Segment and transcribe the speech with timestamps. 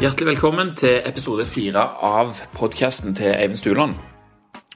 [0.00, 3.98] Hjertelig velkommen til episode fire av podkasten til Eivind Stuland.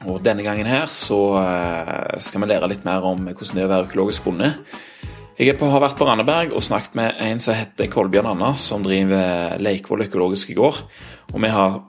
[0.05, 3.71] Og Denne gangen her så eh, skal vi lære litt mer om hvordan det er
[3.71, 4.51] å være økologisk bonde.
[5.39, 8.85] Jeg på, har vært på Randeberg og snakket med en som heter Kolbjørn Anna, som
[8.85, 10.85] driver Leikvoll økologiske gård.
[11.33, 11.81] Og vi har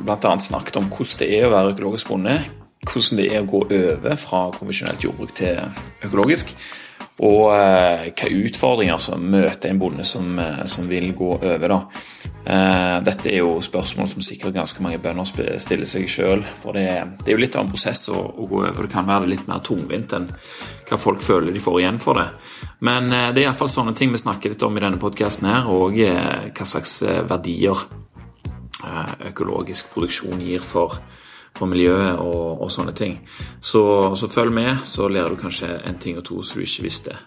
[0.00, 0.34] bl.a.
[0.42, 2.36] snakket om hvordan det er å være økologisk bonde,
[2.90, 5.62] hvordan det er å gå over fra konvensjonelt jordbruk til
[6.02, 6.52] økologisk.
[7.20, 11.68] Og eh, hvilke utfordringer som møter en bonde som, eh, som vil gå over.
[11.68, 11.80] da.
[12.40, 16.44] Eh, dette er jo spørsmål som sikkert ganske mange bønder stiller seg sjøl.
[16.62, 16.86] For det,
[17.20, 18.86] det, er jo litt av en prosess å, å, gå over.
[18.86, 20.30] Det kan være litt mer tungvint enn
[20.88, 22.28] hva folk føler de får igjen for det.
[22.86, 25.68] Men eh, det er iallfall sånne ting vi snakker litt om i denne podkasten her,
[25.68, 27.88] og eh, hva slags eh, verdier
[29.28, 30.94] økologisk produksjon gir for,
[31.56, 33.18] for miljøet og, og, sånne ting.
[33.60, 33.82] Så,
[34.16, 37.18] så, følg med, så lærer du kanskje en ting og to som du ikke visste.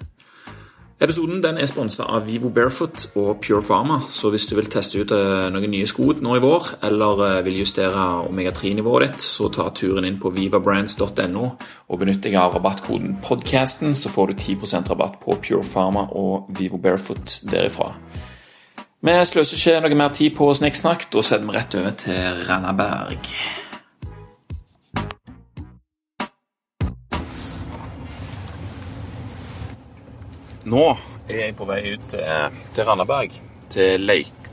[1.04, 5.02] Episoden den er sponsa av Vivo Barefoot og Pure Pharma, så hvis du vil teste
[5.02, 9.50] ut uh, noen nye sko nå i vår, eller uh, vil justere omega-3-nivået ditt, så
[9.52, 14.94] ta turen inn på vivabrands.no og benytt deg av rabattkoden PODCASTEN, så får du 10%
[14.94, 17.90] rabatt på Pure Pharma og Vivo Barefoot derifra.
[19.04, 23.28] Vi sløser ikke noe mer tid på snikksnakk, da setter vi rett over til Randaberg.
[30.64, 30.84] Nå
[31.28, 33.34] er jeg på vei ut til, til Randaberg,
[33.74, 34.46] til Leik,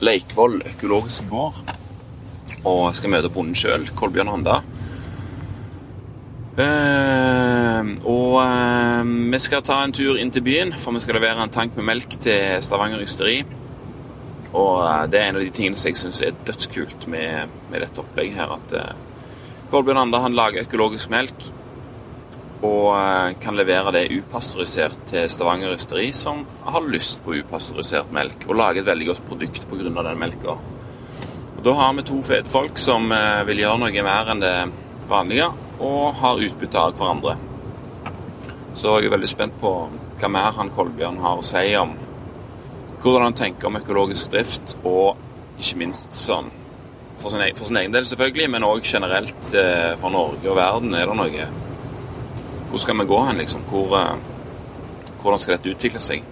[0.00, 1.58] Leikvoll økologisk gård.
[2.66, 4.62] Og skal møte bonden sjøl, Kolbjørn Handa.
[6.58, 11.44] Uh, og uh, vi skal ta en tur inn til byen, for vi skal levere
[11.44, 13.42] en tank med melk til Stavanger Ysteri.
[14.48, 17.84] Og uh, det er en av de tingene som jeg syns er dødskult med, med,
[17.84, 18.56] dette opplegget her.
[18.56, 21.50] At Kolbjørn Handa han lager økologisk melk
[22.62, 28.48] og eh, kan levere det upasteurisert til Stavanger Ysteri, som har lyst på upasteurisert melk,
[28.48, 30.02] og lage et veldig godt produkt pga.
[30.02, 30.56] den melka.
[31.64, 34.56] Da har vi to fete folk som eh, vil gjøre noe mer enn det
[35.08, 37.36] vanlige, og har utbytte av hverandre.
[38.74, 39.72] Så jeg er veldig spent på
[40.18, 41.94] hva mer han Kolbjørn har å si om
[42.98, 45.14] hvordan han tenker om økologisk drift, og
[45.58, 46.50] ikke minst sånn
[47.18, 50.58] for sin, egen, for sin egen del, selvfølgelig, men òg generelt eh, for Norge og
[50.58, 50.94] verden.
[50.94, 51.48] Er det noe
[52.68, 53.60] hvor skal vi gå hen, liksom?
[53.68, 54.16] Hvor, eh,
[55.22, 56.22] hvordan skal dette utvikle seg?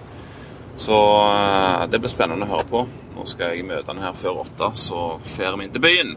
[0.77, 0.97] Så
[1.33, 2.87] eh, det blir spennende å høre på.
[3.17, 6.17] Nå skal jeg møte han her før åtte, så fer vi inn til byen.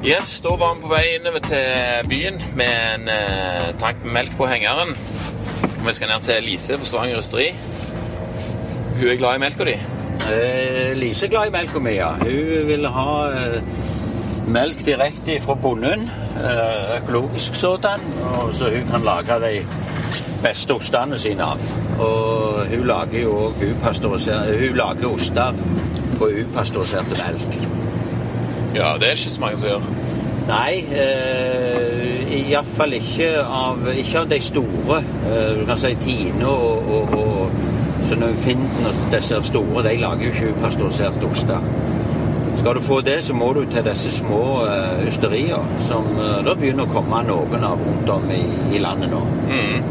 [0.00, 4.36] Yes, Da var vi på vei innover til byen med en eh, tank med melk
[4.38, 4.94] på hengeren.
[5.84, 7.50] Vi skal ned til Lise på Stavanger Østeri.
[8.96, 9.99] Hun er glad i melka di.
[10.30, 12.12] Eh, er glad i melka mi, ja.
[12.12, 13.62] Hun vil ha eh,
[14.46, 16.10] melk direkte fra bonden.
[16.36, 18.00] Eh, økologisk sådan.
[18.52, 19.66] Så hun kan lage de
[20.42, 21.58] beste ostene sine av.
[21.98, 23.54] Og hun lager jo òg
[24.60, 25.52] Hun lager oster
[26.18, 27.68] på upasteuriserte melk.
[28.74, 29.82] Ja, det er ikke så mange som gjør.
[30.48, 35.02] Nei, eh, iallfall ikke av, ikke av de store.
[35.30, 38.56] Eh, du kan si Tine og, og, og Synnøve
[38.88, 41.70] og disse store de lager jo ikke pasteurisert oster.
[42.60, 46.52] Skal du få det, så må du til disse små uh, ysterier, som uh, da
[46.58, 48.42] begynner å komme noen av rundt om i,
[48.76, 49.20] i landet nå.
[49.48, 49.86] Mm.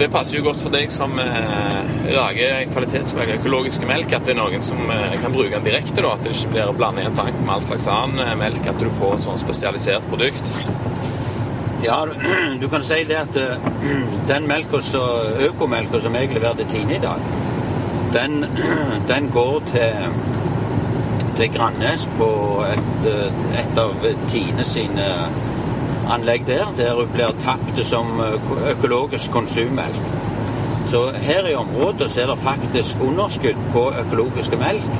[0.00, 1.78] Det passer jo godt for deg som uh,
[2.12, 6.02] lager kvalitetsmelk, økologiske melk, at det er noen som uh, kan bruke den direkte.
[6.02, 8.84] da, At det ikke blir blandet i en tank med all slags annen melk, at
[8.84, 10.56] du får et sånn spesialisert produkt.
[11.86, 12.02] Ja,
[12.60, 13.40] du kan si det at
[14.34, 14.82] den melka,
[15.48, 17.24] økomelka som jeg leverte Tine i dag,
[18.14, 18.44] den,
[19.12, 19.92] den går til,
[21.36, 22.30] til Grannes på
[22.68, 23.08] et,
[23.62, 25.06] et av Tine sine
[26.10, 28.18] anlegg der, der hun blir tapt som
[28.72, 30.02] økologisk konsummelk.
[30.90, 34.90] Så her i området så er det faktisk underskudd på økologiske melk.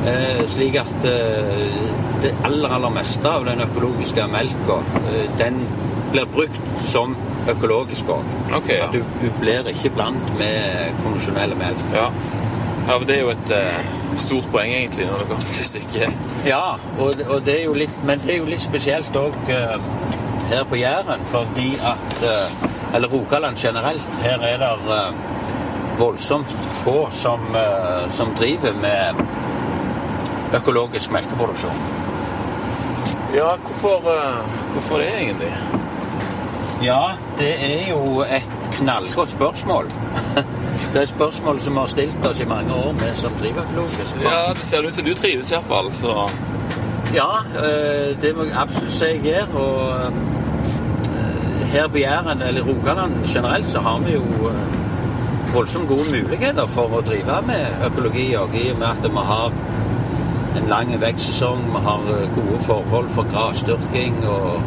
[0.00, 1.74] Eh, slik at eh,
[2.22, 4.78] det aller, aller meste av den økologiske melka,
[5.12, 5.60] eh, den
[6.12, 7.16] blir brukt som
[7.48, 8.26] økologisk òg.
[8.60, 8.88] Okay, ja.
[8.92, 11.82] du, du, blir ikke blant med konvensjonelle melk.
[11.94, 12.08] Ja.
[12.88, 16.34] ja, det er jo et uh, stort poeng, egentlig, når det kommer til stykket.
[16.46, 16.64] Ja,
[16.98, 19.76] og, og, det er jo litt, men det er jo litt spesielt òg uh,
[20.50, 24.06] her på Jæren, fordi at uh, Eller Rogaland generelt.
[24.18, 24.70] Her er det
[25.98, 27.44] voldsomt få som,
[28.10, 29.20] som driver med
[30.58, 31.84] økologisk melkeproduksjon.
[33.34, 34.10] Ja, hvorfor,
[34.72, 35.52] hvorfor det egentlig?
[36.82, 39.90] Ja, det er jo et knallgodt spørsmål.
[40.92, 43.62] Det er et spørsmål som vi har stilt oss i mange år, vi som driver.
[44.22, 46.30] Ja, det ser ut som du trives iallfall, så
[47.14, 47.28] Ja,
[47.58, 49.54] eh, det må jeg absolutt si jeg gjør.
[49.54, 49.94] Og
[51.20, 56.66] eh, her på Jæren, eller Rogaland generelt, så har vi jo eh, voldsomt gode muligheter
[56.66, 59.52] for å drive med økologi og i og med at vi har
[60.56, 64.62] en lang vekstsesong, vi har gode forhold for grasdyrking og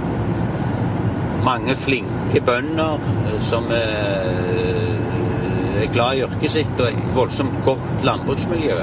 [1.43, 3.01] mange flinke bønder
[3.43, 4.27] som er,
[5.81, 8.77] er glad i yrket sitt og et voldsomt godt landbruksmiljø.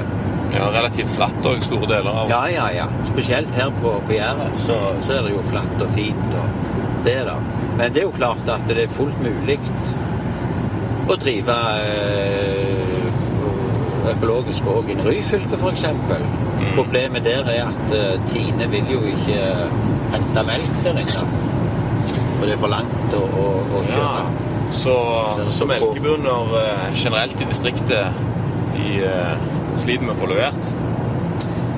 [0.51, 2.87] Ja, Relativt flatt òg, store deler av Ja, ja, ja.
[3.07, 6.35] Spesielt her på, på Jæren så, så er det jo flatt og fint.
[6.41, 6.71] og
[7.05, 7.35] det da.
[7.77, 9.57] Men det er jo klart at det er fullt mulig
[11.09, 13.07] å drive eh,
[14.11, 15.85] økologisk òg i Ryfylke, f.eks.
[15.91, 16.67] Mm.
[16.75, 19.39] Problemet der er at eh, Tine vil jo ikke
[20.13, 21.40] hente melk der inne.
[22.41, 23.45] Og det er for langt å, å,
[23.77, 24.47] å Ja, kjøre.
[24.73, 24.95] så,
[25.53, 28.17] så melkebønder eh, generelt i distriktet,
[28.73, 29.43] de eh,
[29.77, 30.71] sliter med å få levert.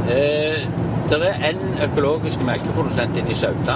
[0.08, 0.64] Eh,
[1.12, 3.76] det er en økologisk melkeprodusent inne i Sauda,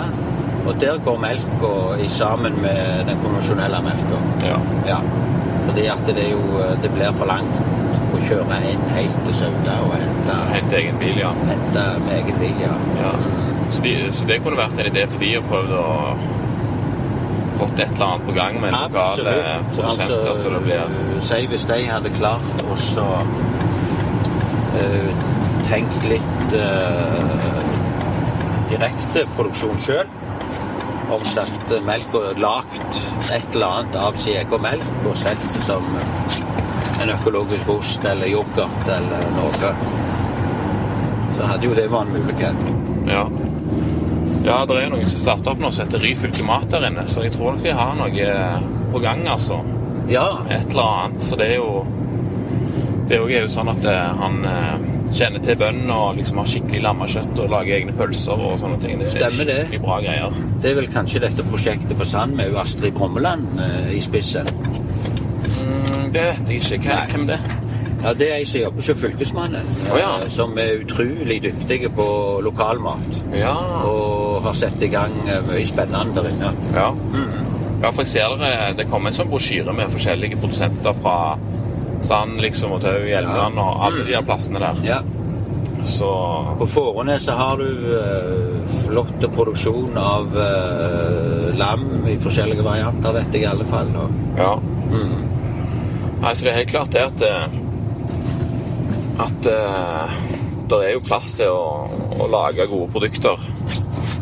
[0.68, 1.74] og der går melka
[2.12, 4.22] sammen med den konvensjonelle melka.
[4.48, 4.58] Ja.
[4.88, 5.02] Ja.
[5.68, 7.58] Fordi at det er jo Det blir for langt
[8.16, 11.34] å kjøre inn helt til Sauda og hente, Helt egen bil, ja.
[11.52, 12.72] hente med egen bil, ja.
[13.02, 13.12] ja.
[13.76, 16.37] Så, de, så det kunne vært en idé for de å prøve å
[17.58, 19.34] fått et eller annet på gang med lokale
[19.76, 20.36] produsenter.
[20.36, 22.76] så det blir Altså, Si hvis de hadde klart å
[24.78, 25.12] uh,
[25.70, 27.58] tenke litt uh,
[28.72, 30.08] direkte produksjon sjøl.
[31.18, 32.98] Omsatt melk og lagt
[33.32, 35.86] et eller annet av sin egen melk og sett det som
[37.02, 39.72] en økologisk ost eller yoghurt eller noe.
[41.38, 42.76] Så hadde jo det vært en mulighet.
[43.08, 43.24] Ja.
[44.48, 47.26] Ja, det er noen som starter opp nå som heter Ryfylke Mat der inne, så
[47.26, 48.28] jeg tror nok de har noe
[48.94, 49.58] på gang, altså.
[50.08, 51.24] Ja, Et eller annet.
[51.28, 51.86] Så det er jo
[53.10, 56.82] Det er jo sånn at eh, han eh, kjenner til bøndene og liksom har skikkelig
[56.84, 58.98] lammekjøtt og lager egne pølser og sånne ting.
[59.00, 59.80] Det er Stemmer det.
[59.84, 60.34] bra greier.
[60.64, 64.48] det er vel kanskje dette prosjektet på Sand med jo Astrid Brommeland eh, i spissen.
[65.64, 66.90] Mm, det vet jeg ikke.
[66.98, 67.08] Nei.
[67.14, 67.40] hvem det?
[68.04, 70.12] Ja, Det er ei som jobber hos Fylkesmannen, Å, ja.
[70.22, 72.08] eh, som er utrolig dyktige på
[72.46, 73.08] lokalmat.
[73.40, 73.56] Ja.
[73.88, 76.54] Og har satt i gang eh, mye spennende der inne.
[76.76, 76.88] Ja.
[77.84, 81.18] ja, for jeg ser dere, det kommer en sånn brosjyre med forskjellige produsenter fra
[82.06, 84.82] Sand liksom, og Tau, Hjelmeland og alle de her plassene der.
[84.86, 85.00] Ja.
[85.88, 86.10] Så
[86.60, 93.38] På Fårenes så har du eh, flott produksjon av uh, lam i forskjellige varianter, vet
[93.38, 93.94] jeg i alle fall.
[93.96, 94.52] Og, ja.
[94.92, 95.16] mm.
[96.28, 97.24] Så det er helt klart det at
[99.18, 100.18] at uh,
[100.70, 101.88] det er jo plass til å,
[102.20, 103.42] å lage gode produkter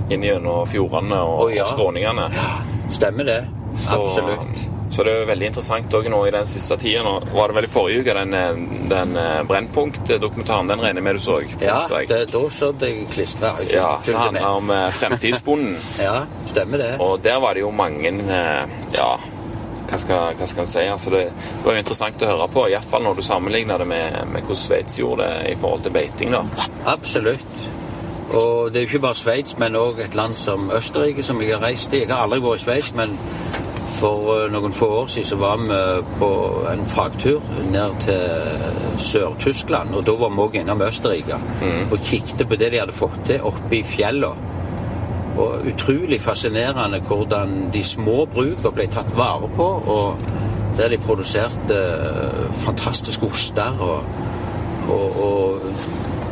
[0.09, 1.65] inni gjennom fjordene og, oh, ja.
[1.69, 2.29] skråningene.
[2.93, 3.41] Stemmer det.
[3.75, 4.65] Så, Absolutt.
[4.89, 7.01] Så det er veldig interessant òg nå i den siste tida.
[7.33, 8.59] Var det vel i forrige uke, den, eh,
[8.91, 10.69] den eh, Brennpunkt-dokumentaren.
[10.71, 11.39] Den regner jeg med du så?
[11.59, 13.55] Ja, det, da så jeg klistra.
[13.71, 15.77] ja, så handler om eh, Fremtidsbonden.
[16.05, 16.91] Ja, stemmer det.
[16.99, 18.11] Og der var det jo mange
[18.93, 19.11] Ja,
[19.85, 20.83] hva skal, hva skal en si?
[20.89, 24.19] Altså det, det var jo interessant å høre på, iallfall når du sammenligner det med,
[24.31, 26.33] med hvordan Sveits gjorde det i forhold til beiting.
[26.33, 26.43] da.
[26.95, 27.74] Absolutt.
[28.35, 31.53] Og det er jo ikke bare Sveits, men òg et land som Østerrike, som jeg
[31.55, 32.01] har reist i.
[32.03, 33.13] Jeg har aldri vært i Sveits, men
[33.95, 35.77] for eh, noen få år siden så var vi
[36.19, 36.31] på
[36.71, 39.95] en fagtur ned til Sør-Tyskland.
[39.95, 41.39] Og da var vi òg innom Østerrike
[41.91, 44.51] og kikket på det de hadde fått til oppe i fjellene.
[45.35, 49.65] Og utrolig fascinerende hvordan de små brukene ble tatt vare på,
[49.95, 50.29] og
[50.77, 53.79] der de produserte eh, fantastiske oster.
[53.79, 54.03] og
[54.89, 55.61] og, og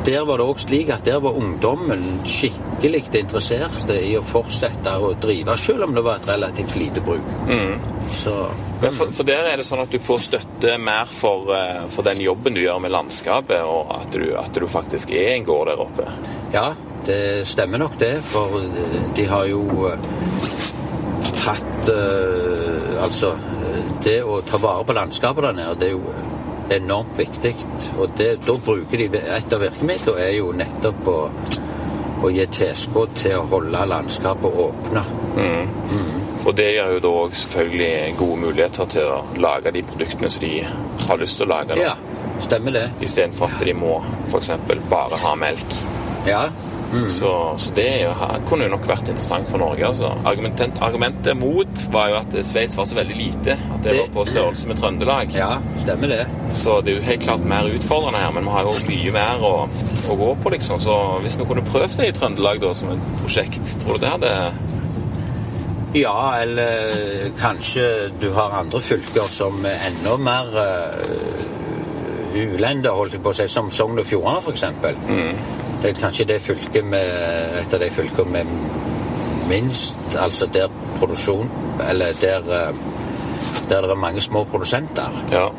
[0.05, 5.13] der var det òg slik at der var ungdommen skikkelig interessert i å fortsette å
[5.21, 7.29] drive, selv om det var et relativt lite bruk.
[8.13, 8.33] Så
[8.81, 8.89] mm.
[8.91, 12.21] for, for der er det sånn at du får støtte mer for, eh, for den
[12.23, 15.85] jobben du gjør med landskapet, og at du, at du faktisk er en gård der
[15.85, 16.09] oppe.
[16.53, 16.73] ja,
[17.07, 18.61] det stemmer nok det, for
[19.15, 19.63] de har jo
[21.43, 22.69] hatt eh,
[23.03, 26.13] Altså, eh, det å ta vare på landskapet der nede, det er jo
[26.71, 27.55] enormt viktig.
[27.97, 31.17] Og det, da bruker de Et av virkemidlene er jo nettopp å,
[32.23, 35.03] å gi tilskudd til å holde landskapet åpne.
[36.43, 40.43] Og det gir jo da òg selvfølgelig gode muligheter til å lage de produktene som
[40.43, 40.51] de
[41.07, 41.93] har lyst til å lage, da.
[41.93, 42.83] Ja, stemmer det.
[43.01, 43.93] istedenfor at de må
[44.27, 44.51] f.eks.
[44.91, 45.77] bare ha melk.
[46.27, 46.49] Ja.
[47.09, 48.11] Så, så det er jo,
[48.49, 49.85] kunne jo nok vært interessant for Norge.
[49.87, 50.11] altså.
[50.29, 53.55] Argumentet, argumentet mot var jo at Sveits var så veldig lite.
[53.73, 55.33] At det Det- var på størrelse med Trøndelag.
[55.35, 56.25] Ja, stemmer det.
[56.53, 59.37] Så det er jo helt klart mer utfordrende her, men vi har jo mye mer
[59.41, 59.53] å,
[60.09, 60.79] å gå på, liksom.
[60.79, 64.09] Så hvis vi kunne prøvd det i Trøndelag da, som et prosjekt, tror du det
[64.17, 64.51] hadde
[65.93, 73.21] Ja, eller kanskje du har andre fylker som er enda mer uh, ulender, holdt jeg
[73.21, 74.63] på å si, som Sogn og Fjordane f.eks.
[75.83, 77.09] Det er kanskje det fylket med
[77.59, 78.51] et av de fylkene med
[79.49, 81.49] minst Altså der produksjon
[81.89, 82.75] Eller der, eh,
[83.69, 85.11] der det er mange små produsenter.
[85.31, 85.49] Ja.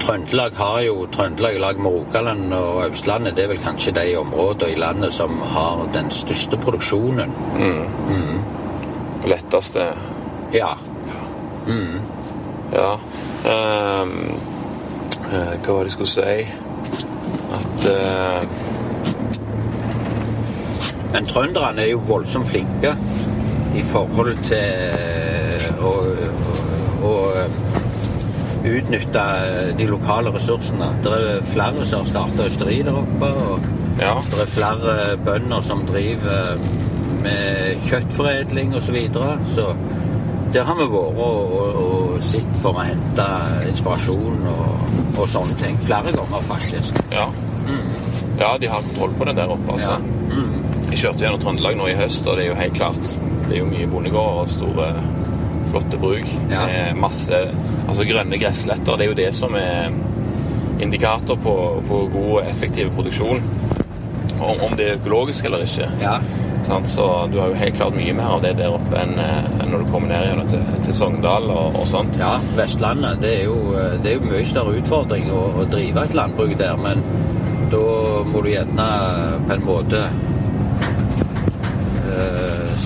[0.00, 4.16] Trøndelag har jo Trøndelag i lag med Rogaland og Østlandet det er vel kanskje de
[4.16, 7.34] områdene i landet som har den største produksjonen.
[7.58, 8.38] Mm.
[9.26, 9.90] Letteste
[10.52, 10.70] Ja.
[12.72, 12.92] Ja.
[13.44, 14.14] Um,
[15.30, 16.48] hva var det jeg skulle si?
[17.58, 18.67] At eh,
[21.12, 22.94] Men trønderne er jo voldsomt flinke
[23.78, 25.92] i forhold til å,
[27.06, 27.14] å, å
[28.68, 29.24] utnytte
[29.78, 30.90] de lokale ressursene.
[31.04, 33.32] Det er flere som har starta østeri der oppe.
[33.32, 34.14] og Ja.
[34.30, 36.58] Det er flere bønder som driver
[37.22, 38.86] med kjøttforedling osv.
[38.86, 39.38] Så, videre.
[39.50, 39.74] så
[40.52, 43.26] der har vi vært og, og, og sett for å hente
[43.68, 44.86] inspirasjon og,
[45.18, 45.80] og sånne ting.
[45.88, 47.02] Flere ganger, faktisk.
[47.12, 47.26] Ja.
[48.40, 49.98] ja, de har kontroll på det der oppe, altså.
[49.98, 50.67] Ja.
[50.88, 53.14] Jeg kjørte gjennom Trøndelag nå i høst, og det er jo helt klart
[53.48, 54.88] Det er jo mye bondegård og store,
[55.68, 56.28] flotte bruk.
[56.48, 56.64] Ja.
[56.96, 57.42] Masse
[57.88, 58.96] altså grønne gressletter.
[58.96, 59.92] Det er jo det som er
[60.80, 61.54] indikator på,
[61.88, 63.42] på god og effektiv produksjon.
[64.38, 65.88] Om, om det er økologisk eller ikke.
[66.00, 66.18] Ja.
[66.84, 69.70] Så du har jo helt klart mye mer av det der oppe enn eh, enn
[69.72, 72.18] når du kommer ned til, til Sogndal og, og sånt.
[72.20, 73.56] Ja, Vestlandet det er jo,
[74.02, 77.00] det er jo mye større utfordring å, å drive et landbruk der, men
[77.72, 77.80] da
[78.28, 78.88] må du gjerne
[79.48, 80.02] på en måte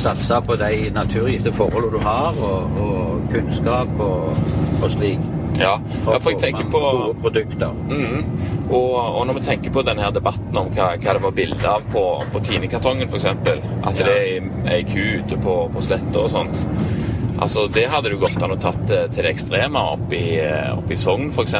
[0.03, 4.35] satse på de naturgitte forholdene du har, og, og kunnskap og,
[4.83, 5.23] og slik.
[5.61, 7.75] Ja, For for jeg tenker på gode produkter.
[7.91, 8.23] Mm,
[8.73, 11.69] og, og når vi tenker på denne her debatten om hva, hva det var bilde
[11.69, 13.27] av på, på Tine-kartongen, f.eks.
[13.29, 13.93] At Ja.
[13.99, 16.65] det er ei ku ute på, på sletta og sånt.
[17.43, 20.39] Altså, Det hadde du godt an å tatt eh, til det ekstreme oppe i,
[20.77, 21.55] opp oppe i Sogn, f.eks.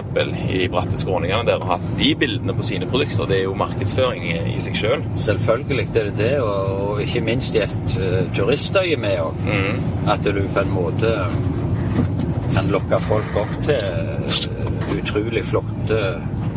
[0.53, 3.27] I bratte skråningene der, og hatt de bildene på sine produkter.
[3.29, 5.05] Det er jo markedsføring i, i seg sjøl.
[5.25, 9.45] Selvfølgelig er det det, og, og ikke minst i et uh, turistøye med òg.
[10.13, 11.13] At du på en måte
[12.53, 14.43] kan lokke folk opp til eh,
[14.99, 16.03] utrolig flotte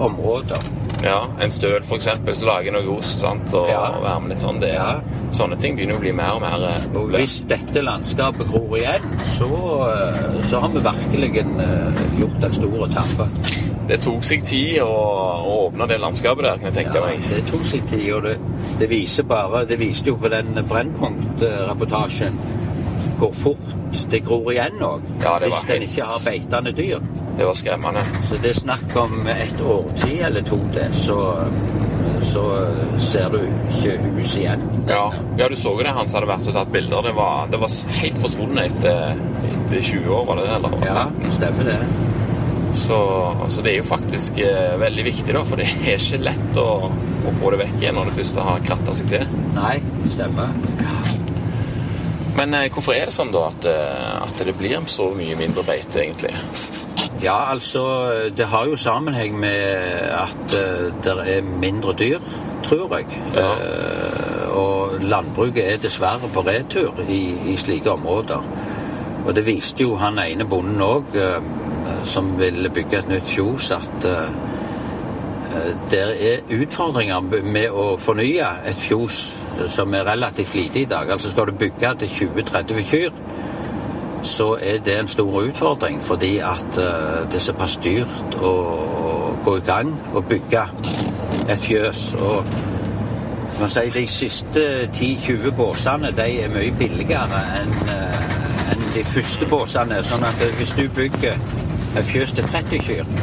[0.04, 0.85] områder.
[1.06, 2.08] Ja, en støl, f.eks.,
[2.40, 3.54] så lager noe ost sant?
[3.54, 4.18] og, Ja.
[4.20, 4.60] med litt sånn.
[4.60, 4.96] Det, Ja.
[5.32, 9.04] Sånne ting begynner å bli mer og mer eh, Og hvis dette landskapet gror igjen,
[9.26, 9.50] så,
[9.92, 13.28] eh, så har vi virkelig eh, gjort en stor tabbe.
[13.88, 17.22] Det tok seg tid å, å åpne det landskapet der, kan jeg tenke Ja, meg.
[17.30, 18.38] det tok seg tid, og det,
[18.80, 22.34] det viser bare Det viste jo på den Brennpunkt-reportasjen
[23.20, 25.02] hvor fort det gror igjen òg.
[25.24, 27.00] Ja, det var hvis en helt- ikke har beitende dyr.
[27.38, 28.04] Det var skremmende.
[28.30, 31.18] Så det er snakk om et årti eller to, det, så,
[32.22, 32.44] så
[33.02, 34.62] ser du ikke hus igjen.
[34.90, 35.06] Ja,
[35.38, 35.94] ja, du så jo det.
[35.98, 37.02] Han som hadde vært og tatt bilder.
[37.10, 37.72] Det var, det var
[38.02, 39.16] helt forsvunnet etter,
[39.52, 40.56] etter 20 år, var det det?
[40.60, 40.86] Eller?
[40.86, 41.80] Ja, stemmer det.
[42.76, 42.98] Så,
[43.44, 46.70] altså, det er jo faktisk eh, veldig viktig, da, for det er ikke lett å,
[46.92, 49.30] å få det vekk igjen når det først har kratta seg til.
[49.56, 49.78] Nei,
[50.12, 50.52] stemmer.
[52.38, 55.64] Men eh, hvorfor er det sånn, da, at, eh, at det blir så mye mindre
[55.68, 56.34] beite, egentlig?
[57.24, 57.82] Ja, altså
[58.36, 62.20] Det har jo sammenheng med at uh, det er mindre dyr,
[62.66, 63.08] tror jeg.
[63.38, 63.48] Ja.
[63.56, 68.44] Eh, og landbruket er dessverre på retur i, i slike områder.
[69.26, 71.16] Og det viste jo han ene bonden òg,
[72.06, 74.55] som ville bygge et nytt fjos, at uh,
[75.92, 79.20] det er utfordringer med å fornye et fjos
[79.72, 81.12] som er relativt lite i dag.
[81.12, 83.10] Altså Skal du bygge til 20-30 kyr,
[84.26, 88.54] så er det en stor utfordring, fordi at eh, det er såpass dyrt å,
[89.46, 90.62] gå i gang og bygge
[91.50, 92.16] et fjøs.
[92.18, 92.46] Og
[93.60, 94.64] man sier de siste
[94.96, 98.26] 10-20 båsene de er mye billigere eh,
[98.74, 100.02] enn de første båsene.
[100.04, 101.38] Sånn at hvis du bygger
[102.00, 103.14] et fjøs til 30 kyr,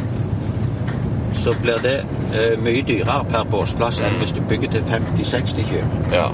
[1.43, 1.97] så blir det
[2.33, 5.95] eh, mye dyrere per båsplass enn hvis du bygger til 50-60 kyr.
[6.13, 6.27] Ja.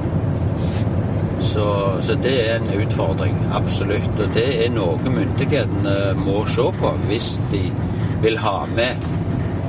[1.42, 1.66] Så,
[2.02, 4.12] så det er en utfordring, absolutt.
[4.20, 7.64] Og det er noe myndighetene må se på hvis de
[8.22, 9.08] vil ha med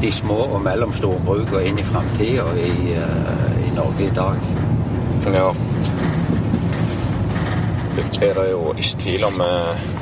[0.02, 4.44] de små og mellomstore brukene inn i framtida i, uh, i Norge i dag.
[5.36, 5.50] ja.
[7.96, 9.40] Det er det jo ikke tvil om.
[9.40, 9.99] eh,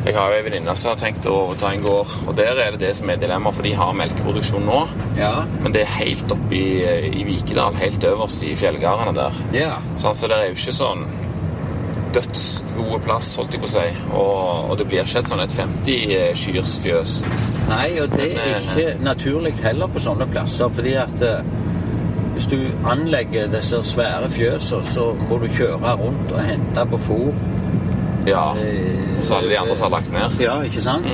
[0.00, 2.72] Jeg har jo en venninne som har tenkt å overta en gård, og der er
[2.72, 4.78] det det som er dilemmaet, for de har melkeproduksjon nå.
[5.18, 5.32] Ja.
[5.60, 6.68] Men det er helt oppe i,
[7.20, 9.42] i Vikedal, helt øverst i fjellgardene der.
[9.58, 9.74] ja.
[10.00, 11.04] Sånn, så det er jo ikke sånn
[12.14, 13.86] dødsgode plass, holdt jeg på å si.
[14.08, 17.16] Og, og det blir ikke et sånn et 50-kyrsfjøs.
[17.70, 21.52] Nei, og det er ikke naturlig heller på sånne plasser, fordi at eh,
[22.34, 27.42] hvis du anlegger disse svære fjøsene, så må du kjøre rundt og hente på fôr.
[28.26, 28.50] Ja.
[28.52, 30.40] Og Så alle de andre som har lagt ned.
[30.42, 31.06] Ja, ikke sant?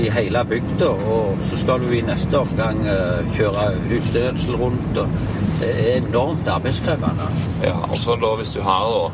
[0.00, 4.98] i hele bygda, og så skal du i neste omgang eh, kjøre husstødsel rundt.
[4.98, 5.08] og
[5.60, 7.26] Det er enormt arbeidskrevende.
[7.64, 9.10] Ja, og så da hvis du har da,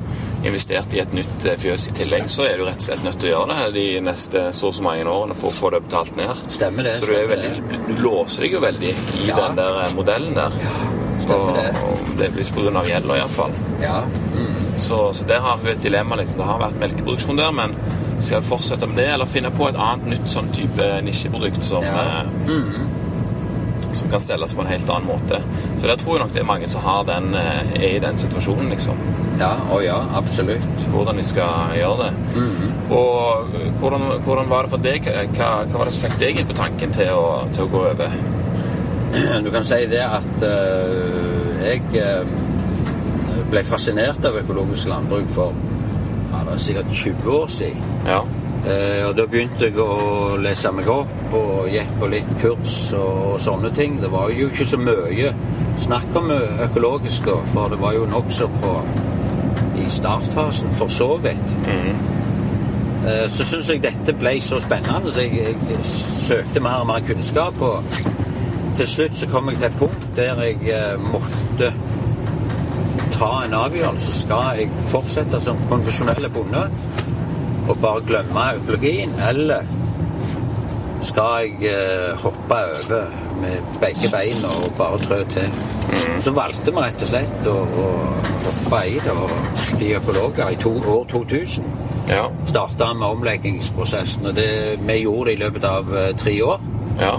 [0.47, 3.19] investert i et nytt eh, fjøs i tillegg, så er du rett og slett nødt
[3.23, 5.83] til å gjøre det de neste så og så mange årene for å få det
[5.89, 6.45] betalt ned.
[6.55, 6.99] Stemmer det.
[7.01, 9.41] Så du, veldig, du låser deg jo veldig i Ja.
[9.43, 10.61] den der eh, modellen der.
[10.63, 10.77] Ja,
[11.25, 11.67] stemmer det.
[11.83, 12.87] Og, og det blir pga.
[12.93, 13.59] gjelda iallfall.
[13.83, 13.99] Ja.
[14.37, 14.66] Mm.
[14.79, 16.17] Så, så der har hun et dilemma.
[16.21, 16.39] liksom.
[16.39, 17.75] Det har vært melkeproduksjon der, men
[18.21, 21.85] skal vi fortsette med det, eller finne på et annet nytt sånn type nisjeprodukt som,
[21.85, 22.23] Ja.
[22.49, 22.81] eh,
[23.97, 25.41] som kan selges på en helt annen måte.
[25.81, 28.17] Så der tror jeg nok det er mange som har den, eh, er i den
[28.17, 28.97] situasjonen, liksom.
[29.41, 30.65] ja, og ja, absolutt.
[30.93, 32.13] Hvordan de skal gjøre det.
[32.91, 33.49] Og
[33.81, 35.05] hvordan, hvordan var det for deg?
[35.37, 37.83] Hva, hva var det som fikk deg inn på tanken til å, til å gå
[37.91, 38.11] over?
[39.45, 42.25] Du kan si det at eh, jeg eh,
[43.51, 45.55] ble fascinert av økologisk landbruk for
[46.33, 47.85] ja, det er sikkert 20 år siden.
[48.07, 48.21] Ja.
[48.67, 53.37] Eh, og da begynte jeg å lese meg opp og gikk på litt kurs og
[53.41, 54.01] sånne ting.
[54.03, 55.31] Det var jo ikke så mye
[55.79, 56.33] snakk om
[56.67, 58.75] økologisk da, for det var jo nokså på
[59.77, 61.57] i startfasen, for så vidt.
[63.07, 65.85] Eh, Så syns jeg dette ble så spennende, så jeg, jeg
[66.27, 67.61] søkte mer og mer kunnskap.
[67.63, 67.85] Og
[68.77, 71.71] til slutt så kom jeg til et punkt der jeg eh, måtte
[73.19, 74.13] ta en avgjørelse.
[74.23, 76.67] Skal jeg fortsette som konfesjonelle bonde
[77.67, 79.65] og bare glemme økologien, eller
[81.03, 85.49] skal jeg eh, hoppe over med begge beina og bare trø til?
[86.23, 87.89] Så valgte vi rett og slett å, å
[88.47, 89.35] hoppe i det og
[89.77, 91.75] bli økologer i to, år 2000
[92.09, 92.29] Ja.
[92.47, 96.61] starta med omleggingsprosessen, og det vi gjorde det i løpet av eh, tre år.
[97.01, 97.17] ja.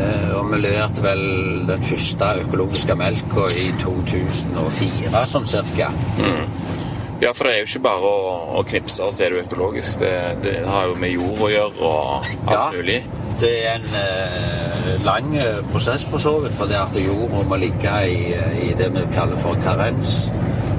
[0.00, 1.22] Eh, og vi leverte vel
[1.68, 5.90] den første økologiske melka i 2004, sånn cirka.
[7.20, 9.98] Ja, for det er jo ikke bare å, å knipse, og så er du økologisk.
[10.00, 10.12] Det,
[10.44, 12.62] det har jo med jord å gjøre og alt Ja.
[12.72, 13.00] mulig.
[13.40, 17.56] Det er en eh, lang eh, prosess for så vidt, for det at jorda må
[17.60, 20.26] ligge i, eh, i det vi kaller for karens.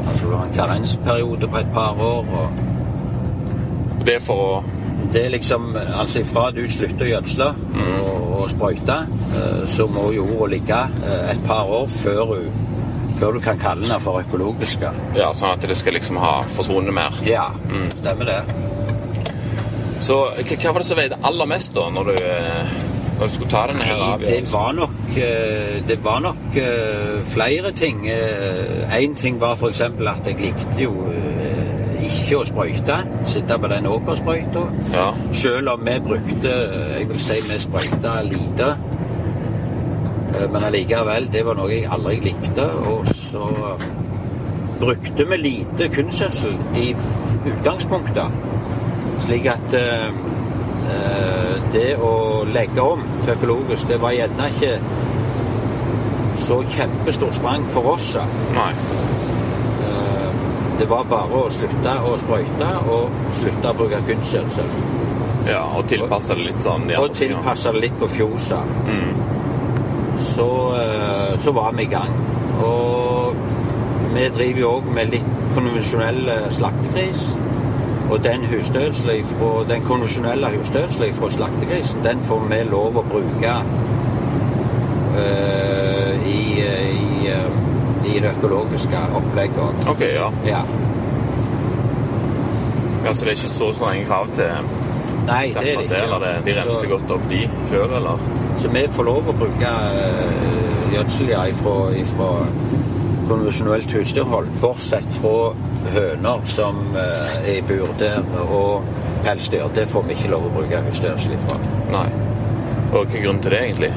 [0.07, 2.25] Altså du har en karensperiode på et par år.
[2.41, 2.59] og
[3.99, 4.63] Og det er for å
[5.13, 7.48] Det er liksom Altså ifra du slutter å gjødsle
[8.01, 8.98] og, og sprøyte,
[9.37, 12.48] eh, så må jorda ligge eh, et par år før du,
[13.20, 14.85] før du kan kalle den for økologisk.
[15.18, 17.22] Ja, sånn at det skal liksom ha forsvunnet mer.
[17.27, 17.51] Ja,
[18.00, 18.40] stemmer det.
[20.01, 22.72] Så hva, var det som veide aller mest da, når du, eh,
[23.20, 24.48] når du skulle ta denne her avgjørelsen?
[24.48, 25.18] det var nok,
[25.92, 26.57] det var nok
[27.29, 28.07] flere ting.
[28.09, 29.83] Én ting var f.eks.
[29.85, 30.96] at jeg likte jo
[32.31, 32.98] ikke å sprøyte.
[33.27, 34.63] Sitte på den åkersprøyta.
[34.94, 35.07] Ja.
[35.35, 36.51] Selv om vi brukte
[36.96, 38.75] Jeg vil si vi sprøyta lite.
[40.35, 42.70] Eh, Men allikevel, det var noe jeg aldri likte.
[42.87, 43.48] Og så
[44.79, 46.96] brukte vi lite kunstgjødsel i
[47.51, 48.39] utgangspunktet.
[49.20, 50.07] Slik at eh,
[50.87, 54.79] eh, det å legge om til økologisk, det var gjerne ikke
[56.48, 58.15] så kjempestort sprang for oss.
[58.55, 58.72] Nei.
[60.81, 64.72] Det var bare å slutte å sprøyte og slutte å bruke kunstgjødsel.
[65.46, 66.87] Ja, og tilpasse det litt sånn.
[66.89, 67.03] Ja.
[67.03, 68.63] Og tilpasse det litt på fjosa.
[68.87, 69.11] Mm.
[70.17, 70.48] Så,
[70.79, 72.17] eh, så var vi i gang.
[72.65, 73.37] Og
[74.15, 77.29] vi driver jo òg med litt konvensjonell eh, slaktegris.
[78.09, 83.53] Og den fra, den konvensjonelle husdødsla fra slaktegrisen, den får vi lov å bruke
[85.15, 87.60] uh, i, i, eh,
[88.05, 89.81] i det økologiske opplegget òg.
[89.94, 90.29] Ok, ja.
[90.46, 90.61] Ja.
[93.05, 93.14] ja.
[93.14, 94.72] Så det er ikke så strenge krav til
[95.27, 95.90] Nei, det er det ikke.
[95.90, 96.03] det?
[96.03, 98.24] Eller det, de renser Så- godt opp, de sjøl, eller?
[98.57, 102.29] Så vi får lov å bruke uh, gjødsel ja, ifra, ifra
[103.29, 105.53] konvensjonelt husdyrhold, bortsett fra
[105.94, 108.83] høner som eh, er i bur der, og
[109.24, 109.70] pelsdyr.
[109.75, 111.55] Det får vi ikke lov å bruke husdyrgjødsel ifra.
[111.94, 112.07] Nei.
[112.92, 113.92] Og hva er grunnen til det, egentlig?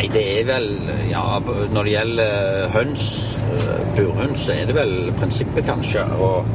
[0.00, 0.68] Nei, det er vel
[1.10, 3.08] Ja, når det gjelder høns,
[3.52, 6.04] eh, burhøns, så er det vel prinsippet, kanskje.
[6.16, 6.46] Og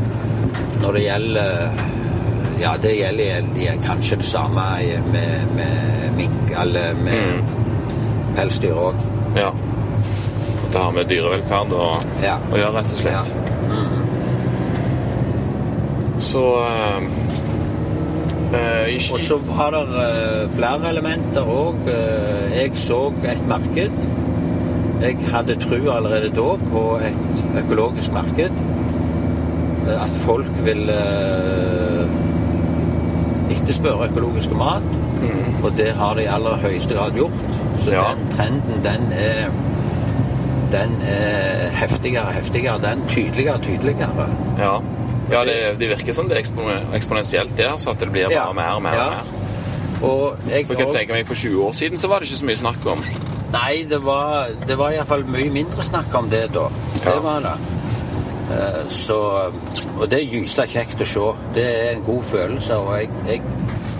[0.81, 1.69] når det gjelder
[2.57, 4.63] Ja, det gjelder kanskje det samme
[5.11, 7.43] med, med mink, eller med
[8.35, 8.95] pelsdyr òg.
[9.37, 9.49] Ja.
[9.51, 12.37] At det har med dyrevelferd å, Ja.
[12.49, 13.13] gjøre, rett og slett.
[13.13, 13.75] Ja.
[13.75, 14.01] Mm.
[16.19, 17.34] Så i
[19.13, 21.75] Og så var det eh, flere elementer òg.
[22.55, 23.91] jeg så et marked.
[25.01, 28.51] Jeg hadde tro allerede da på et økologisk marked.
[29.87, 32.07] Eh, at folk ville eh,
[33.57, 34.87] etterspørre økologisk mat.
[35.63, 37.39] Og det har de i aller høyeste grad gjort.
[37.83, 38.03] Så Ja.
[38.13, 39.49] den trenden, den er
[40.71, 42.79] den er heftigere og heftigere.
[42.81, 44.27] Den tydeligere og tydeligere.
[44.59, 44.77] Ja,
[45.31, 47.71] ja det, det virker som det er ekspone- eksponentielt, det.
[47.81, 48.91] så at det blir bare mer og mer.
[48.91, 49.09] og ja.
[49.09, 49.41] mer.
[50.05, 52.37] Og jeg For jeg kan tenke meg For 20 år siden så var det ikke
[52.37, 52.99] så mye snakk om.
[53.53, 56.65] Nei, det var, det var iallfall mye mindre snakk om det da.
[57.05, 57.53] Det var det.
[58.51, 59.15] Eh, Så,
[59.99, 61.23] og det er gysla kjekt å se.
[61.55, 62.75] Det er en god følelse.
[62.77, 63.41] Og jeg, jeg,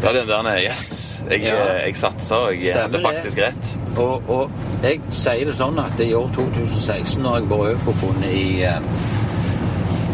[0.03, 1.55] Ja, den der Yes, jeg, Ja.
[1.85, 3.45] jeg satser, og jeg hadde faktisk det.
[3.45, 3.77] rett.
[3.97, 4.51] og, og
[4.83, 8.79] jeg sier det sånn at i år 2016, når jeg var økobonde i, eh,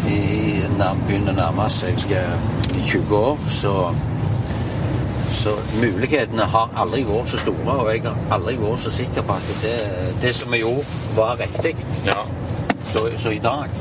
[0.08, 0.51] i
[1.06, 3.76] begynner å nærme seg eh, i 20 år, så
[5.42, 9.34] så mulighetene har aldri vært så store, og jeg har aldri vært så sikker på
[9.34, 9.78] at det,
[10.22, 10.84] det som vi gjorde,
[11.16, 11.74] var riktig.
[12.06, 12.20] Ja.
[12.86, 13.72] så, så i dag.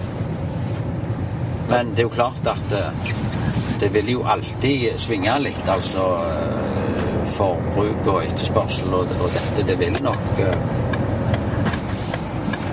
[1.70, 3.14] Men det er jo klart at eh,
[3.82, 9.66] det vil jo alltid svinge litt, altså eh, forbruk og etterspørsel og, og dette.
[9.70, 10.60] Det vil nok eh,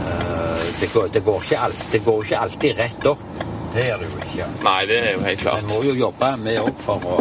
[0.06, 3.27] eh, det, går, det, går ikke alt, det går ikke alltid rett opp.
[3.78, 4.46] Det gjør det jo ikke.
[4.66, 7.18] Nei, det er jo helt Vi En må jo jobbe med òg for å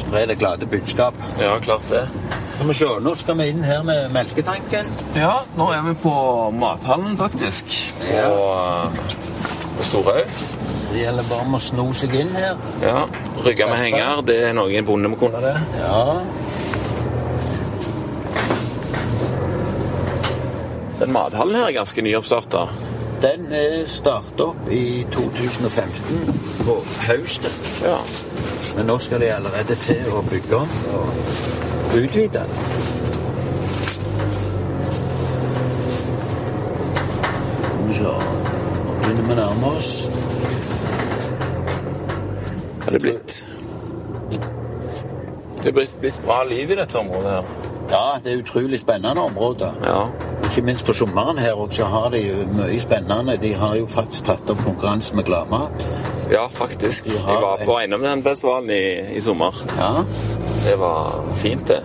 [0.00, 1.18] spre det glade budskap.
[1.36, 2.06] Ja, klart det.
[2.54, 4.88] Skal vi se, nå skal vi inn her med melketanken.
[5.18, 6.14] Ja, nå er vi på
[6.56, 7.76] mathallen, faktisk.
[8.00, 8.88] På, Ja.
[9.76, 10.32] på Storhaug.
[10.94, 12.56] Det gjelder bare om å sno seg inn her.
[12.82, 13.04] Ja.
[13.44, 15.56] Rygge med henger, det er noe en bonde må kunne det.
[15.84, 16.22] Ja,
[20.98, 22.64] Den mathallen her er ganske nyoppstarta.
[23.22, 26.74] Den er startet opp i 2015 på
[27.08, 27.50] høsten.
[27.82, 27.96] Ja.
[28.76, 32.52] Men nå skal de allerede til å bygge den og utvide den.
[37.98, 38.14] Så.
[38.14, 39.90] Nå begynner vi å nærme oss.
[42.86, 43.44] Er det blitt
[45.58, 47.54] Det er blitt, blitt bra liv i dette området her.
[47.90, 49.74] Ja, det er utrolig spennende område.
[49.82, 50.27] Ja.
[50.58, 53.36] Ikke minst på sommeren her også har de mye spennende.
[53.42, 55.84] De har jo faktisk tatt opp konkurranse med Gladmat.
[56.32, 57.06] Ja, faktisk.
[57.06, 58.80] Jeg var på eiendom den festivalen i,
[59.16, 59.54] i sommer.
[59.78, 60.02] Ja,
[60.64, 61.78] Det var fint, det.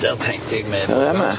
[0.00, 1.36] der tenkte jeg med Her er vi.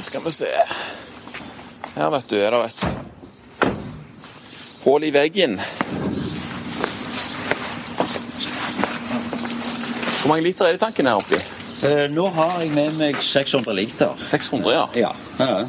[0.00, 0.46] Skal vi se
[1.94, 2.97] Her, vet du, er det et
[4.88, 5.60] hull i veggen.
[10.20, 11.38] Hvor mange liter er det i tanken her oppi?
[11.86, 14.16] Eh, Nå har jeg med meg 600 liter.
[14.24, 14.86] 600, ja.
[14.96, 15.10] Ja.
[15.38, 15.66] ja.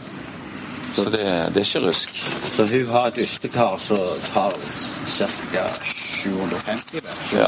[0.93, 1.21] Så det,
[1.53, 2.15] det er ikke rusk.
[2.55, 3.99] Så hun har et ystekar som
[4.33, 4.55] tar
[5.05, 5.65] ca.
[6.23, 7.21] 750 vel.
[7.39, 7.47] Ja.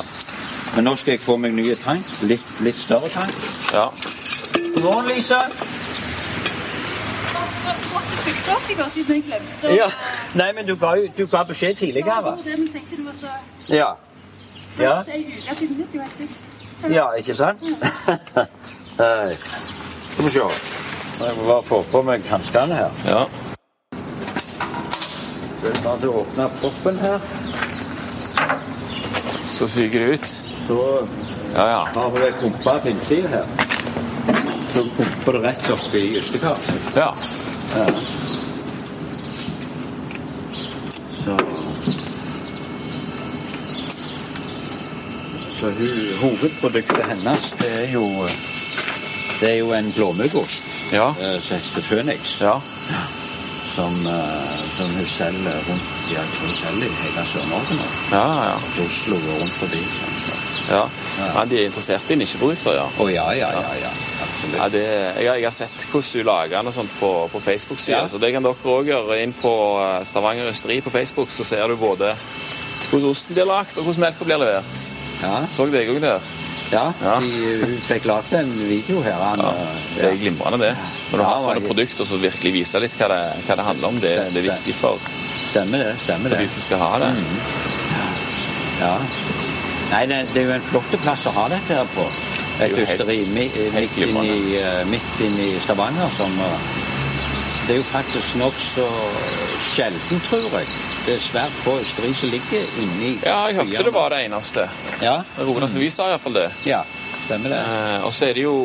[0.76, 2.08] Men nå skal jeg få meg nye tank.
[2.22, 3.34] Litt, litt større tank.
[3.74, 3.88] ja.
[4.72, 5.40] God morgen, Lise.
[7.62, 9.88] Det var så godt du fikk opp i går, siden jeg glemte Ja.
[10.34, 12.22] Nei, men du ga, du ga beskjed tidligere.
[12.26, 13.28] var men tenkte siden var så...
[13.70, 13.90] Ja.
[14.80, 14.96] Ja.
[14.96, 16.40] var en uke siden sist, jo helt sykt.
[16.90, 17.62] Ja, ikke sant?
[19.00, 19.36] Nei.
[20.14, 20.48] Skal vi se.
[21.22, 22.90] Jeg må bare få på meg hanskene her.
[23.06, 23.26] ja.
[25.62, 27.20] Bare til å åpne proppen her.
[29.54, 30.26] Så syker det ut.
[30.66, 30.78] Så
[31.54, 31.84] Ja, ja.
[31.94, 32.94] har vi det pumpa på
[33.30, 33.46] her.
[34.74, 36.74] Så pumper det rett opp i ystekaret.
[36.96, 37.12] ja.
[37.76, 37.86] Ja.
[41.12, 41.38] Så
[45.60, 45.72] Så
[46.22, 48.28] hovedproduktet hennes, det er jo
[49.40, 51.10] Det er jo en blåmuggost Ja.
[51.10, 52.42] uh, som heter Phoenix.
[52.42, 52.60] Ja.
[53.76, 57.86] Som, uh, som hun selger rundt ja, hun selger i hele Sør-Norge nå.
[58.12, 58.86] Ja, ja.
[58.86, 59.80] Oslo og rundt forbi.
[59.96, 60.40] Sånn, så.
[60.74, 60.82] ja.
[61.38, 62.88] Men de er interessert i nisjeprodukter, ja.
[63.00, 63.76] Å ja, ja, ja.
[63.86, 63.92] ja.
[64.58, 64.82] Ja det,
[65.22, 68.08] jeg, jeg har sett hvordan du lager den på, på Facebook-sida, Ja.
[68.10, 69.20] så det kan dere òg gjøre.
[69.24, 69.52] Inn på
[69.82, 72.16] eh, Stavanger Østeri på Facebook, så ser du både
[72.92, 74.86] hvordan osten blir lagt, og hvordan melka blir levert.
[75.22, 76.20] Ja, Så deg òg der.
[76.72, 76.86] ja.
[77.04, 77.20] Ja.
[77.22, 79.20] De, fikk lagd en video her.
[79.22, 80.74] Han, Ja, eh, det er glimrende, det.
[81.12, 84.00] Når du har sånne produkter som virkelig viser litt hva det, hva det handler om,
[84.04, 85.00] det, det er viktig for,
[85.52, 85.96] Stemmer det.
[86.04, 87.12] stemmer for de som skal ha det.
[88.82, 88.94] Ja.
[89.92, 92.06] Nei, det, er jo en flott plass å ha dette her på.
[92.62, 94.18] er Et ysteri mi- midt inn
[94.56, 96.70] eh, midt inni Stavanger som eh,
[97.68, 98.86] Det er jo faktisk nokså
[99.74, 100.68] sjelden, tror jeg.
[101.06, 104.68] Det er svært få ysteri som ligger inni Ja, jeg hørte det var det eneste.
[105.02, 106.48] Ja, Rogalands Avis sa iallfall det.
[106.70, 106.84] ja
[107.26, 107.60] stemmer det.
[107.62, 108.56] Eh, og så er det jo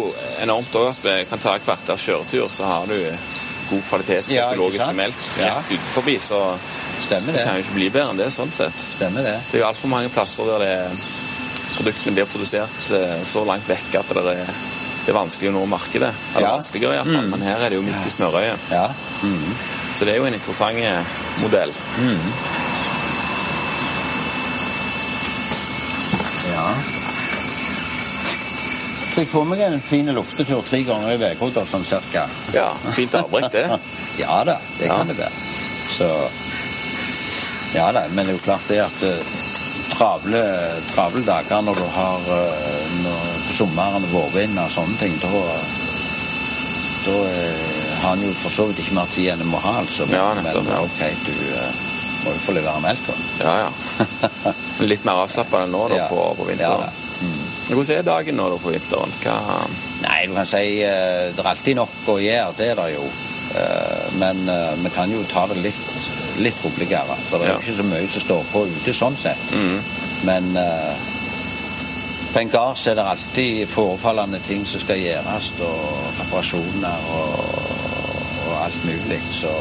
[0.43, 2.97] enormt òg at vi kan ta et kvarters kjøretur, så har du
[3.71, 5.57] god kvalitet Ja, økologisk melk Ja.
[5.59, 6.41] rett utenfor, så
[7.07, 7.61] Stemmer det kan det.
[7.61, 8.75] jo ikke bli bedre enn det sånn sett.
[8.81, 9.37] Stemmer det.
[9.53, 10.99] Det er jo altfor mange plasser der det,
[11.77, 14.51] produktene blir produsert eh, så langt vekk at det er,
[15.07, 16.12] det er vanskelig å nå markedet.
[16.35, 16.55] Eller Ja.
[16.57, 17.31] vanskeligere iallfall, Mm.
[17.31, 18.59] men her er det jo midt i smørøyet.
[18.71, 18.89] Ja.
[19.95, 20.77] Så det er jo en interessant
[21.41, 21.73] modell.
[21.73, 21.73] modell.
[26.53, 26.75] ja.
[29.15, 32.27] Så jeg får meg en fin luftetur tre ganger i uka, sånn cirka.
[32.53, 33.65] Ja, Fint avbrekk, det.
[34.21, 34.97] Ja da, det Ja.
[34.97, 35.33] kan det være.
[35.91, 36.11] Så
[37.75, 39.19] Ja da, men det er jo klart det at eh,
[39.97, 40.43] travle,
[40.93, 45.31] travle dager når du har eh, når, på sommeren vårvind og sånne ting, da
[47.07, 47.67] da eh,
[48.01, 50.07] har han jo for så vidt ikke mer tid enn han må ha, altså.
[50.11, 51.83] Ja, nettopp, men ok, du eh,
[52.25, 53.15] må jo få levere melka.
[53.41, 54.55] Ja, ja.
[54.91, 56.09] Litt mer avslappa enn nå da, Ja.
[56.11, 56.83] på, på Ja vinteren.
[56.89, 56.91] da.
[57.23, 57.45] Mm.
[57.71, 59.15] Hvordan er dagen nå da på vinteren?
[59.23, 59.37] Hva...
[60.03, 63.07] Nei, du kan si det er alltid nok å gjøre, det er det jo.
[64.21, 64.43] Men
[64.83, 65.79] vi kan jo ta det litt,
[66.38, 67.16] litt roligere.
[67.31, 69.53] For det er jo ikke så mye som står på ute sånn sett.
[69.53, 69.79] Mm.
[70.29, 70.94] Men uh,
[72.33, 77.38] på en gard er det alltid forefallende ting som skal gjøres, og reparasjoner og,
[78.46, 79.20] og alt mulig.
[79.33, 79.53] Så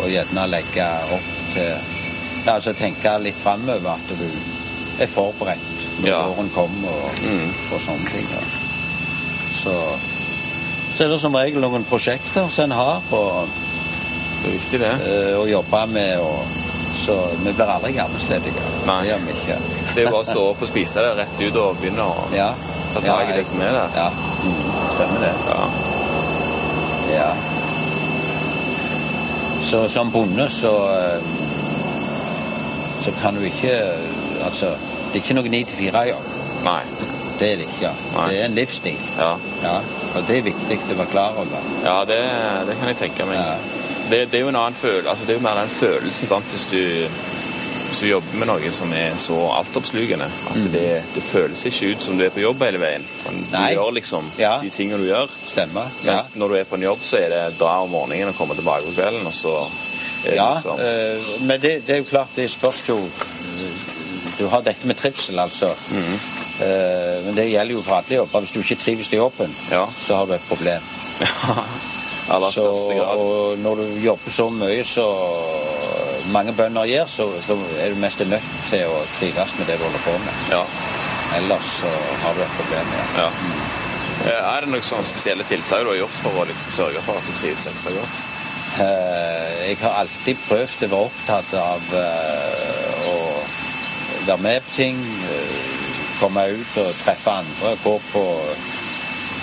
[0.00, 1.74] og gjerne legge opp til
[2.48, 4.22] altså tenke litt framover at du
[5.00, 6.20] er forberedt når Ja.
[6.28, 7.50] våren kommer og, Mm.
[7.72, 8.26] og sånne ting.
[8.32, 8.40] Ja.
[9.52, 9.74] Så,
[10.94, 13.48] så er det som regel noen prosjekter som en har og,
[14.42, 14.90] Det er viktig, det.
[15.06, 16.18] eh, å jobbe med.
[16.20, 16.58] Og,
[17.00, 18.62] så vi blir aldri arbeidsledige.
[18.86, 18.98] Nei.
[19.02, 19.56] Det gjør vi ikke.
[19.94, 22.26] Det er jo bare å stå opp og spise det rett ut og begynne å
[22.34, 22.50] Ja.
[22.92, 23.88] ta tak i det som er der.
[23.96, 24.60] Ja, mm,
[24.94, 25.32] stemmer det.
[25.48, 25.62] Ja.
[27.14, 27.30] Ja.
[29.62, 31.20] Så som bonde så eh,
[33.02, 33.74] så kan du ikke
[34.44, 34.66] Altså,
[35.12, 36.28] det er ikke noe 9-4-jobb.
[36.64, 36.80] Nei.
[37.40, 37.90] Det er det ikke.
[38.14, 38.28] Nei.
[38.30, 39.02] Det er en livsstil.
[39.18, 39.74] Ja, Ja,
[40.16, 41.66] og det er viktig å være klar over.
[41.84, 42.16] ja det,
[42.68, 43.36] det kan jeg tenke meg.
[43.36, 43.79] Ja.
[44.10, 46.44] Det, det er jo en annen følelse, altså det er jo mer den følelsen, sant,
[46.50, 46.80] hvis du,
[47.90, 50.26] hvis du jobber med noe som er så altoppslukende.
[50.50, 53.06] At det, det føles ikke ut som du er på jobb hele veien.
[53.24, 53.44] Du Mm.
[53.52, 53.72] Nei.
[53.74, 54.58] gjør liksom Ja.
[54.62, 55.30] de tingene du gjør.
[55.46, 55.90] Stemmer.
[56.04, 56.12] Ja.
[56.12, 58.54] Mens når du er på en jobb, så er det dra om morgenen og komme
[58.54, 59.56] tilbake på kvelden, og så
[60.24, 62.98] Ja, liksom øh, men det, det er jo klart, det spørs jo
[64.38, 65.68] Du har dette med trivsel, altså.
[65.90, 66.14] Mm.
[66.60, 68.40] Uh, men det gjelder jo for alle jobber.
[68.40, 69.84] Hvis du ikke trives i jobben, Ja.
[70.06, 70.82] så har du et problem.
[72.30, 73.18] aller Så, største grad.
[73.18, 78.22] og når du jobber så mye som mange bønder gjør, så, så er du mest
[78.26, 80.42] nødt til å trives med det du holder på med.
[80.54, 80.64] Ja.
[81.38, 81.90] Ellers så
[82.24, 82.92] har du et problem.
[82.98, 83.22] Ja.
[83.24, 83.30] ja.
[84.26, 87.26] Eh, Er det noen spesielle tiltak du har gjort for å liksom sørge for at
[87.28, 88.22] du trives ekstra godt?
[88.84, 93.16] Eh, jeg har alltid prøvd å være opptatt av eh, å
[94.28, 95.00] være med på ting.
[96.20, 97.76] komme ut og treffe andre.
[97.84, 98.22] Gå på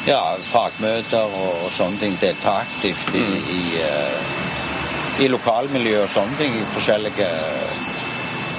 [0.08, 2.17] ja, fagmøter og, og sånne ting.
[2.22, 3.26] Delta aktivt i,
[3.58, 7.30] i, uh, i lokalmiljø og sånne ting i forskjellige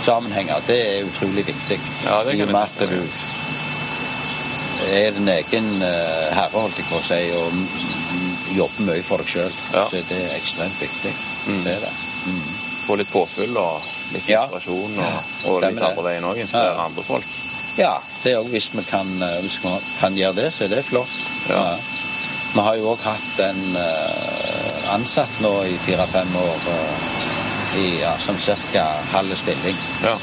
[0.05, 0.63] sammenhenger.
[0.67, 1.81] Det er utrolig viktig.
[2.05, 3.01] Ja, det kan I og med at du
[4.89, 9.29] er din egen uh, herre, holdt jeg på å si, og jobber mye for deg
[9.35, 9.53] sjøl.
[9.75, 9.85] Ja.
[9.91, 11.13] Så det er ekstremt viktig.
[11.49, 11.93] Det er det.
[12.29, 12.43] Mm.
[12.87, 13.83] Få litt påfyll og
[14.15, 14.45] litt Ja.
[14.47, 16.41] inspirasjon, og, og Stemmer litt andre veien òg.
[16.45, 16.85] Inspirere Ja.
[16.87, 17.27] andre folk.
[17.79, 19.69] Ja, det er også hvis vi kan, eh, hvis vi
[20.01, 21.13] kan gjøre det, så er det flott.
[21.49, 21.77] Ja.
[22.55, 27.07] Vi har jo òg hatt en eh, ansatt nå i fire-fem år eh,
[27.79, 28.37] i ja, som
[28.73, 28.87] ca.
[29.13, 29.79] halv stilling.
[30.03, 30.17] Ja.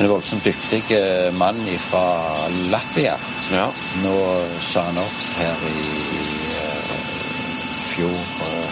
[0.00, 0.82] En voldsomt dyktig
[1.34, 2.04] mann fra
[2.70, 3.16] Latvia.
[3.52, 3.66] ja.
[4.02, 4.16] Nå
[4.60, 5.86] sa han opp her i,
[6.20, 6.58] i
[7.82, 8.18] fjor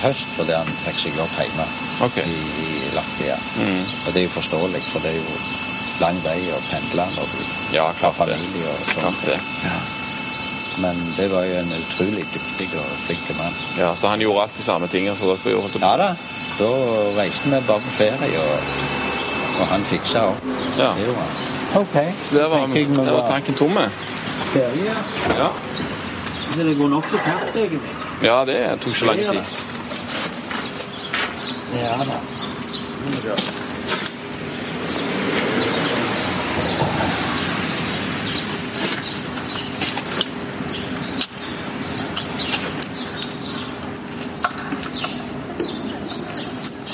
[0.05, 1.67] høst fordi han fikk seg jobb hjemme
[2.07, 2.31] okay.
[2.31, 3.37] i, i Latvia.
[3.59, 3.83] Mm.
[4.07, 5.66] Og det er jo forståelig, for det er jo
[6.01, 7.45] lang vei å pendle når du
[7.77, 9.23] Ja, har familie og sånt.
[9.25, 9.39] det.
[9.65, 9.77] Ja.
[10.79, 13.55] Men det var jo en utrolig dyktig og flink mann.
[13.79, 15.81] Ja, så han gjorde alt de samme tingene som dere gjorde?
[15.81, 16.11] Ja da.
[16.59, 16.69] Da
[17.17, 18.59] reiste vi bare på ferie, og,
[19.61, 20.45] og han fiksa opp.
[20.79, 20.93] Ja.
[20.97, 21.81] Det gjorde han.
[21.81, 21.97] OK.
[22.29, 23.89] Så der var, der var tanken tomme?
[24.53, 24.95] ferie.
[25.39, 25.49] Ja.
[26.57, 27.91] Det går nokså kjapt, egentlig.
[28.23, 29.43] ja, det tok ikke lang tid.
[31.77, 32.21] Ja da.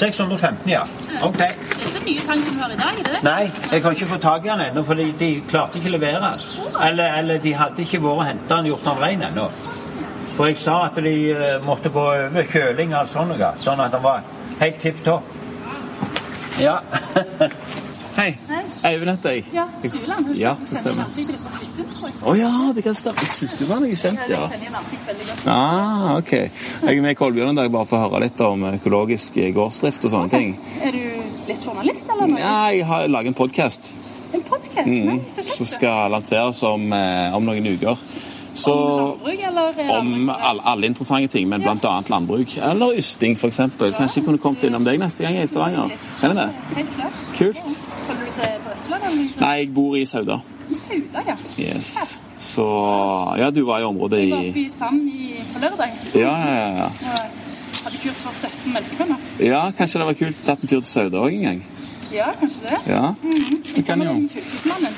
[0.03, 0.83] «615, ja.
[1.23, 1.39] Ok.
[1.39, 3.21] Det er ikke nye tanken du har i dag, er det?
[3.23, 6.33] Nei, jeg har ikke fått tak i den ennå, for de klarte ikke å levere.
[6.89, 9.47] Eller, eller de hadde ikke vært og henta den gjort den rein ennå.
[10.33, 13.95] For jeg sa at de eh, måtte gå over kjøling og alt sånt, sånn at
[13.95, 14.25] den var
[14.63, 15.39] helt tipp topp.
[16.59, 16.81] Ja.
[18.17, 18.33] Hei.
[18.49, 18.63] Hei.
[18.91, 19.45] Eivind heter jeg.
[19.57, 20.27] Ja, Syland.
[20.29, 21.07] Hun Ja, det stemmer.
[21.09, 22.17] Å jeg.
[22.23, 23.25] Å ja, det kan stemme.
[23.25, 24.49] Jeg du var noe kjent, Ja, ja.
[24.53, 25.47] Jeg.
[25.49, 26.33] Ah, ok.
[26.33, 30.05] Jeg er med i Kolbjørn en dag bare for å høre litt om økologisk gårdsdrift
[30.09, 30.53] og sånne ting.
[30.85, 31.01] Er du
[31.49, 32.41] litt journalist, eller noe?
[32.43, 33.95] Ja, jeg har laget en podkast
[34.35, 34.87] En podcast?
[34.87, 37.97] mm, så som skal lanseres om, eh, om noen uker.
[38.55, 39.73] Så Om landbruk, eller?
[39.81, 42.03] er om alle, alle interessante ting, men bl.a.
[42.13, 42.59] landbruk.
[42.61, 43.57] Eller ysting, f.eks.
[43.81, 45.97] Kanskje jeg kunne kommet innom deg neste gang jeg er i Stavanger.
[46.21, 47.09] Kan jeg det?
[47.39, 47.79] Kult.
[48.09, 49.15] Holder du til på Østlandet?
[49.19, 49.43] liksom?
[49.45, 50.37] Nei, jeg bor i Sauda.
[50.71, 51.37] I Sauda, ja.
[51.59, 51.93] Yes.
[52.43, 52.67] Så
[53.39, 55.91] Ja, du var i området i Jeg var i oppe i Sand i, på lørdag.
[56.15, 56.87] Ja, ja, ja.
[56.87, 59.17] Og hadde kurs for 17 melkebønder.
[59.47, 61.63] Ja, kanskje det var kult å ta en tur til Sauda òg en gang.
[62.13, 62.79] Ja, kanskje det.
[62.93, 64.97] Ja, Jeg det kan med jo fylkesmannen.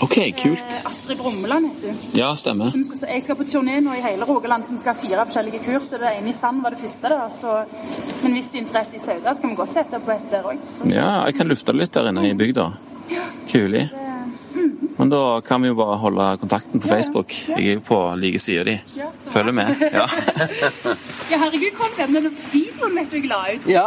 [0.00, 0.66] OK, kult.
[0.70, 1.98] Eh, Astrid Brummeland heter hun.
[2.12, 2.70] Ja, stemmer.
[2.70, 5.62] Skal, jeg skal på turné nå i hele Rogaland, så vi skal ha fire forskjellige
[5.64, 5.88] kurs.
[5.90, 7.08] Det ene i Sand var det første.
[7.14, 7.56] da, så,
[8.22, 10.68] Men hvis det er interesse i Sauda, skal vi godt sette opp et der òg.
[10.86, 12.70] Ja, jeg kan lufte litt der inne i bygda.
[13.50, 13.88] Kulig.
[14.98, 16.88] Men da kan vi jo bare holde kontakten på.
[16.90, 17.30] Facebook.
[17.48, 18.74] Jeg er jo på like sida di.
[18.96, 19.06] de.
[19.30, 19.76] Følger med.
[19.92, 20.06] Ja.
[21.28, 23.66] Ja, herregud, kom den denne videoen vet du jeg la ut.
[23.68, 23.86] Ja.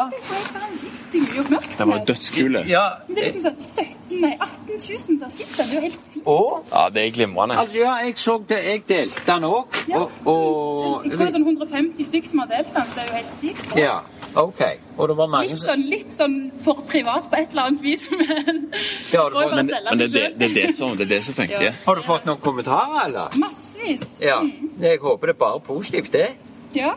[1.12, 2.08] Det vanvittig mye Den var oppmerksomhet.
[2.08, 2.63] dødskule.
[2.69, 5.58] Ja, Men Det er liksom sånn 17, nei, 18 000 som har sett den.
[5.58, 6.71] Det er jo helt sinnssykt.
[6.71, 7.58] Ja, det er glimrende.
[7.62, 8.60] Altså, ja, jeg så det.
[8.65, 9.80] Jeg delte den òg.
[9.91, 9.97] Ja.
[9.97, 13.04] Og, og Jeg tror det er sånn 150 stykker som har delt den, så det
[13.04, 13.65] er jo helt sykt.
[13.71, 13.82] bra.
[13.82, 13.97] Ja,
[14.41, 14.62] OK.
[14.97, 18.08] Og det var mange Litt sånn, litt sånn for privat på et eller annet vis,
[18.12, 18.69] men
[19.12, 21.24] Ja, det får bare Men, men det, det, det, er det, som, det er det
[21.24, 21.62] som funker.
[21.67, 21.74] Ja.
[21.86, 23.36] Har du fått noen kommentarer, eller?
[23.41, 24.08] Massevis.
[24.24, 24.39] Ja.
[24.39, 24.71] Mm.
[24.80, 26.30] Jeg håper det er bare positivt, det.
[26.76, 26.94] Ja.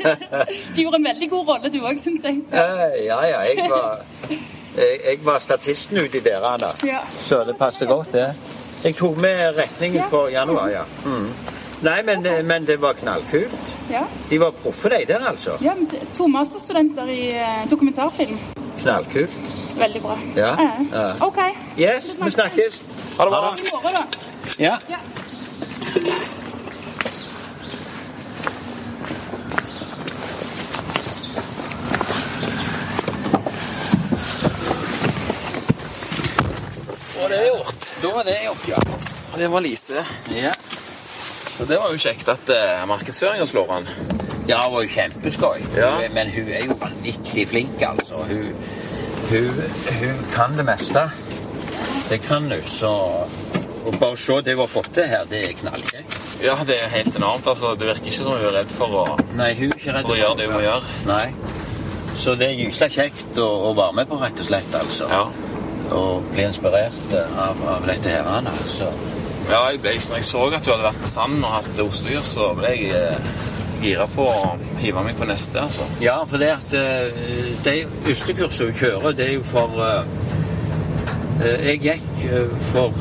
[0.76, 2.42] du gjorde en veldig god rolle, du òg, syns jeg.
[2.52, 3.40] Ja, ja.
[3.48, 6.72] Jeg var, jeg, jeg var statisten uti der, Anna.
[6.86, 7.00] Ja.
[7.20, 8.28] Så det passet godt, det.
[8.84, 10.84] Jeg tok med retningen for januar, ja.
[11.04, 11.28] Mm.
[11.82, 13.54] Nei, men, men det var knallkult.
[13.90, 14.04] Ja.
[14.30, 15.56] De var proffe, de der, altså.
[15.64, 18.36] ja men to masterstudenter i eh, dokumentarfilm.
[18.82, 19.30] Knallkult.
[19.80, 20.18] Veldig bra.
[20.36, 20.52] Ja.
[20.52, 21.06] Eh, Ja.
[21.26, 21.38] OK.
[21.78, 22.82] Yes, vi snakkes.
[23.18, 23.54] Ha det bra.
[23.58, 24.04] I morgen, da.
[24.58, 24.76] Ja.
[24.90, 25.00] Ja.
[37.20, 37.88] Og det gjort.
[38.02, 38.80] Da var det gjort, ja.
[39.32, 40.04] Og det var Lise.
[40.34, 40.52] Ja,
[41.50, 43.88] Så det var jo kjekt at uh, markedsføringa slår an.
[44.48, 45.58] ja det var jo kjempeskøy.
[45.76, 45.90] Ja.
[46.14, 48.22] Men hun er jo vanvittig flink, altså.
[48.30, 48.54] Hun,
[49.30, 49.60] hun,
[50.00, 51.04] hun kan det meste.
[52.10, 52.94] Det kan hun, så
[53.86, 56.16] Og bare se det hun har fått til her, det er knallkjekt.
[56.44, 57.46] Ja, det er helt enormt.
[57.46, 57.74] altså.
[57.74, 59.04] Det virker ikke som hun er redd for å
[59.36, 60.96] Nei, hun er ikke redd For å gjøre det hun må gjøre.
[61.06, 61.26] Nei.
[62.20, 65.08] Så det er gysla kjekt å, å være med på, rett og slett, altså.
[65.12, 65.22] Ja.
[65.96, 68.86] Og bli inspirert av, av dette her, Så
[69.50, 72.20] Ja, jeg ble, når jeg så at du hadde vært på Sand og hatt ostedyr,
[72.22, 73.30] så ble jeg eh,
[73.82, 75.58] gira på å hive meg på neste.
[75.64, 75.86] altså.
[76.04, 77.24] Ja, for det at eh,
[77.64, 77.74] de
[78.12, 80.04] ostekursene vi kjører, det er jo for eh,
[81.42, 82.94] eh, Jeg gikk eh, for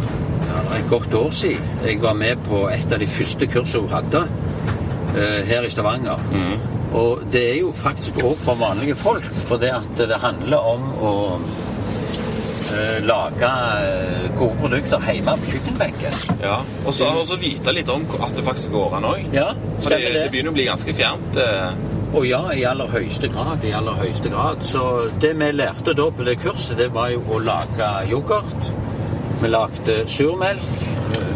[0.49, 1.69] ja, et godt år siden.
[1.86, 4.23] Jeg var med på et av de første kursene hun hadde
[5.19, 6.25] eh, her i Stavanger.
[6.97, 10.88] Og det er jo faktisk òg for vanlige folk, for det at det handler om
[11.06, 11.12] å
[12.76, 13.50] eh, lage
[13.84, 16.18] eh, gode produkter hjemme på kjøkkenbenken.
[16.44, 19.24] Ja, Og så vite litt om at det faktisk går an òg.
[19.36, 19.48] Ja,
[19.80, 20.26] For det, det det.
[20.34, 21.38] begynner å bli ganske fjernt.
[21.38, 21.72] eh.
[22.10, 23.62] Og ja, i aller høyeste grad.
[23.70, 24.64] I aller høyeste grad.
[24.66, 28.70] Så det vi lærte da på det kurset, det var jo å lage yoghurt.
[29.44, 30.66] Vi lagde surmelk.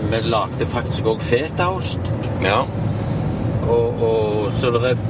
[0.09, 1.99] Vi lagde faktisk òg fetaost.
[2.43, 2.63] Ja.
[3.69, 5.05] Og, og, så det er,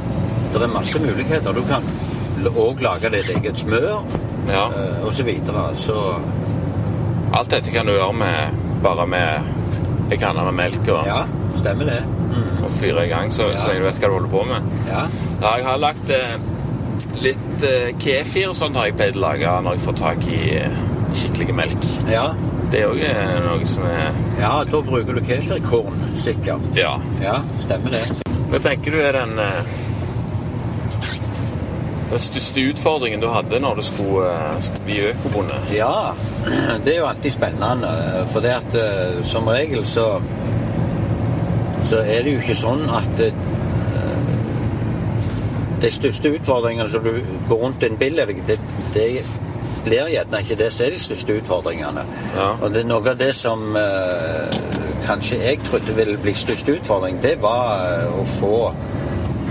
[0.54, 1.56] det er masse muligheter.
[1.56, 1.88] Du kan
[2.54, 4.04] òg lage ditt eget smør
[4.50, 4.66] ja.
[4.70, 5.70] eh, og så videre.
[5.76, 5.98] Så
[7.34, 11.24] Alt dette kan du gjøre med bare med ei kanne med melk og, ja,
[11.58, 12.02] stemmer det.
[12.64, 13.58] og fyre i gang, så, Ja.
[13.58, 14.68] så lenge du vet hva du holder på med.
[14.90, 15.04] Ja.
[15.42, 16.36] Ja, jeg har lagt eh,
[17.24, 20.42] litt eh, kefir og sånt har jeg pleid å lage når jeg får tak i
[20.60, 20.78] eh,
[21.14, 21.88] skikkelig melk.
[22.12, 22.28] Ja.
[22.74, 23.02] Det er òg
[23.46, 26.64] noe som er ja, da bruker du kefirkorn, sikkert.
[26.78, 26.96] Ja.
[27.22, 28.02] Ja, stemmer det.
[28.50, 29.74] Hva tenker du er den eh,
[32.14, 35.60] den største utfordringen du hadde når du skulle, eh, skulle bli økobonde?
[35.74, 36.14] Ja,
[36.86, 37.94] det er jo alltid spennende.
[38.34, 40.08] For det at eh, som regel så
[41.84, 43.34] så er det jo ikke sånn at eh,
[45.84, 47.18] de største utfordringene som du
[47.50, 48.58] går rundt en bil, det,
[48.96, 49.08] det
[49.84, 52.06] blir gjerne ikke det som er de største utfordringene.
[52.38, 52.48] Ja.
[52.56, 54.58] Og det er noe av det som eh,
[55.04, 58.56] kanskje jeg trodde ville bli største utfordring, det var eh, å få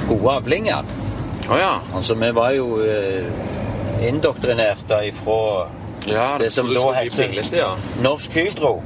[0.09, 0.88] gode avlinger.
[1.50, 1.72] Å ja.
[1.94, 3.26] Altså, vi var jo eh,
[4.09, 5.38] indoktrinerte ifra
[6.07, 6.37] ja.
[6.38, 7.74] Det som du da pinglete, ja.
[8.02, 8.81] Norsk Hydro.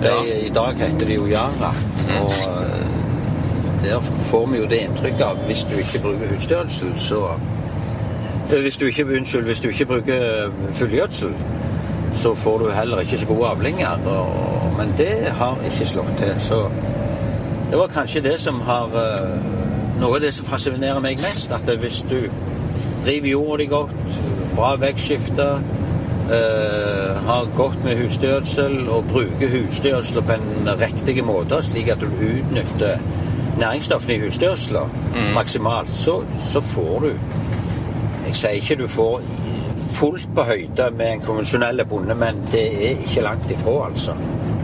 [0.00, 0.18] De, Ja.
[0.46, 1.70] I dag heter det jo Yara.
[2.20, 2.86] Og eh,
[3.84, 7.26] der får vi jo det inntrykket av hvis du ikke bruker husdyrgjødsel, så
[8.52, 10.14] Eh, Hvis du ikke, unnskyld, hvis du ikke bruker
[10.44, 11.30] eh, fullgjødsel,
[12.12, 13.98] så får du heller ikke så gode avlinger.
[14.06, 16.34] Og, men det har ikke slått til.
[16.38, 16.58] Så
[17.70, 19.38] det var kanskje det som har eh,
[20.00, 21.52] Noe av det som fascinerer meg mest.
[21.54, 22.18] At hvis du
[23.04, 24.20] driver jorda di godt,
[24.54, 25.48] bra vekstskifte,
[26.34, 32.06] eh, har godt med husdyrgjødsel og bruker husdyrgjødsel på en riktig måte, slik at du
[32.06, 32.98] utnytter
[33.58, 34.84] næringsstoffene i husdyrgjødsla
[35.34, 36.22] maksimalt, så,
[36.52, 37.10] så får du
[38.24, 39.20] Jeg sier ikke du får
[39.94, 44.16] fullt på høyde med en konvensjonell bonde, men det er ikke langt ifra, altså.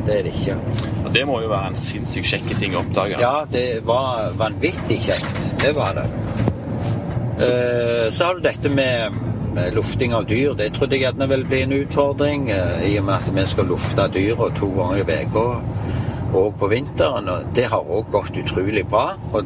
[0.07, 0.57] Det er det ikke.
[1.05, 3.19] Og det må jo være en sinnssykt kjekke ting å oppdage.
[3.21, 5.43] Ja, det var vanvittig kjekt.
[5.63, 6.07] Det var det.
[7.41, 10.55] Eh, Så har du dette med med lufting av dyr.
[10.55, 13.67] Det trodde jeg gjerne ville bli en utfordring, eh, i og med at vi skal
[13.67, 15.47] lufte dyra to ganger i uka
[16.35, 17.29] og på vinteren.
[17.29, 19.17] og Det har òg gått utrolig bra.
[19.33, 19.45] Og,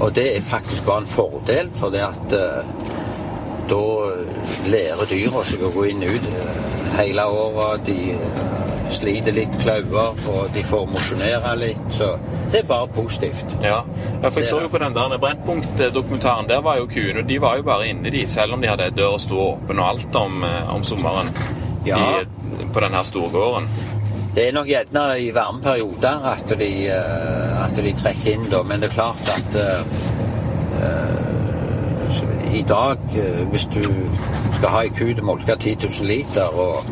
[0.00, 2.64] og det er faktisk bare en fordel, for det at eh,
[3.68, 3.82] da
[4.72, 6.62] lærer dyra seg å gå inn og ut eh,
[6.98, 7.84] hele året.
[7.88, 8.56] De eh,
[8.94, 11.82] sliter litt klauer, og de får mosjonere litt.
[11.92, 12.14] Så
[12.52, 13.58] det er bare positivt.
[13.62, 13.82] Ja,
[14.22, 16.48] ja for jeg så jo på den der Brennpunkt-dokumentaren.
[16.48, 19.20] Der var jo kuene de var jo bare inne, de, selv om de hadde døra
[19.20, 21.32] stå åpen og alt om, eh, om sommeren.
[21.86, 22.00] Ja.
[22.00, 23.68] De, på den her storgården.
[24.34, 28.62] Det er nok gjerne i varme perioder at de, eh, at de trekker inn, da.
[28.62, 29.80] Men det er klart at uh,
[30.78, 31.17] eh,
[32.54, 33.82] i dag, eh, hvis du
[34.52, 36.88] skal ha ei ku til å molke 10 000 liter, og,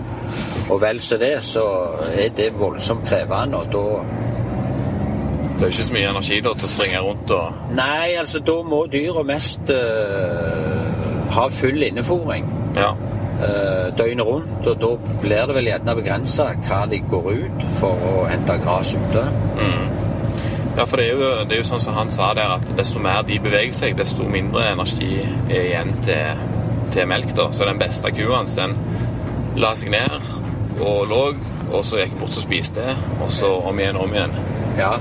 [0.71, 1.65] og vel så det, så
[2.13, 3.57] er det voldsomt krevende.
[3.57, 3.85] Og da
[5.57, 8.57] Det er ikke så mye energi da til å springe rundt og Nei, altså, da
[8.63, 10.83] må dyra mest uh,
[11.33, 12.51] ha full innefòring.
[12.77, 12.91] Ja.
[13.41, 14.91] uh, døgnet rundt, og da
[15.23, 19.25] blir det vel gjerne begrensa hva de går ut for å hente gress ute.
[20.77, 23.01] Ja, for det er, jo, det er jo sånn som han sa der, at desto
[23.01, 26.43] mer de beveger seg, desto mindre energi er igjen til,
[26.93, 27.33] til melk.
[27.39, 27.47] da.
[27.57, 28.77] Så den beste kua hans, den
[29.57, 30.19] la seg ned
[30.85, 31.23] og lå,
[31.73, 32.85] og så gikk bort og spiste,
[33.25, 34.37] og så om igjen og om igjen.
[34.77, 34.93] Ja.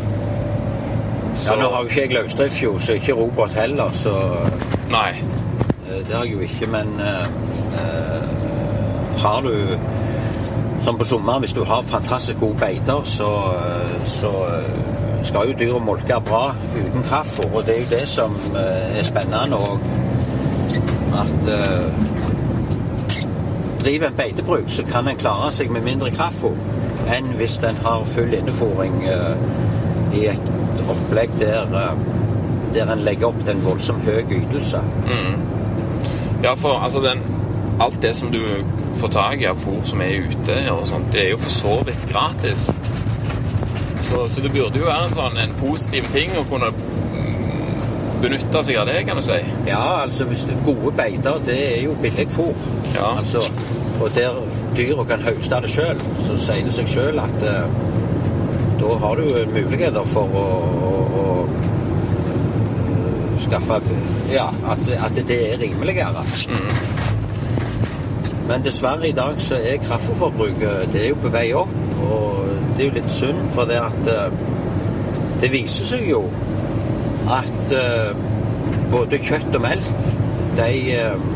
[1.35, 4.13] Så, ja, Nå har jo ikke jeg jo, så ikke Robert heller, så
[4.87, 5.09] Nei.
[5.89, 7.27] eh, det har jeg jo ikke, men uh,
[9.19, 9.77] har du
[10.85, 13.29] Som på sommeren, hvis du har fantastisk gode beiter, så,
[14.05, 14.31] så
[15.25, 16.43] skal jo dyra molke bra
[16.75, 19.85] uten kraftfôr, og det er jo det som eh, er spennende òg.
[21.15, 21.89] At eh,
[23.83, 26.57] driver en beitebruk, så kan en klare seg med mindre kraftfôr
[27.13, 29.35] enn hvis en har full innefòring eh,
[30.17, 30.51] i et
[30.89, 32.05] opplegg der, eh,
[32.73, 34.81] der en legger opp til en voldsom høy ytelse.
[36.43, 37.23] Ja, for altså den
[37.79, 38.39] Alt det som du
[38.95, 41.73] får tak i av fôr som er ute, og sånt, det er jo for så
[41.83, 42.69] vidt gratis.
[44.05, 48.61] Så, så det burde jo være en sånn en positiv ting å kunne mm, benytte
[48.67, 49.39] seg av det, kan du si.
[49.65, 50.27] Ja, altså
[50.65, 52.53] gode beiter, det er jo billig fôr.
[52.93, 53.15] Ja.
[53.15, 53.41] Altså,
[53.95, 54.37] og der
[54.77, 57.79] dyra kan høste det sjøl, så sier det seg sjøl at eh,
[58.81, 59.25] da har du
[59.55, 60.45] muligheter for å,
[60.89, 63.81] å, å eh, skaffe
[64.29, 66.25] Ja, at, at det er rimeligere.
[68.45, 71.71] Men dessverre i dag så er kraftfôrforbruket det er jo på vei opp,
[72.05, 72.34] og
[72.75, 74.37] det er jo litt synd, for det at eh,
[75.41, 76.25] det viser seg jo
[77.31, 78.11] at eh,
[78.91, 79.95] både kjøtt og melk,
[80.59, 81.31] de eh,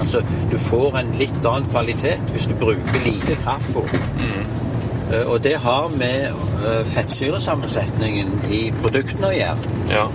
[0.00, 3.90] Altså, du får en litt annen kvalitet hvis du bruker lite kraftfôr.
[5.12, 6.40] Eh, og det har med
[6.94, 9.74] fettsyresammensetningen i produktene å gjøre.
[9.92, 10.06] Ja.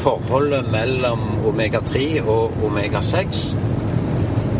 [0.00, 3.44] Forholdet mellom omega-3 og omega-6.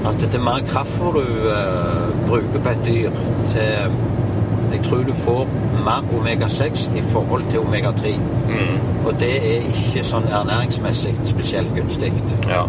[0.04, 3.20] At det er mer kraftfôr du uh, bruker på et dyr
[3.54, 3.96] til
[4.74, 5.46] Jeg tror du får
[5.86, 8.14] mer omega-6 i forhold til omega-3.
[9.06, 12.10] Og det er ikke sånn ernæringsmessig spesielt gunstig.
[12.48, 12.64] Ja.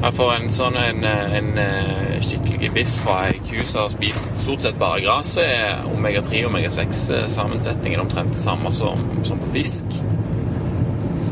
[0.00, 4.30] Jeg for en sånn en, en eh, skikkelig biff fra ei ku som har spist
[4.40, 9.52] stort sett bare gras, så er omega-3 og omega-6-sammensetningen omtrent det samme som, som på
[9.58, 10.00] fisk.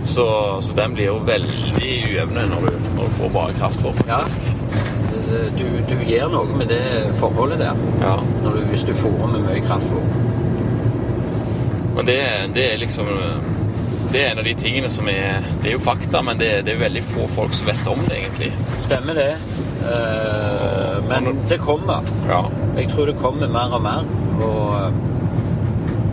[0.05, 0.29] Så,
[0.65, 4.58] så den blir jo veldig ujevne når du, når du får bare kraft for, faktisk.
[5.59, 6.83] Du, du gjør noe med det
[7.19, 8.15] forholdet der Ja.
[8.45, 10.05] når du, hvis du fôrer med mye kraftfôr.
[11.97, 12.19] Men det,
[12.55, 13.07] det er liksom
[14.13, 16.73] Det er en av de tingene som er Det er jo fakta, men det, det
[16.77, 18.53] er veldig få folk som vet om det, egentlig.
[18.87, 19.31] Stemmer det.
[19.85, 22.07] Eh, men det kommer.
[22.29, 22.45] Ja.
[22.79, 24.09] Jeg tror det kommer mer og mer.
[24.39, 24.93] Og,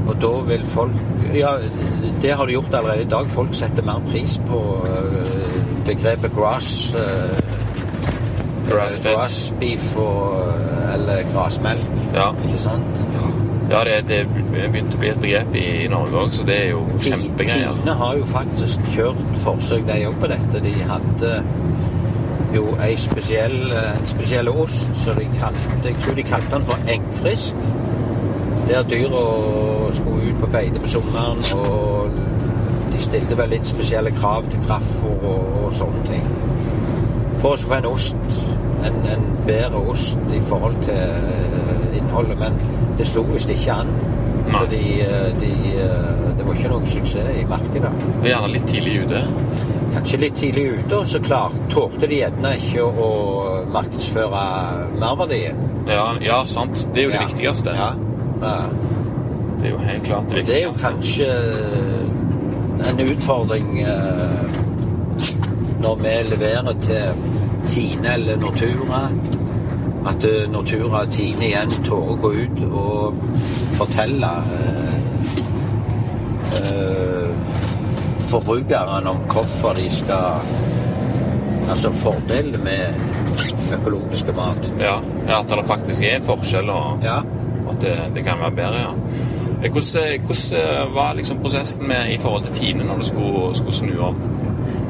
[0.09, 0.91] og da vil folk
[1.35, 1.55] Ja,
[2.21, 3.27] det har de gjort allerede i dag.
[3.31, 4.59] Folk setter mer pris på
[4.89, 5.47] eh,
[5.87, 6.73] begrepet grass.
[8.65, 9.15] Eh, Grass-fed.
[9.15, 10.53] grass beef og,
[10.93, 11.89] eller grasmelk.
[12.13, 12.31] Ja.
[12.45, 13.05] Ikke sant?
[13.69, 16.83] Ja, det, det begynte å bli et begrep i, Norge òg, så det er jo
[17.01, 17.73] kjempegreier.
[17.79, 20.61] Tine har jo faktisk kjørt forsøk, de òg, på dette.
[20.61, 21.31] De hadde
[22.53, 26.91] jo ei spesiell, en spesiell ost så de kalte Jeg tror de kalte den for
[26.93, 27.65] engfrisk.
[28.69, 29.23] Der dyra
[29.97, 32.13] skulle ut på beite på sommeren, og
[32.93, 36.29] de stilte vel litt spesielle krav til kraftfôr og, og sånne ting.
[37.41, 38.15] For å få en ost,
[38.87, 42.37] en, en bedre ost i forhold til eh, innholdet.
[42.39, 42.57] Men
[42.99, 43.91] det slo visst ikke an.
[44.45, 44.59] Nei.
[44.59, 47.91] Fordi de, de, eh, det var ikke noe suksess i markedet.
[48.21, 49.23] Og gjerne litt tidlig ute.
[49.95, 53.11] Kanskje litt tidlig ute, og så klart tålte de gjerne ikke å
[53.71, 54.41] markedsføre
[54.99, 55.61] merverdien.
[55.87, 56.87] Ja, ja, sant.
[56.93, 57.27] Det er jo det Ja.
[57.29, 57.75] viktigste.
[57.79, 57.91] Ja.
[59.61, 60.51] Det er jo helt klart det viktigste.
[60.51, 61.29] Det er jo kanskje
[62.89, 64.59] en utfordring eh,
[65.81, 67.23] når vi leverer til
[67.75, 69.01] Tine eller Nortura.
[70.07, 73.23] At eh, Nortura og Tine igjen tør å gå ut og
[73.79, 74.95] fortelle eh,
[76.61, 77.29] eh,
[78.29, 80.53] forbrukerne om hvorfor de skal
[81.65, 84.67] Altså fordelene med økologiske mat.
[84.77, 87.15] Ja, ja, at det faktisk er en forskjell, og Ja.
[87.71, 88.91] at det, det kan være bedre, ja.
[89.63, 93.73] Eh, Hvordan, hvordan var liksom prosessen med, i forhold til Tine når du skulle, skulle
[93.73, 94.15] snu om?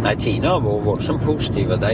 [0.06, 1.80] Nei, Tine har vært voldsomt positive.
[1.82, 1.94] De,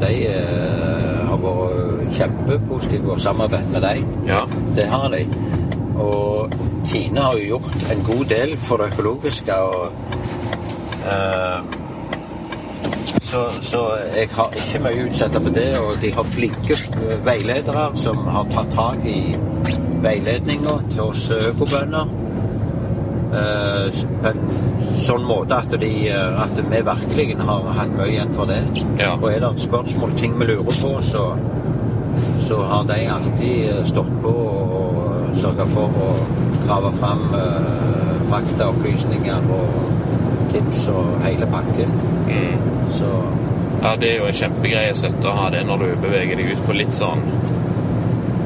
[0.00, 4.14] de eh, har vært kjempepositive og samarbeidet med dem.
[4.30, 4.38] Ja.
[4.78, 5.26] Det har de.
[6.00, 6.56] Og
[6.88, 9.54] Tine har jo gjort en god del for det økologiske.
[9.54, 9.92] og
[11.04, 11.60] uh,
[13.30, 13.82] så, så
[14.16, 15.68] jeg har ikke mye å utsette på det.
[15.84, 19.20] Og de har flinke eh, veiledere som har tatt tak i
[20.00, 22.16] veiledninga til oss økobønder.
[23.30, 24.02] Eh,
[24.32, 24.40] en
[25.04, 28.60] sånn måte at, de, eh, at vi virkelig har hatt mye igjen for det.
[29.00, 29.14] Ja.
[29.16, 31.24] Og er det spørsmål, ting vi lurer på, så,
[32.40, 36.10] så har de alltid eh, stått på og sørga for å
[36.66, 39.78] grave fram eh, faktaopplysninger og
[40.50, 41.94] tips og hele pakken.
[42.90, 43.10] Så
[43.80, 46.64] Ja, det er jo en kjempegreie støtte å ha det når du beveger deg ut
[46.66, 47.22] på litt sånn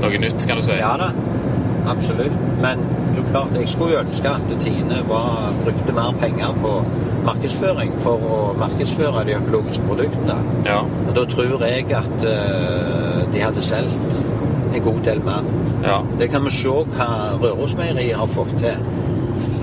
[0.05, 0.76] noe nytt, kan du si.
[0.78, 1.09] ja da,
[1.90, 2.36] absolutt.
[2.62, 2.84] Men
[3.35, 6.74] klart, jeg skulle ønske at Tine var, brukte mer penger på
[7.24, 10.37] markedsføring for å markedsføre de økologiske produktene.
[10.68, 10.82] Ja.
[10.85, 14.20] Og da tror jeg at uh, de hadde solgt
[14.74, 15.49] en god del mer.
[15.82, 15.99] Ja.
[16.20, 17.09] Det kan vi se hva
[17.43, 18.87] Rørosmeieriet har fått til.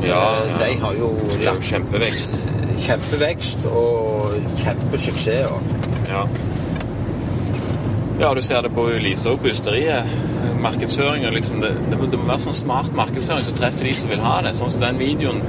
[0.01, 0.67] Ja, Eh, ja.
[0.67, 1.09] De har jo
[1.45, 2.47] lagt kjempevekst.
[2.81, 4.31] kjempevekst og
[4.63, 5.51] kjempesuksess.
[6.09, 6.27] Ja.
[8.19, 9.47] ja, du ser det på Lise og på
[10.41, 10.61] ysteriet.
[10.61, 13.93] Markedsføring og liksom det, det, må, det må være sånn smart markedsføring som treffer de
[13.97, 14.53] som vil ha det.
[14.57, 15.41] Sånn som den videoen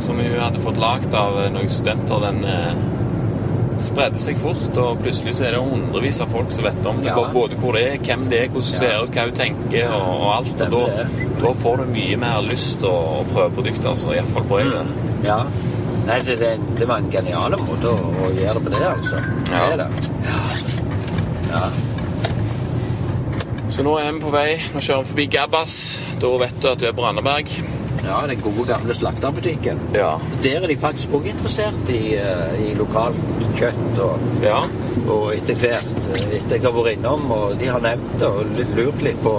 [0.00, 2.72] som hun hadde fått lagd av eh, noen studenter, den eh,
[3.80, 7.10] spredde seg fort, og plutselig så er det hundrevis av folk som vet om det.
[7.10, 7.26] Ja.
[7.32, 10.08] Både hvor det er, hvem det er, hvordan det ser ut, hva hun tenker og,
[10.14, 10.64] og alt.
[10.66, 11.04] Og da,
[11.40, 13.92] da får du mye mer lyst til å, å prøve produkter.
[13.94, 15.12] Altså, Iallfall får jeg det.
[15.28, 15.42] Ja.
[16.00, 16.50] Nei, det, det,
[16.80, 19.22] det var en genial måte å, å gjøre det på det, altså.
[19.50, 19.60] Ja.
[19.60, 19.88] Det er det.
[20.26, 20.42] Ja.
[21.54, 21.64] ja.
[23.70, 24.48] Så nå er vi på vei.
[24.74, 25.74] Nå kjører vi forbi Gabbas.
[26.20, 27.52] Da vet du at du er på Randaberg.
[28.02, 29.78] Ja, den gode gamle slakterbutikken.
[29.94, 30.14] Ja.
[30.42, 33.18] Der er de faktisk òg interessert i, eh, i lokalt
[33.58, 34.62] kjøtt og, Ja.
[35.06, 35.86] og etter hvert.
[36.16, 38.44] eh, Etter jeg har vært innom, og de har nevnt det og
[38.76, 39.34] lurt litt på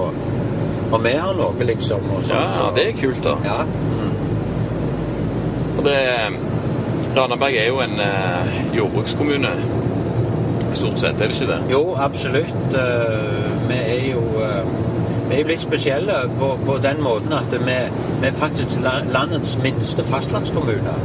[0.93, 2.01] om vi har noe, liksom.
[2.15, 3.35] Og sånt, Ja, så- det er kult, da.
[3.43, 3.65] Ja.
[5.77, 5.97] Og det
[7.17, 9.49] Randaberg er jo en eh, jordbrukskommune.
[10.73, 11.59] Stort sett, er det ikke det?
[11.71, 12.75] Jo, absolutt.
[12.75, 14.63] Eh, Vi er jo eh,
[15.31, 17.75] vi er blitt litt spesielle på, på den måten at vi,
[18.19, 20.95] vi er faktisk landets minste fastlandskommune.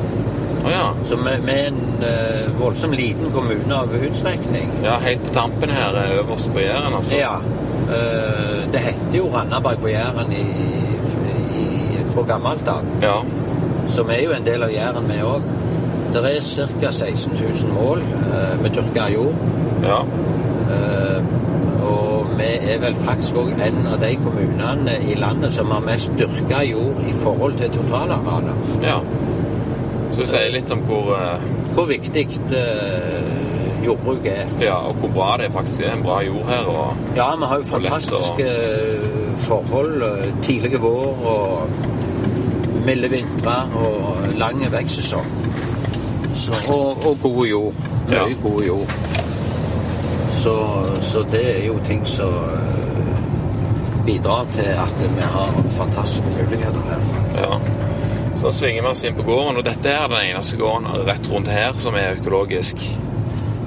[0.67, 0.87] Å ja.
[1.07, 4.73] Så vi, vi er en eh, voldsomt liten kommune av utstrekning.
[4.83, 7.21] Ja, helt på tampen her, øverst på Jæren, altså.
[7.21, 7.37] Ja.
[7.87, 10.43] Det heter jo Randaberg på Jæren i,
[11.63, 11.67] i,
[12.11, 12.83] fra gammelt av.
[13.05, 13.21] Ja.
[13.95, 15.47] Så vi er jo en del av Jæren, vi òg.
[16.15, 16.41] Det er
[16.81, 16.91] ca.
[16.91, 17.33] 16
[17.65, 18.03] 000 mål
[18.63, 19.35] med dyrka jord.
[19.83, 20.01] Ja.
[20.71, 21.23] Eh,
[21.87, 26.11] og vi er vel faktisk òg en av de kommunene i landet som har mest
[26.19, 28.77] dyrka jord i forhold til totalarealet.
[28.83, 28.99] ja.
[30.17, 31.43] Så det sier litt om hvor, eh,
[31.75, 32.23] Hvor viktig
[32.57, 34.47] eh, jordbruk er.
[34.61, 35.93] ja, og hvor bra det faktisk er.
[35.93, 36.65] En bra jord her.
[36.67, 39.39] Og, Ja, vi har jo fantastiske og...
[39.39, 40.03] forhold.
[40.43, 41.69] Tidlige vår og
[42.87, 45.27] milde vintre og lang vekstsesong.
[46.37, 47.73] Så- Og, og god jord.
[48.09, 48.25] Mye Ja.
[48.43, 48.89] god jord.
[50.43, 50.57] Så,
[51.01, 57.01] så det er jo ting som eh, bidrar til at vi har fantastiske muligheter her.
[57.41, 57.59] ja.
[58.37, 61.31] Så da svinger vi oss inn på gården, og dette er den eneste gården rett
[61.33, 62.77] rundt her som er økologisk.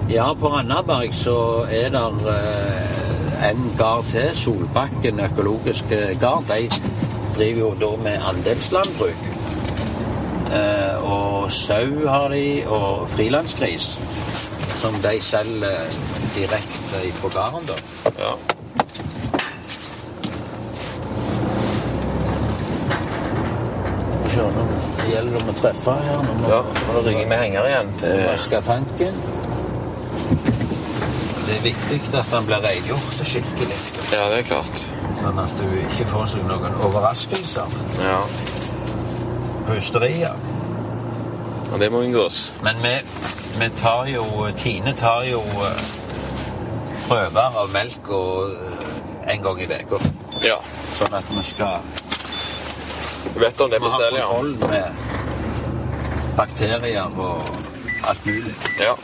[0.09, 6.43] Ja, på Randaberg så er det eh, en gard til, Solbakken økologiske gard.
[6.47, 6.70] De
[7.38, 9.28] driver jo da med andelslandbruk.
[10.50, 13.97] Eh, og sau har de, og frilansgris.
[14.80, 15.80] som de selger
[16.36, 17.68] direkte fra gården.
[17.68, 17.74] da.
[18.20, 18.34] Ja.
[25.00, 26.22] Det gjelder om å treffe her.
[26.24, 26.62] Nå må, ja.
[26.93, 27.91] nå ringer vi henger igjen.
[28.24, 29.20] Vaske tanken.
[31.50, 33.80] Det er viktig at den blir rengjort skikkelig.
[34.14, 34.86] Ja, det er klart.
[35.20, 37.76] Sånn at du ikke får seg noen overraskelser.
[38.06, 38.22] Ja.
[39.70, 40.34] På ysteriet.
[41.72, 42.53] Og det må unngås.
[42.63, 42.93] Men vi,
[43.59, 44.24] vi tar jo
[44.57, 45.84] Tine tar jo eh,
[47.07, 50.01] prøver av melk og, eh, en gang i uka.
[50.41, 50.57] Ja.
[50.97, 51.86] Sånn at vi skal
[53.34, 54.26] Vi vet om det vi har besteller, ja.
[54.26, 54.88] kontroll med
[56.38, 57.41] bakterier og
[58.09, 58.55] alt mulig.
[58.80, 58.95] ja.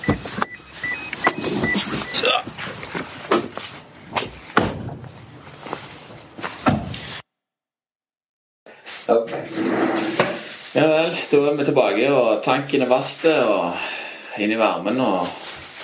[10.75, 11.13] Ja vel,
[11.43, 15.27] da er vi tilbake, og tanken er vasst, og inn i varmen, og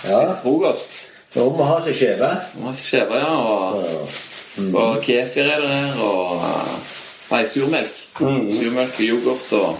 [0.07, 0.19] Ja.
[0.25, 0.99] spist frokost.
[1.35, 2.29] Må vi ha seg skjeve.
[2.63, 3.75] Masse skjever, ja, og,
[4.75, 6.41] og kefir er det her, og
[7.31, 7.93] Nei, surmelk.
[8.17, 9.77] Surmelk og yoghurt og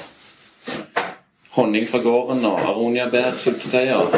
[1.58, 4.14] honning fra gården og aroniabær, syltetøy og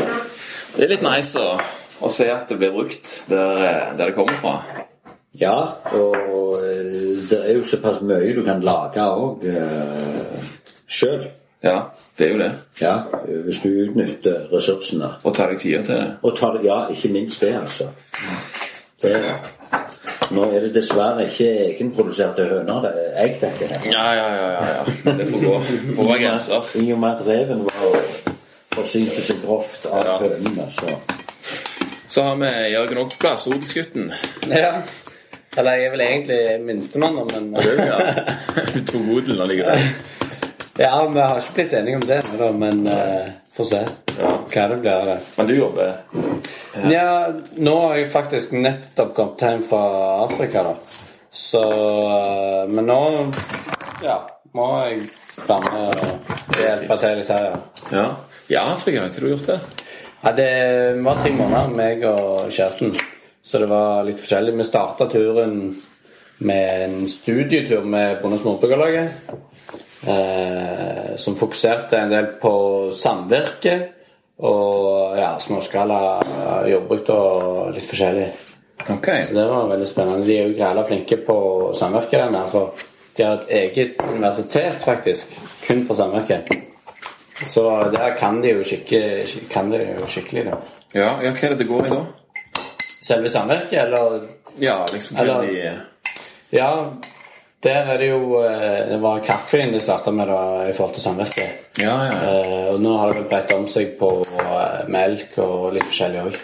[0.76, 1.56] Det er litt nice å,
[2.06, 4.54] å se at det blir brukt der, der det kommer fra.
[5.34, 5.56] Ja,
[5.98, 9.48] og eh, det er jo såpass mye du kan lage òg
[10.86, 11.26] sjøl.
[11.64, 11.78] Ja,
[12.18, 12.52] det er jo det.
[12.82, 12.94] Ja,
[13.46, 15.14] hvis du utnytter ressursene.
[15.24, 16.08] Og tar deg tida til det.
[16.24, 17.88] Og ta ja, ikke minst det, altså.
[19.04, 19.16] Det,
[20.32, 22.82] nå er det dessverre ikke egenproduserte høner.
[22.88, 23.88] Det er egg, dette her.
[23.92, 24.50] Ja, ja, ja.
[24.52, 25.16] ja, ja.
[25.18, 25.56] Det får gå.
[25.98, 26.70] Får være grenser.
[26.84, 27.98] I og med at reven var
[28.74, 30.18] forsynte seg grovt av Ja.
[30.24, 30.96] hønene, så
[32.10, 34.12] Så har vi Jørgen òg på plass, odelsgutten.
[34.52, 34.74] Ja.
[35.58, 37.98] Eller jeg er vel egentlig minstemann, men Ja.
[38.74, 39.80] Du tok odelen allikevel.
[40.78, 43.82] Ja, vi har ikke blitt enige om det ennå, men uh, får se
[44.18, 45.18] hva det blir av det.
[45.36, 45.92] Men du jobber
[46.90, 47.10] Ja,
[47.62, 49.84] nå har jeg faktisk nettopp kommet hjem fra
[50.24, 50.74] Afrika, da.
[51.30, 53.00] Så uh, Men nå
[54.02, 54.18] ja,
[54.58, 55.06] må jeg
[55.46, 57.62] være med og hjelpe til litt her, ja.
[57.94, 58.10] Ja.
[58.50, 59.64] I Afrika, hva har du gjort der?
[60.24, 60.52] Ja, Det
[61.06, 62.96] var tre måneder, meg og kjæresten.
[63.44, 64.58] Så det var litt forskjellig.
[64.58, 65.58] Vi starta turen
[66.44, 69.12] med en studietur med Bonde- og Småbrukerlaget.
[70.08, 72.54] Eh, som fokuserte en del på
[72.92, 73.76] samvirke
[74.44, 76.00] og ja, småskala
[76.68, 78.26] jordbruk og litt forskjellig.
[78.90, 79.08] Ok.
[79.30, 80.26] Så det var veldig spennende.
[80.28, 81.38] De er jo græla flinke på
[81.78, 82.26] samvirke.
[82.52, 82.74] for
[83.16, 85.32] De har et eget universitet, faktisk,
[85.68, 86.42] kun for samvirke.
[87.48, 90.46] Så der kan de jo skikke, kan de jo skikkelig.
[90.46, 90.58] da.
[90.94, 92.02] Ja, ja, hva er det det går i da?
[93.02, 94.22] Selve samvirket, eller
[94.60, 95.80] Ja, liksom Eller- de
[96.52, 96.86] Ja,
[97.64, 101.04] der er det jo eh, Det var kaffen det starta med da, i forhold til
[101.04, 101.60] samvirket.
[101.80, 102.20] Ja, ja.
[102.30, 104.12] Eh, og nå har det bredt om seg på
[104.44, 106.40] eh, melk og litt forskjellig òg.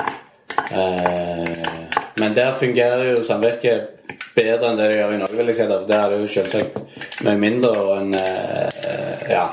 [0.72, 1.80] Eh,
[2.20, 5.68] men der fungerer jo samvirket bedre enn det det gjør i Norge, vil jeg si.
[5.70, 9.50] Der, Der er det jo selvsagt mye mindre enn eh, Ja.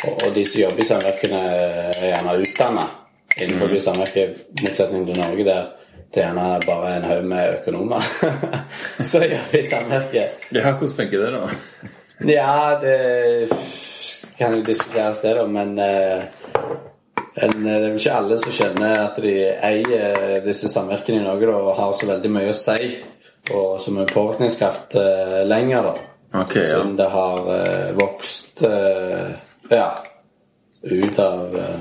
[0.00, 2.86] Og, og de som jobber i samvirkene, er gjerne utdanna
[3.36, 3.80] innenfor mm.
[3.84, 8.06] samvirket, i motsetning til Norge, der det er gjerne bare en haug med økonomer
[9.12, 10.48] som jobber i samvirket.
[10.50, 11.92] ja hvordan funker det, da?
[12.28, 12.96] Ja, det
[14.38, 16.26] kan jo diskuteres, det, da, men eh,
[17.40, 19.36] en, det er vel ikke alle som kjenner at de
[19.70, 22.90] eier disse samvirkene i Norge da, og har så veldig mye å si
[23.50, 25.94] og som er påvirkningskraft eh, lenger, da.
[26.42, 26.68] Okay, ja.
[26.68, 29.30] Siden det har eh, vokst eh,
[29.70, 29.88] ja,
[30.82, 31.80] ut av eh,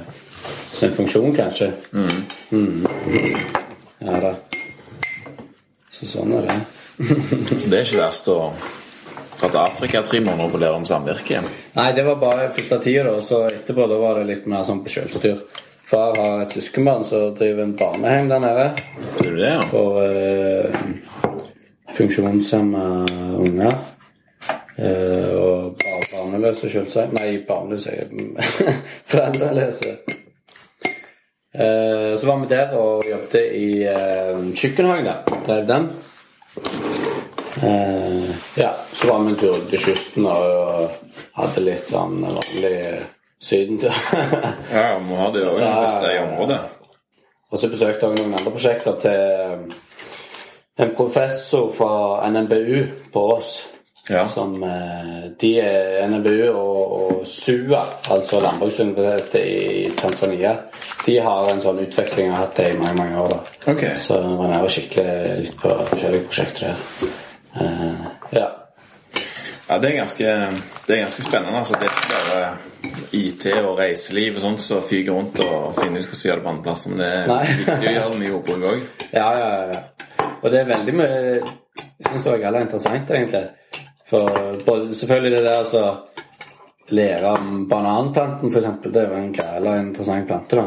[0.74, 1.72] sin funksjon, kanskje.
[1.94, 2.86] Mm.
[4.00, 4.34] Ja da.
[5.92, 6.60] Så sånn er det.
[7.62, 8.38] Så det er ikke verst å
[9.40, 11.42] dra til Afrika tre måneder og lære om samvirke.
[11.76, 13.24] Nei, det var bare første tida, da.
[13.24, 15.44] Så etterpå da var det litt mer sånn på kjølstyr.
[15.90, 18.66] Far har et søskenbarn som driver en barnehjem der nede
[19.18, 19.62] Tror du det, ja?
[19.72, 20.76] for eh,
[21.98, 22.84] funksjonshemma
[23.42, 23.80] unger.
[24.78, 27.16] Eh, og bar barneløse, selvsagt.
[27.18, 27.96] Nei, barnløse
[29.12, 29.96] Foreldreløse.
[31.54, 35.40] Eh, så var vi der og jobbet i eh, kjøkkenhagen der.
[35.48, 35.88] Drev den.
[37.64, 40.92] Eh, ja, så var vi en tur til kysten og
[41.40, 42.76] hadde litt sånn vanlig
[43.42, 43.98] sydentur.
[44.76, 46.60] Ja, må ha det òg hvis det er i området.
[47.50, 49.74] og så besøkte jeg noen andre prosjekter til
[50.80, 53.56] en professor fra NMBU på Ås.
[54.10, 54.24] Ja.
[54.28, 57.82] Som eh, De er NBU og, og SUA,
[58.12, 60.56] altså Landbruksuniversitetet i Tanzania.
[61.06, 63.36] De har en sånn utvikling og har hatt det i mange mange år.
[63.36, 63.74] da.
[63.74, 64.00] Okay.
[64.02, 67.14] Så man er jo skikkelig litt på forskjellige prosjekter der.
[67.60, 68.48] Eh, ja.
[69.70, 70.34] Ja, det er ganske,
[70.88, 71.58] det er ganske spennende.
[71.62, 71.78] altså.
[71.78, 72.50] Det er ikke bare
[73.14, 76.46] IT og reiseliv og sånt som fyker rundt og finner ut hvordan de gjør det
[76.48, 77.46] på andre plasser, men det er Nei.
[77.60, 78.84] viktig å gjøre det med jordbruk òg.
[79.20, 80.28] Ja, ja, ja.
[80.40, 83.42] Og det er veldig mye Jeg syns det er jævla interessant, egentlig.
[84.10, 85.84] For selvfølgelig det der altså
[86.90, 88.94] Lære om bananplanten, eksempel.
[88.94, 90.64] Det er jo en jævla interessant plante, da.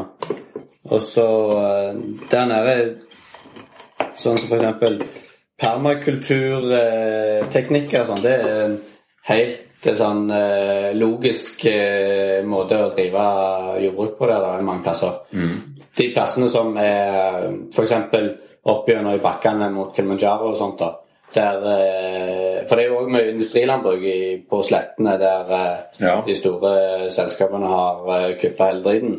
[0.85, 1.95] Og så eh,
[2.31, 2.95] der nede
[4.23, 5.03] Sånn som eksempel
[5.59, 8.23] permakulturteknikker og sånn.
[8.23, 8.79] Det er en
[9.27, 13.25] helt sånn eh, logisk eh, måte å drive
[13.83, 15.13] jordbruk på der, da, i mange plasser.
[15.99, 17.93] De plassene som er f.eks.
[18.63, 20.91] oppgjørende i bakkene mot Kilimanjaro og sånt, da.
[21.35, 24.03] Der, eh, for det er jo òg mye industrilandbruk
[24.51, 26.19] på slettene der eh, Ja.
[26.27, 29.15] de store selskapene har uh, kupla hele driten.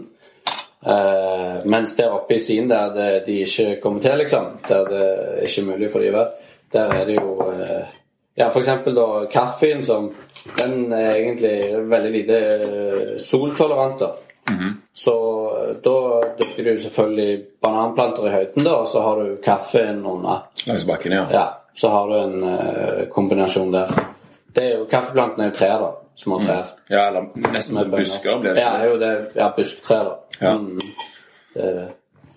[0.85, 5.01] Eh, mens der oppe i siden der det, de ikke kommer til, liksom, der det
[5.01, 6.31] er ikke mulig for de å være,
[6.73, 7.83] der er det jo eh,
[8.37, 10.07] Ja, for eksempel da kaffen som
[10.57, 14.09] Den er egentlig veldig lite eh, soltolerant, da.
[14.93, 15.13] Så
[15.55, 15.95] eh, da
[16.39, 20.49] dyrker du selvfølgelig bananplanter i høyden, da, og så har du kaffen under.
[20.67, 21.25] Langs bakken, ja.
[21.31, 21.45] Ja,
[21.75, 23.91] så har du en uh, kombinasjon der.
[24.53, 25.91] Det er jo, Kaffeplantene er jo trær, da.
[26.15, 26.69] Små trær.
[26.93, 28.79] Ja, eller nesten busker blir det Ja, det?
[28.85, 29.13] er jo det.
[29.35, 30.15] Ja, busktrær, da.
[30.39, 30.53] Ja.
[30.53, 30.79] Mm,
[31.53, 31.91] det er.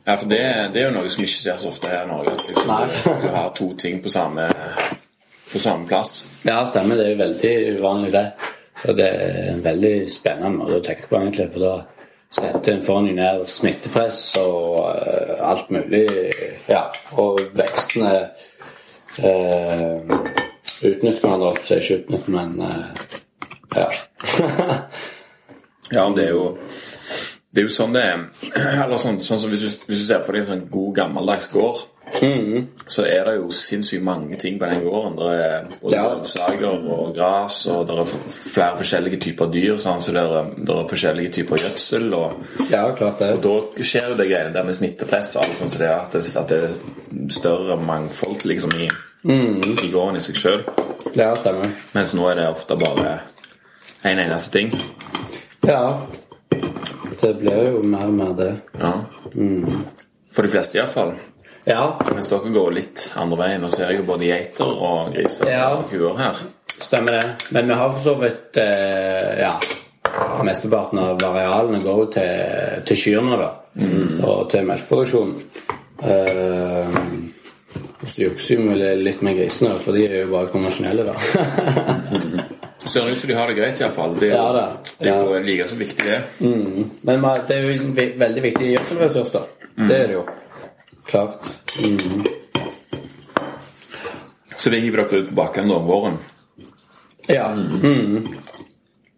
[0.06, 2.36] Ja, for det, det er jo noe som ikke ser så ofte her i Norge.
[2.36, 2.86] At liksom, Nei.
[3.22, 4.46] du, har to ting på samme,
[5.52, 6.20] på samme plass.
[6.46, 6.96] Ja, stemmer.
[7.00, 8.26] Det er jo veldig uvanlig, det.
[8.86, 11.48] Og det er en veldig spennende måte å tenke på, egentlig.
[11.56, 11.74] For da
[12.38, 16.04] setter en foran en ned smittepress og uh, alt mulig.
[16.70, 16.84] Ja,
[17.18, 18.14] og vekstene
[19.22, 20.16] uh,
[20.82, 21.54] utnytter hverandre.
[21.64, 22.86] Så ikke utnytter, men eh,
[23.76, 23.88] ja.
[25.94, 26.46] Ja, det er jo
[27.54, 28.22] det er jo sånn det er.
[28.84, 31.46] Eller sånn, sånn som hvis du, hvis du ser for deg en sånn god, gammeldags
[31.48, 31.86] gård,
[32.86, 35.16] så er det jo sinnssykt mange ting på den gården.
[35.16, 36.02] Det er både Ja.
[36.28, 38.12] sager og gras, og det er
[38.50, 39.78] flere forskjellige typer dyr.
[39.80, 42.06] Sånn, så det er, det er forskjellige typer gjødsel.
[42.18, 43.32] Og, ja, klart det.
[43.38, 46.12] og da skjer jo det greiene der med smittepress og alt sånt, så det at
[46.18, 48.90] det, at det er større mangfold liksom i,
[49.24, 50.62] i gården i seg sjøl.
[51.16, 51.70] Ja, stemmer.
[51.94, 53.16] Mens nå er det ofte bare
[54.06, 54.72] en eneste ting.
[55.66, 55.98] Ja.
[57.20, 58.50] Det blir jo mer og mer det.
[58.78, 58.92] Ja.
[60.36, 61.14] For de fleste iallfall.
[61.66, 63.64] Ja, Mens dere går litt andre veien.
[63.64, 65.64] Nå ser jeg jo både geiter og griser Ja.
[65.74, 66.36] og kuer her.
[66.76, 67.24] stemmer det.
[67.50, 69.56] Men vi har for så vidt eh, Ja.
[70.46, 73.48] Mesteparten av arealene går jo til, til kyrne, da.
[74.24, 75.32] Og til melkeproduksjon.
[76.04, 77.00] Eh,
[78.04, 81.14] så jukser vi litt med grisene, for de er jo bare konvensjonelle, da.
[82.86, 84.14] Ser ut som de har det greit, iallfall.
[84.20, 84.52] Det er jo, Ja
[85.00, 85.40] det er jo Ja.
[85.42, 86.22] like så viktig, det.
[86.40, 86.90] Mm.
[87.02, 89.42] Men det er jo veldig viktig gjødselressurs, da.
[89.76, 90.26] Det er det jo.
[91.06, 91.48] Klart.
[91.80, 92.24] Mm.
[94.58, 96.18] Så det hiver dere ut på bakken om våren.
[97.28, 97.48] Ja.
[97.54, 98.26] Mm.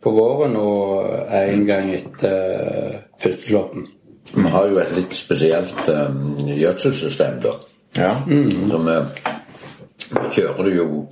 [0.03, 3.87] På våren og en gang etter uh, første slåtten.
[4.35, 7.55] Vi har jo et litt spesielt um, gjødselsystem, da.
[7.97, 8.15] Ja.
[8.71, 8.97] Så vi,
[10.35, 11.07] kjører jo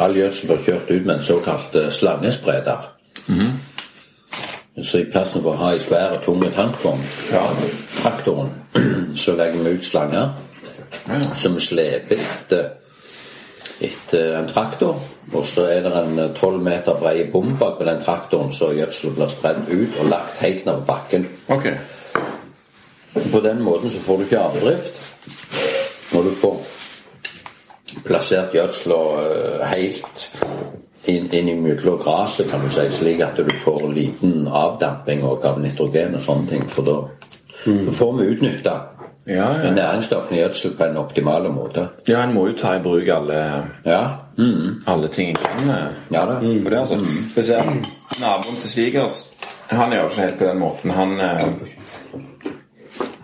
[0.00, 2.86] All gjødsel blir kjørt ut med en såkalt eh, slangespreder.
[4.82, 7.42] Så i plassen for å ha ei svær og tung tankvogn, Ja.
[8.00, 8.48] traktoren,
[9.22, 10.30] så legger vi ut slanger
[11.08, 11.20] Ja.
[11.36, 12.70] som sleper etter,
[13.84, 14.96] etter en traktor.
[15.32, 19.14] Og så er det en tolv meter brei bom bak på den traktoren, så gjødselen
[19.14, 21.28] blir spredd ut og lagt helt ned på bakken.
[21.48, 21.68] Ok.
[23.32, 25.00] På den måten så får du ikke avdrift.
[26.12, 26.56] Når du får
[28.06, 30.28] plassert gjødsla eh, helt
[31.10, 35.44] inn, inn i mellom gresset, kan du si, slik at du får liten avdamping og
[35.48, 36.64] av nitrogen og sånne ting.
[36.70, 36.98] For da,
[37.66, 37.90] mm.
[37.98, 38.78] får vi utnytta
[39.24, 39.68] Ja, ja.
[39.70, 41.84] næringsstoffene i gjødsel på en optimal måte.
[42.08, 43.36] ja, en må jo ta i bruk alle,
[43.86, 44.00] Ja.
[44.38, 44.80] Mm.
[44.86, 46.38] alle ting en kan eh, Ja da.
[46.40, 46.96] på det, altså.
[47.36, 47.62] Vi ser
[48.20, 49.20] naboen til svigers.
[49.70, 50.90] Han gjør det ikke helt på den måten.
[50.90, 51.48] Han eh,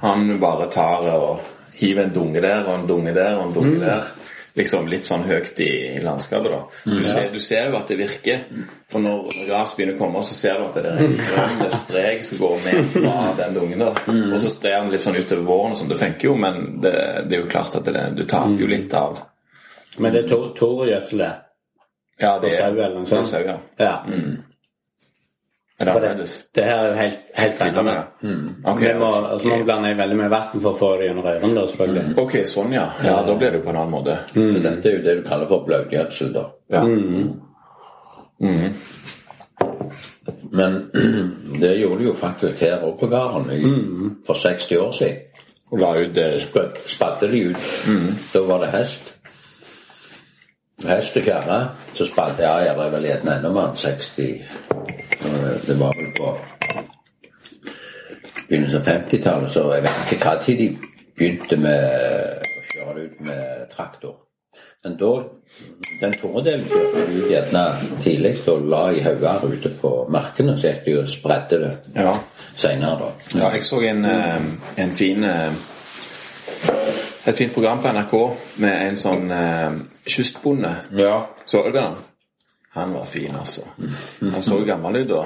[0.01, 1.41] Han bare tar og
[1.79, 4.11] hiver en dunge der og en dunge der og en dunge der.
[4.59, 6.59] Liksom litt sånn høyt i, i landskapet, da.
[6.83, 8.41] Du, ser, du ser jo at det virker.
[8.91, 11.77] For når, når gras begynner å komme, så ser du at det er en grønn
[11.79, 14.01] strek som går ned fra den dungen der.
[14.33, 15.87] Og så strer den litt sånn utover våren, som.
[15.93, 16.95] Det funker jo, men det,
[17.31, 19.21] det er jo klart at det, du taper jo litt av
[20.03, 21.31] Men det er to- Tore-gjødsel, det.
[22.19, 22.51] Ja, det
[23.13, 23.31] sånt.
[23.31, 23.59] sau, ja.
[23.79, 23.95] Ja.
[24.11, 24.48] Er
[25.87, 27.97] det For det, det her er jo helt, helt rennende.
[28.65, 29.29] Ok, vi må, ok.
[29.33, 31.55] altså, må blande i veldig mye vann for å få det gjennom rørene,
[32.09, 32.19] Mm.
[32.19, 32.89] Ok, sånn ja.
[33.05, 34.19] Ja, Da blir det jo på en annen måte.
[34.35, 36.45] Så dette er jo det du kaller for bløtgjødsel, da.
[36.71, 36.83] Ja.
[40.51, 40.91] Men
[41.61, 45.17] det gjorde de jo faktisk her oppe på gården i- for 60 år siden.
[45.79, 46.41] La ut det.
[46.87, 47.57] Spadde de ut.
[48.33, 49.18] Da var det hest.
[50.87, 51.59] Hest og kjerre.
[51.95, 56.13] Så spalte jeg det er vel gjerne enda mer enn 60 eh, Det var vel
[56.19, 56.37] på
[58.49, 60.69] begynnelsen av 50-tallet, så jeg vet ikke hva tid de
[61.19, 61.83] begynte med
[62.39, 64.15] å kjøre det ut med traktor.
[64.85, 65.11] Men da
[66.01, 67.63] Den tunge kjørte du gjerne
[68.05, 72.15] tidlig og la i hauger ute på markene, så gikk de og spredde det Ja.
[72.57, 73.39] seinere, da.
[73.41, 73.51] ja.
[73.55, 74.41] Jeg så en, eh,
[74.77, 75.53] en fin eh,
[77.27, 78.15] Et fint program på NRK
[78.57, 79.73] med en sånn eh,
[80.09, 80.75] kystbonde.
[80.99, 81.29] Ja.
[81.45, 81.99] Så du den?
[82.79, 83.61] Han var fin, altså.
[84.21, 85.25] Han så gammel ut da.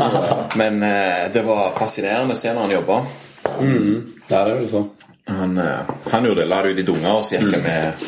[0.60, 2.96] Men eh, det var fascinerende å se når han jobba.
[3.46, 4.88] Ja, det er det sånn.
[5.30, 6.48] Han, eh, han gjorde det.
[6.50, 8.04] La det ut i dunger, og så gikk han med,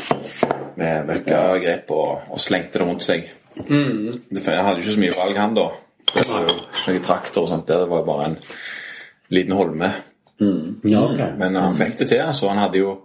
[0.83, 3.31] med møkkagrep og, og slengte det rundt seg.
[3.55, 5.69] Det, jeg hadde jo ikke så mye valg, han da.
[6.13, 7.69] Det var jo ikke noe traktor og sånt.
[7.71, 8.39] Det var jo bare en
[9.33, 9.93] liten holme.
[10.43, 11.33] Ja, okay.
[11.39, 12.21] Men han fikk det til.
[12.27, 12.51] altså.
[12.51, 12.97] Han hadde jo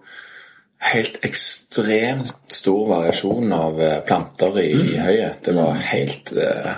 [0.78, 5.40] helt ekstremt stor variasjon av eh, planter i, i høyet.
[5.46, 6.32] Det var helt,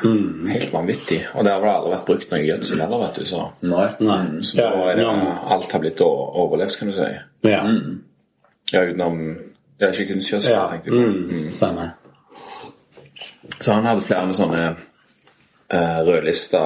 [0.04, 0.47] mm.
[0.54, 1.20] helt vanvittig.
[1.36, 3.28] Og der har det aldri vært brukt noe gjødsel heller, vet du.
[3.28, 3.88] Så, Nei.
[4.00, 4.22] Nei.
[4.47, 5.08] så da er det,
[5.56, 7.10] alt har blitt overlevd, kan du si.
[7.50, 7.64] Ja.
[8.72, 9.22] Ja, utenom
[9.80, 10.68] Ja, ikke kunstgjødsel, ja.
[10.68, 11.02] tenkte jeg på.
[11.32, 11.50] Mm.
[13.60, 16.64] Så han hadde flere sånne uh, rødlista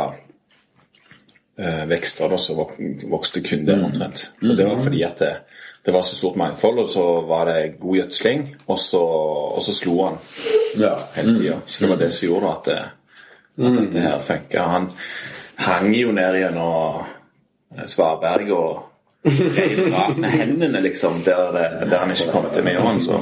[1.60, 2.74] uh, vekster da, som vok
[3.12, 4.26] vokste kun der omtrent.
[4.42, 5.34] Og det var fordi at det,
[5.86, 9.02] det var så stort mangfold, og så var det god gjødsling, og så,
[9.58, 10.18] og så slo han
[10.80, 10.94] Ja.
[11.16, 11.58] hele tida.
[11.66, 12.80] Så det var det som gjorde at, det,
[13.66, 14.64] at dette her funka.
[14.64, 14.92] Han
[15.56, 17.04] hang jo ned gjennom
[17.78, 18.84] eh, Svaberg og
[19.26, 21.52] reiv gras med hendene, liksom, der,
[21.90, 23.04] der han ikke kom til med åren.
[23.04, 23.20] Så,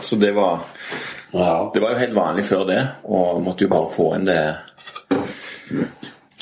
[0.00, 0.64] så det var
[1.74, 4.40] det var jo helt vanlig før det, og måtte jo bare få inn det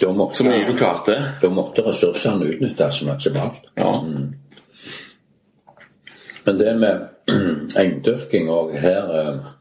[0.01, 1.15] Da måtte, så mye du klarte.
[1.43, 3.61] da måtte ressursene utnyttes maksimalt.
[3.79, 3.93] Ja.
[6.47, 7.05] Men det med
[7.81, 9.53] eindyrking òg her eh,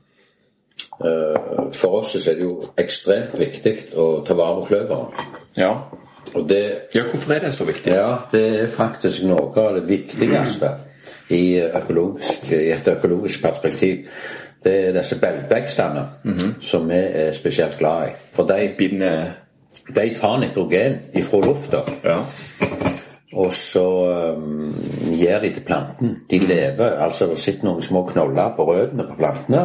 [1.06, 5.28] eh, For oss er det jo ekstremt viktig å ta vare på kløveren.
[5.58, 5.74] ja.
[6.34, 7.92] Og det, Ja, hvorfor er det så viktig?
[7.94, 10.70] ja, det er faktisk noe av det viktigste
[11.30, 14.08] i, økologisk, i et økologisk perspektiv.
[14.64, 16.06] Det er disse belgvekstene
[16.62, 18.12] som vi er spesielt glad i.
[18.34, 18.72] For de,
[19.96, 21.84] de tar nitrogen ifra lufta.
[22.04, 22.18] Ja.
[23.36, 23.84] Og så
[24.38, 24.74] um,
[25.14, 26.12] gir de til planten.
[26.30, 29.64] De lever, altså Det sitter noen små knoller på røttene på plantene.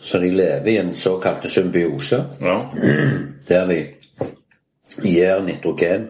[0.00, 2.56] Så de lever i en såkalt symbiose, ja.
[3.48, 3.78] der de
[5.02, 6.08] gir nitrogen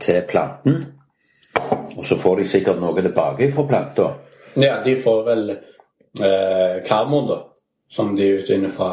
[0.00, 0.80] til planten.
[1.98, 4.08] Og så får de sikkert noe tilbake fra planta.
[4.56, 7.38] ja, de får vel eh, karbon, da.
[7.90, 8.90] Som de utvinner fra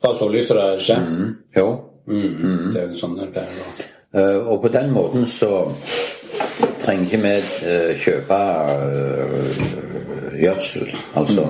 [0.00, 0.56] fra sollyset
[0.98, 1.84] Mm, Jo.
[2.06, 2.72] Mm.
[2.72, 3.87] Det er jo sånn det pleier å være.
[4.14, 5.72] Eh, og på den måten så
[6.84, 7.32] trenger ikke vi
[7.68, 8.38] eh, kjøpe
[8.82, 11.46] eh, gjødsel, altså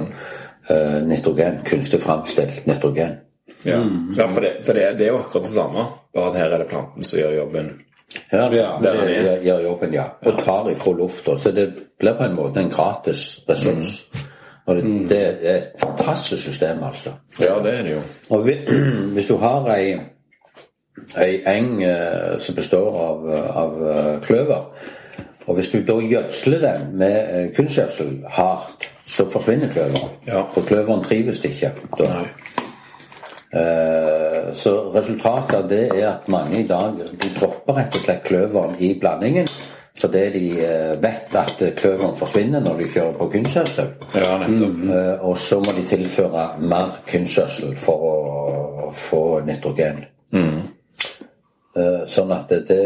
[0.71, 3.17] eh, nitrogen, kunstig framstilt nitrogen.
[3.65, 3.79] ja.
[4.17, 5.85] ja for, det, for det, det er jo akkurat det samme,
[6.15, 7.71] bare at her er det planten som gjør jobben.
[8.33, 8.93] Ja, Ja, det,
[9.45, 10.05] gjør- jobben, ja.
[10.25, 11.37] Og tar ifra lufta.
[11.37, 11.67] Så det
[12.01, 14.09] blir på en måte en gratis ressurs.
[14.67, 17.11] Og det, det er et fantastisk system, altså.
[17.41, 18.01] Ja, det er det jo.
[18.31, 18.55] Og vi,
[19.15, 19.99] hvis du har ei,
[21.17, 24.65] ei eng eh, som består av, av eh, kløver,
[25.49, 30.11] og hvis du da gjødsler den med eh, kunstgjødsel hardt, så forsvinner kløveren.
[30.29, 30.43] Ja.
[30.53, 31.73] For kløveren trives ikke.
[31.99, 32.21] Da.
[33.57, 38.29] Eh, så resultatet av det er at mange i dag de dropper rett og slett
[38.29, 39.49] kløveren i blandingen.
[39.99, 40.45] Fordi de
[41.03, 43.89] vet at kløveren forsvinner når de kjører på kunstgjødsel.
[44.15, 44.91] Ja, mm.
[44.91, 50.05] Eh, Og så må de tilføre mer kunstgjødsel for å få nitrogen.
[51.79, 52.79] Eh, Sånn at det, det,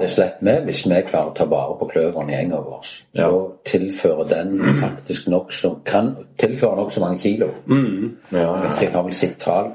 [0.00, 2.90] det slipper vi hvis vi klarer å ta vare på kløveren i enga vår.
[3.18, 3.28] Ja.
[3.30, 7.50] Og tilføre den faktisk nok som kan tilføre nokså mange kilo.
[7.68, 8.74] Ja, ja.
[8.82, 9.72] Jeg har vel sett tall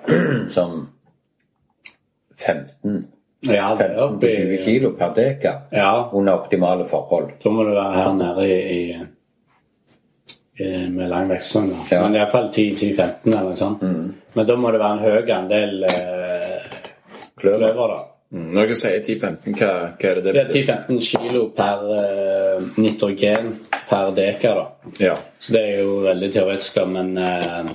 [0.53, 0.83] som
[2.37, 3.07] 15
[3.43, 7.33] Ja, det er 15-20 kilo per dekar Ja, under optimale forhold.
[7.43, 8.83] da må det være her nede i, i,
[10.63, 11.71] i med lang vekstsesong.
[11.91, 12.01] Ja.
[12.05, 13.83] Men iallfall 10-15 eller noe sånt.
[14.33, 16.22] Men da må det være en høy andel eh,
[17.43, 17.93] kløver.
[18.33, 20.63] Mm, Når dere sier 10-15, hva, hva er det det betyr?
[20.65, 23.51] Det er 10-15 kilo per eh, nitrogen
[23.91, 24.93] per dekar, da.
[25.03, 25.17] Ja.
[25.39, 27.69] Så det er jo veldig teoretisk, men eh,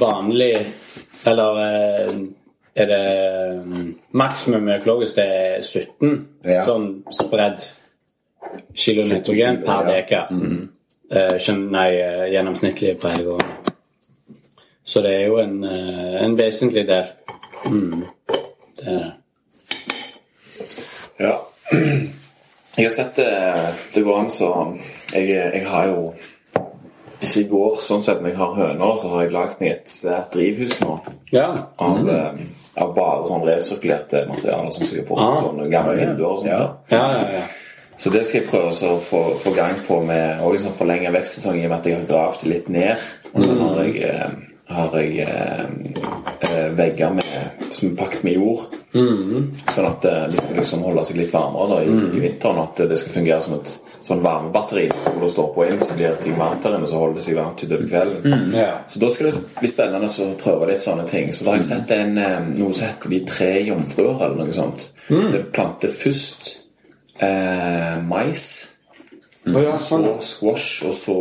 [0.00, 0.50] vanlig
[1.26, 2.18] Eller eh,
[2.76, 3.02] er det
[3.64, 3.86] mm,
[4.18, 6.64] maksimum økologisk det er 17 Ja.
[6.66, 7.62] sånn spredd
[8.76, 9.94] kilo nitrogen per ja.
[10.00, 10.32] dekar.
[10.34, 10.64] Mm
[11.38, 13.50] skjønn- nei, eh, gjennomsnittlig på hele gården.
[14.84, 17.04] Så det er jo en, eh, en vesentlig del.
[17.66, 18.04] Mm.
[18.76, 19.12] Det er det.
[21.18, 21.34] Ja.
[22.76, 23.28] Jeg har sett det,
[23.94, 24.48] det går an så
[25.12, 26.12] jeg, jeg har jo
[27.16, 29.88] Ikke i går, sånn sett, når jeg har høner, så har jeg lagd meg et
[29.88, 30.98] svært drivhus nå.
[31.32, 31.46] Ja.
[31.80, 32.42] Av, mm.
[32.84, 35.38] av bare sånn resirkulerte materialer som jeg har fått Ah.
[35.46, 36.50] sånne gamle vinduer og sånt.
[36.52, 36.66] Ja.
[36.92, 37.46] Ja, ja, ja.
[37.96, 41.62] Så det skal jeg prøve å få, få gang på med og liksom forlenge vekstsesongen
[41.62, 43.06] i og med at jeg har gravd litt ned.
[43.32, 44.30] Og så har jeg, eh,
[44.68, 45.64] har jeg eh,
[46.50, 48.64] eh, vegger med, som er pakket med jord.
[48.96, 52.62] Sånn at eh, de skal liksom holde seg litt varmere da, i, i vinteren.
[52.64, 53.72] At det skal fungere som et
[54.06, 57.18] sånn varmebatteri som du står på inn, så blir ting varmt der inne, så holder
[57.18, 58.54] det seg varmt utover kvelden.
[58.54, 58.68] Ja.
[58.90, 61.32] Så da skal det bli spennende å prøve litt sånne ting.
[61.34, 64.56] Så da har jeg sett en, eh, noe som heter De tre jomfruer, eller noe
[64.56, 64.88] sånt.
[65.08, 66.48] Det planter først
[67.22, 68.46] eh, mais,
[69.46, 70.08] ja, sånn.
[70.18, 71.18] så squash og så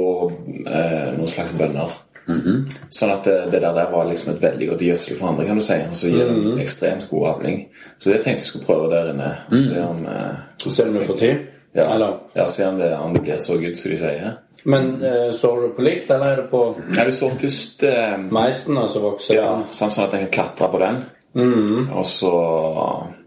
[0.66, 1.94] eh, noen slags bønner.
[2.28, 5.64] Sånn at det, det der, var liksom et veldig godt gjødsel for andre, kan du
[5.66, 5.78] si.
[5.90, 7.60] Og så gir det en ekstremt god avling.
[8.00, 9.30] Så det tenkte jeg skulle prøve der inne.
[9.52, 11.38] Se om, eh, Så ser du om du får tid?
[11.76, 14.38] ja, ja, se om det, om det blir så good som de sier.
[14.66, 16.62] Men eh, sår du på likt, eller er det på
[16.98, 20.72] Ja, du så først eh, meisen altså vokser Ja, sånn sånn at jeg kan klatre
[20.72, 21.04] på den.
[21.36, 22.32] Og, så,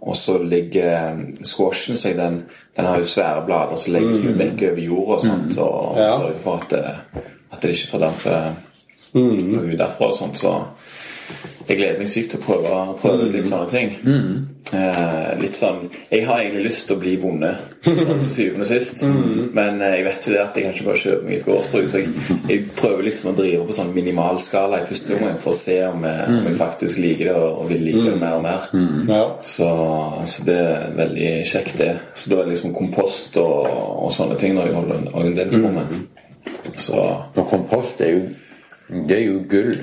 [0.00, 2.40] og så ligger eh, squashen seg den,
[2.76, 5.98] den har jo svære blader som legger seg og dekker over jorda og sånt, og
[6.00, 6.10] Ja.
[6.16, 6.72] sørger for at,
[7.52, 8.48] at det ikke fordamper
[9.18, 10.38] noe ut derfra og sånt.
[10.40, 10.54] Så
[11.68, 13.90] jeg gleder meg sykt til å prøve, prøve ut litt sånne ting.
[14.68, 17.50] Eh, litt sånn Jeg har egentlig lyst til å bli bonde
[17.84, 19.04] til syvende og sist,
[19.56, 21.86] men eh, jeg vet jo det at jeg kan ikke bare kjøpe meg et gårdsbruk,
[21.88, 25.52] så jeg, jeg prøver liksom å drive på sånn minimal skala i første omgang for
[25.52, 28.40] å se om jeg, om jeg faktisk liker det og, og vil like det mer
[28.40, 28.68] og mer.
[29.12, 29.22] Ja.
[29.54, 29.70] Så,
[30.32, 31.92] så det er veldig kjekt, det.
[32.16, 33.72] Så da er det liksom kompost og,
[34.08, 35.96] og sånne ting når jeg holder en del på med.
[36.78, 38.28] Så Og kompost er jo
[38.88, 39.74] Det er jo gull.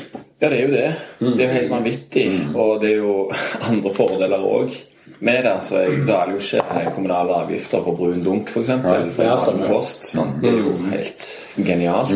[0.41, 0.88] ja, det er jo det.
[1.20, 2.28] Det er jo helt vanvittig.
[2.56, 3.16] Og det er jo
[3.70, 4.76] andre fordeler òg
[5.20, 5.51] med det.
[5.51, 8.72] Altså, jeg betaler jo ikke kommunale avgifter for brun dunk, f.eks.
[9.16, 10.05] For kompost.
[10.11, 10.38] Sant?
[10.43, 11.28] Det er jo helt
[11.66, 12.13] genialt.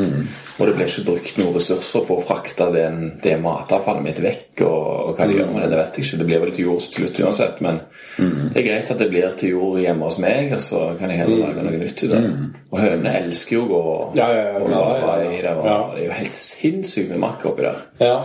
[0.59, 4.65] Og det blir ikke brukt noen ressurser på å frakte den, det matavfallet mitt vekk.
[4.67, 6.19] Og, og hva de gjør med det, det vet jeg ikke.
[6.19, 7.61] Det blir vel til jord til slutt uansett.
[7.63, 7.79] Men
[8.19, 11.21] det er greit at det blir til jord hjemme hos meg, og så kan jeg
[11.21, 12.33] heller lage noe nytt ut av det.
[12.73, 13.85] Og hønene elsker jo å gå
[14.19, 15.31] Ja, ja, ja, og lave ja, ja.
[15.31, 15.55] i det.
[15.55, 15.79] Og Ja.
[15.95, 17.81] Det er jo helt sinnssykt med makk oppi der.
[18.03, 18.17] ja.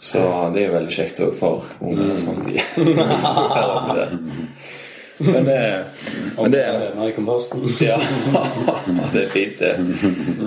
[0.00, 0.20] Så
[0.54, 2.44] det er jo veldig kjekt òg for unge og sånt.
[2.46, 2.60] De.
[5.18, 5.84] men det,
[6.36, 6.62] men det
[6.98, 7.62] Nei, komposten.
[7.80, 7.96] ja,
[9.14, 9.72] det er fint, det.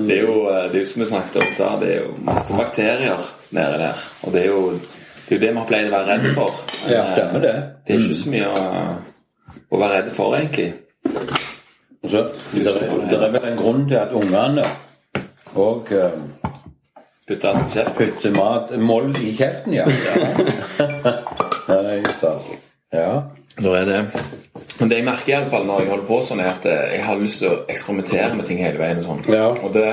[0.06, 0.36] Det er jo
[0.74, 4.04] det er som vi snakket om i stad, det er jo masse bakterier nede der.
[4.22, 6.62] Og det er jo det, er jo det vi har pleid å være redde for.
[6.90, 7.56] Ja, Stemmer det.
[7.88, 8.64] Det er ikke så mye å,
[9.70, 10.70] å være redde for, egentlig.
[12.10, 12.24] Så,
[12.54, 14.64] det, er, det er vel en grunn til at ungene
[15.60, 15.90] og
[17.30, 17.52] Putte
[17.94, 19.84] putter mat moll i kjeften, ja.
[21.70, 22.56] Nei, sant.
[22.90, 23.12] ja.
[23.60, 24.00] Da er det
[24.80, 26.96] Men det jeg merker i alle fall når jeg holder på sånn, er at eh,
[26.96, 29.02] jeg har lyst til å eksperimentere med ting hele veien.
[29.04, 29.22] Og sånn.
[29.30, 29.50] Ja.
[29.62, 29.92] Og det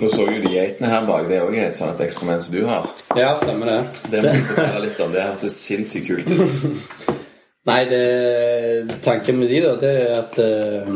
[0.00, 1.28] Nå så jo de geitene her bak.
[1.28, 2.88] Det er òg et sånt eksperiment som du har.
[3.18, 3.76] Ja, stemmer det.
[4.10, 5.12] Det må du fortelle litt om.
[5.14, 7.14] Det hørtes sinnssykt kult ut.
[7.70, 10.90] Nei, det, tanken med de, da, det er at eh,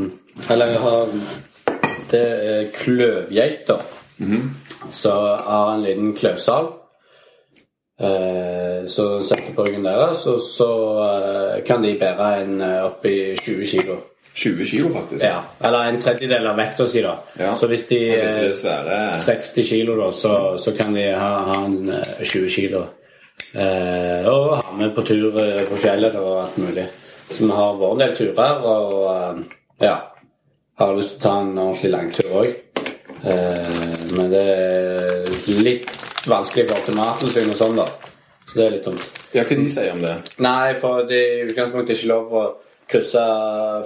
[0.54, 1.14] Eller jeg har
[2.10, 3.86] Det er kløvgeiter.
[4.92, 6.70] Så har har en liten kløvsal.
[8.00, 10.70] Eh, så setter på ryggen deres, og så
[11.06, 13.98] eh, kan de bære en opp oppi 20 kilo.
[14.34, 15.24] 20 kilo, faktisk.
[15.24, 17.16] Ja, eller en tredjedel av vekta si, da.
[17.38, 17.54] Ja.
[17.58, 21.30] Så hvis de er disse eh, svære 60 kilo, da, så, så kan de ha,
[21.50, 22.84] ha en eh, 20 kilo.
[23.54, 26.86] Eh, og ha med på tur eh, på fjellet og alt mulig.
[27.30, 29.42] Så vi har vår del turer, og eh,
[29.86, 29.98] ja
[30.80, 32.52] Har lyst til å ta en ordentlig langtur òg.
[33.24, 35.90] Eh, men det er litt
[36.26, 37.86] vanskelig i forhold til Mattilsynet og sånn, da.
[38.46, 39.04] Så det er litt dumt.
[39.36, 40.14] Ja, hva de sier om det?
[40.42, 42.44] Nei, for det er i utgangspunktet ikke lov å
[42.90, 43.22] krysse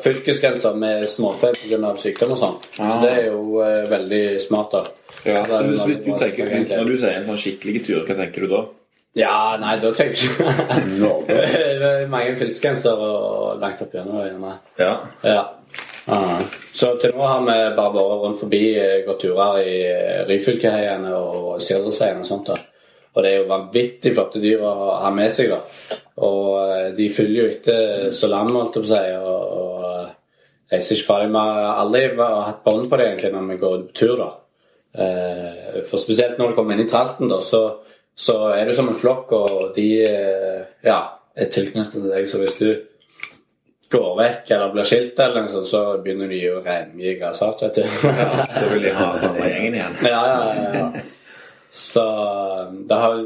[0.01, 1.91] fylkesgrenser med småfe pga.
[2.01, 2.55] sykdom og sånn.
[2.77, 3.01] Så Ah.
[3.03, 4.85] det er jo eh, veldig smart, da.
[5.25, 6.49] Ja, så hvis, hvis du tenker.
[6.49, 8.63] Når du sier en sånn skikkelig tur, hva tenker du da?
[9.15, 14.49] Ja, nei, da tenker jeg mange fylkesgrenser og langt opp gjennom.
[14.81, 14.97] Ja.
[15.23, 15.43] Ja.
[16.11, 16.41] Ah.
[16.75, 21.15] Så til nå har vi bare vært rundt forbi, eh, gått turer i eh, Ryfylkeheiene
[21.15, 22.51] og Sirdalsheien og sånt.
[22.51, 22.59] da.
[23.15, 25.63] Og det er jo vanvittig flotte dyr å ha med seg, da.
[26.27, 29.17] Og eh, de følger jo etter så lam, holdt jeg på å si.
[29.23, 31.39] Og, og reiser ikke fra dem.
[31.39, 34.33] Vi har aldri hatt bånd på det egentlig når vi går tur, da.
[34.95, 37.65] For spesielt når det kommer inn i tralten, da, så,
[38.15, 40.99] så er du som en flokk, og de eh, ja,
[41.35, 42.29] er tilknyttet til deg.
[42.31, 42.69] Så hvis du
[43.95, 47.83] går vekk eller blir skilt, eller noe sånt, så begynner de å remge grassat, vet
[47.83, 48.15] du.
[48.55, 49.99] Da vil de ha samme gjengen igjen.
[50.07, 51.05] ja, ja, ja, ja.
[51.75, 52.03] Så
[52.87, 53.23] det har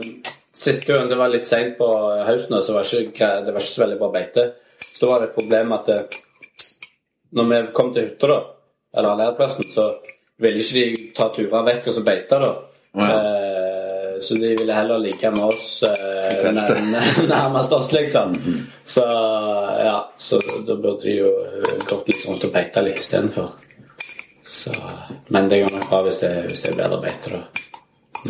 [0.58, 1.86] Siste gang det var litt seint på
[2.26, 4.44] høsten, så var ikke, det var ikke så veldig bra beite.
[4.82, 5.98] Så da var det et problem at det,
[7.38, 8.38] når vi kom til hytta, da,
[8.98, 9.84] eller leirplassen, så
[10.42, 12.50] ville ikke de ta turer vekk og så beite, da.
[12.98, 13.06] Ja.
[13.06, 13.47] Eh,
[14.22, 16.52] så de ville heller like med oss eh,
[17.28, 18.34] nærmest oss, liksom.
[18.84, 19.00] Så
[19.84, 23.50] ja, så da burde de jo eh, gått litt rundt og beita litt istedenfor.
[24.48, 24.72] Så,
[25.28, 27.42] men det går nok bra hvis det, hvis det er bedre beite, da.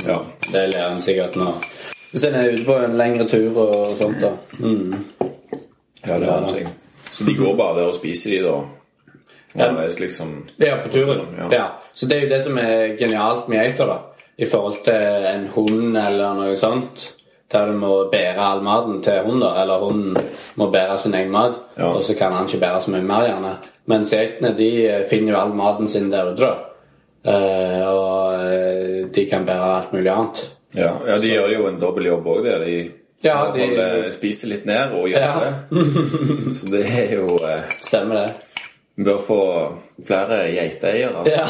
[0.07, 0.19] Ja.
[0.53, 1.53] Det lærer en sikkert nå.
[2.11, 4.35] Hvis en er ute på en lengre tur og sånt, da.
[4.59, 4.99] Mm.
[6.05, 6.69] ja, det har en seg.
[7.11, 8.59] Så de går bare der og spiser de, da?
[9.59, 10.49] Ja, liksom.
[10.57, 11.27] Ja, på turen.
[11.39, 11.49] Ja.
[11.53, 11.67] Ja.
[11.95, 13.99] Så det er jo det som er genialt med geiter, da.
[14.39, 17.15] I forhold til en hund eller noe sånt.
[17.51, 19.43] Der du må bære all maten til hunden.
[19.63, 20.17] Eller hunden
[20.61, 21.57] må bære sin egen mat.
[21.79, 21.89] Ja.
[21.95, 23.55] Og så kan han ikke bære så mye mer, gjerne.
[23.89, 26.51] Mens geitene de eh, finner jo all maten sin der ute.
[27.25, 30.45] Eh, og eh, de kan bære alt mulig annet.
[30.77, 32.59] Ja, ja de gjør jo en dobbel jobb òg, det.
[32.67, 32.79] De,
[33.25, 35.31] Ja, de- holder, spiser litt ned og gjør Ja.
[35.41, 35.87] det.
[36.57, 37.65] Så det er jo uh...
[37.83, 38.29] Stemmer det.
[38.99, 39.39] Vi bør få
[40.07, 41.21] flere geiteeiere.
[41.21, 41.35] Altså.
[41.39, 41.47] Ja.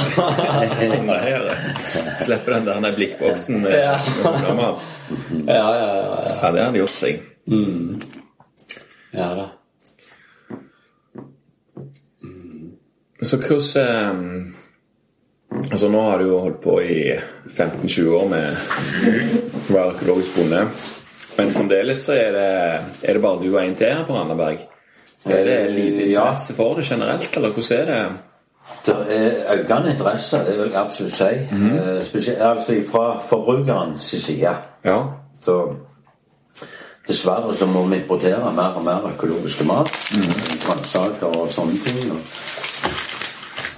[2.27, 3.95] Slippe den der blikkboksen med, Ja.
[3.97, 4.83] med hundemat.
[5.47, 6.35] ja, ja, ja, ja.
[6.43, 7.23] Ja, det hadde gjort seg.
[9.17, 9.47] ja da.
[13.23, 14.55] Så hvordan eh,
[15.73, 17.15] Altså, nå har du jo holdt på i
[17.49, 20.67] 15-20 år med å være økologisk bonde.
[21.39, 22.51] Men fremdeles så er det,
[23.09, 24.61] er det bare du og én til her på Randaberg.
[25.27, 26.21] Er det lite Ja.
[26.23, 28.13] interesse for det generelt, eller hvordan er det?
[28.87, 31.25] Det er økende interesse, det vil jeg absolutt si.
[31.25, 34.55] Eh, Spesielt altså fra forbrukerens side.
[34.85, 35.03] Ja.
[35.41, 35.75] Så
[37.09, 39.91] dessverre så må vi importere mer og mer økologiske mat.
[40.67, 42.11] Grønnsaker og sånne ting.
[42.13, 42.19] Og,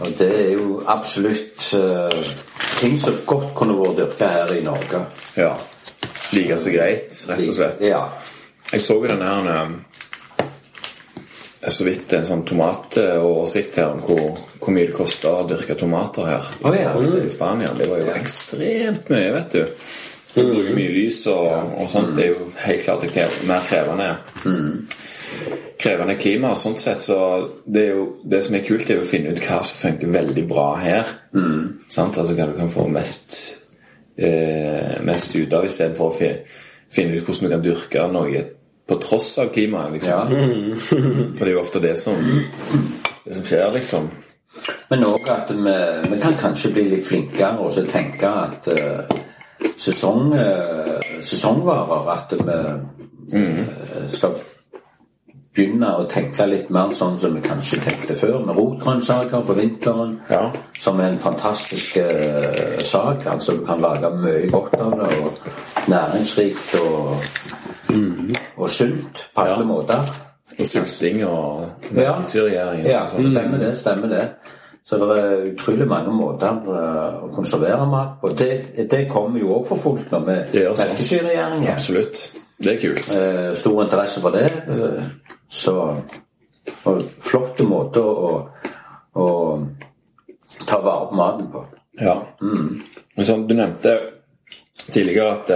[0.00, 2.24] og det er jo absolutt uh,
[2.80, 5.04] ting som godt kunne vært dyrka her i Norge.
[5.36, 5.52] ja.
[6.32, 7.80] Like så greit, rett og slett.
[7.82, 8.04] Ja.
[8.72, 9.66] Jeg så jo den her
[11.62, 15.76] eh, så vidt en sånn tomatoversikt her om hvor, hvor mye det koster å dyrke
[15.78, 16.94] tomater her oh, ja.
[17.20, 17.74] i Spania.
[17.76, 19.84] Det var jo ekstremt mye, vet du.
[20.30, 22.14] Du bruker mye lys og, og sånt.
[22.16, 24.10] Det er jo helt klart det er mer krevende
[25.80, 26.50] krevende klima.
[26.50, 27.18] og sånt sett, så
[27.64, 30.68] det, jo, det som er kult, er å finne ut hva som funker veldig bra
[30.80, 31.12] her.
[31.88, 32.18] Sant?
[32.18, 33.38] Altså Hva du kan få mest,
[34.16, 36.32] eh, mest ut av, istedenfor å
[36.90, 38.46] finne ut hvordan du kan dyrke noe
[38.90, 39.92] på tross av klimaet.
[39.92, 40.28] liksom.
[41.36, 42.18] For det er jo ofte det som,
[43.24, 44.10] det som skjer, liksom.
[44.90, 45.74] Men òg at vi,
[46.10, 49.20] vi kan kanskje bli litt flinkere og så tenke at uh,
[49.78, 52.56] sesong, uh, sesongvarer At vi
[53.38, 54.34] uh, skal
[55.54, 60.18] begynne å tenke litt mer sånn som vi kanskje tenkte før, med rotgrønnsaker på vinteren.
[60.30, 60.44] Ja.
[60.82, 61.98] Som er en fantastisk
[62.86, 63.26] sak.
[63.26, 65.10] Altså Du kan lage mye godt av det.
[65.22, 67.18] Og næringsrikt og,
[68.56, 70.00] og sult på alle måter.
[70.58, 72.16] Og sulting og Ja.
[72.90, 73.78] Ja, stemmer det.
[73.78, 74.24] stemmer det.
[74.90, 78.28] Så det er utrolig mange måter eh, å konservere mat på.
[78.34, 80.50] Det, det kommer jo òg for fullt nå med
[80.90, 81.68] melkesyregjeringen.
[81.72, 82.24] Absolutt.
[82.58, 83.10] Det er kult.
[83.14, 84.48] Eh, Stor interesse for det.
[84.66, 85.04] eh,
[85.48, 85.76] Så
[86.84, 88.48] og flotte måter å,
[89.14, 89.26] å
[90.66, 91.62] ta vare på maten på.
[92.00, 92.14] Ja.
[92.40, 93.94] Men sånn, du nevnte
[94.90, 95.50] tidligere at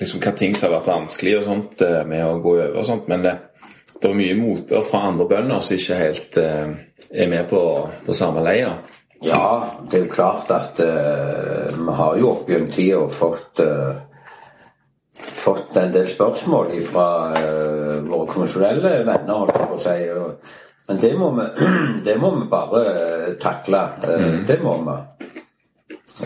[0.00, 2.88] liksom, hva ting som har vært vanskelig og sånt eh, med å gå over og
[2.88, 3.36] sånt, men det,
[3.96, 6.76] det er mye motbør fra andre bønder som ikke helt eh,
[7.10, 7.64] er med på,
[8.06, 8.74] på samme leia.
[9.20, 14.06] Ja, det er jo klart at eh, vi har jo opp gjennom tida fått eh,
[15.20, 19.96] fått en del spørsmål fra uh, våre konvensjonelle venner, holdt jeg på å si.
[20.16, 20.54] Og,
[20.88, 21.46] men det må vi,
[22.06, 23.82] det må vi bare eh, takle.
[24.06, 24.38] Mm.
[24.48, 24.98] Det må vi.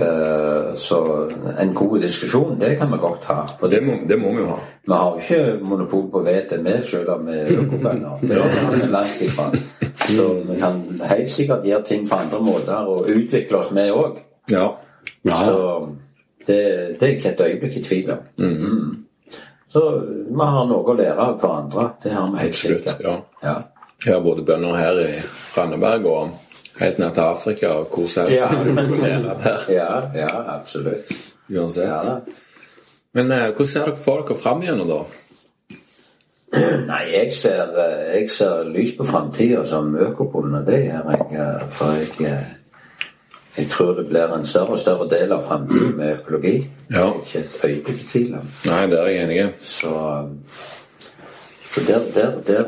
[0.01, 3.47] Eh, så en god diskusjon, det kan vi godt ha.
[3.71, 4.59] Det må, det må vi jo ha.
[4.85, 8.23] Vi har jo ikke monopol på vete, vi, selv om vi er økobønder.
[8.23, 9.51] Det er vi langt ifra.
[10.05, 14.19] Så vi kan helt sikkert gjøre ting på andre måter og utvikle oss, vi òg.
[14.51, 14.67] Ja.
[15.25, 15.59] Så
[16.47, 16.61] det,
[17.01, 18.27] det er ikke et øyeblikk i tvil om.
[18.39, 19.05] Mm.
[19.73, 19.85] Så
[20.29, 21.89] vi har noe å lære av hverandre.
[22.03, 23.01] Det har vi helt sikkert.
[23.03, 23.17] Ja.
[23.43, 23.55] Ja.
[24.05, 25.13] Har både bønder her i
[25.57, 26.35] Randeberg og
[26.81, 28.39] helt ned til Afrika og hvor som helst.
[28.39, 28.49] Ja.
[29.79, 31.13] Ja, ja, absolutt.
[31.51, 32.33] uansett.
[33.15, 35.03] Men eh, hvordan ser dere for dere fram igjennom, da?
[36.91, 40.65] Nei, jeg ser, eh, jeg ser lys på framtida som økobonde.
[40.67, 41.25] Det gjør jeg.
[41.39, 42.53] eh, For jeg, eh,
[43.57, 46.57] jeg tror det blir en større og større del av framtida med økologi.
[46.91, 47.09] Ja.
[47.23, 48.49] Ikke et øyeblikk i tvil om.
[48.67, 49.45] Nei, det er jeg enig.
[49.63, 49.93] Så,
[51.75, 52.65] så der, der, der,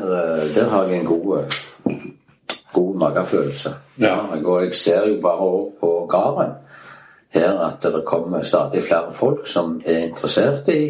[0.55, 1.43] der har jeg en god,
[2.77, 3.73] god magefølelse.
[4.01, 4.15] Ja.
[4.43, 6.55] Og jeg ser jo bare òg på gården
[7.37, 10.81] her at det kommer stadig flere folk som er interessert i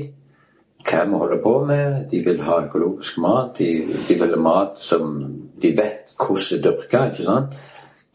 [0.87, 2.05] hva vi holder på med.
[2.11, 3.57] De vil ha økologisk mat.
[3.57, 3.71] De,
[4.09, 5.17] de vil ha mat som
[5.61, 7.57] de vet hvordan er dyrka, ikke sant.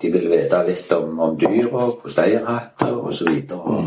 [0.02, 3.36] De vil vite litt om, om dyra, hvordan de har hatt og osv.
[3.54, 3.84] Og,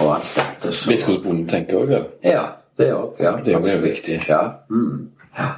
[0.00, 0.72] og alt dette.
[0.72, 0.90] Så.
[0.90, 2.06] Litt hvordan bonden tenker òg, vel?
[2.24, 2.46] Ja,
[2.80, 3.20] det òg.
[3.20, 4.20] Ja, Det er jo viktig.
[4.28, 4.42] Ja.
[4.70, 5.50] Mm, ja.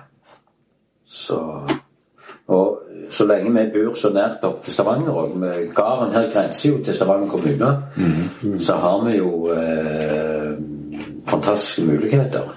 [1.06, 1.40] Så
[2.46, 2.84] Og
[3.15, 6.95] så lenge vi bor så nært opp til Stavanger med Gården her grenser jo til
[6.95, 8.59] Stavanger kommune, Mhm.
[8.61, 10.53] så har vi jo eh,
[11.27, 12.51] fantastiske muligheter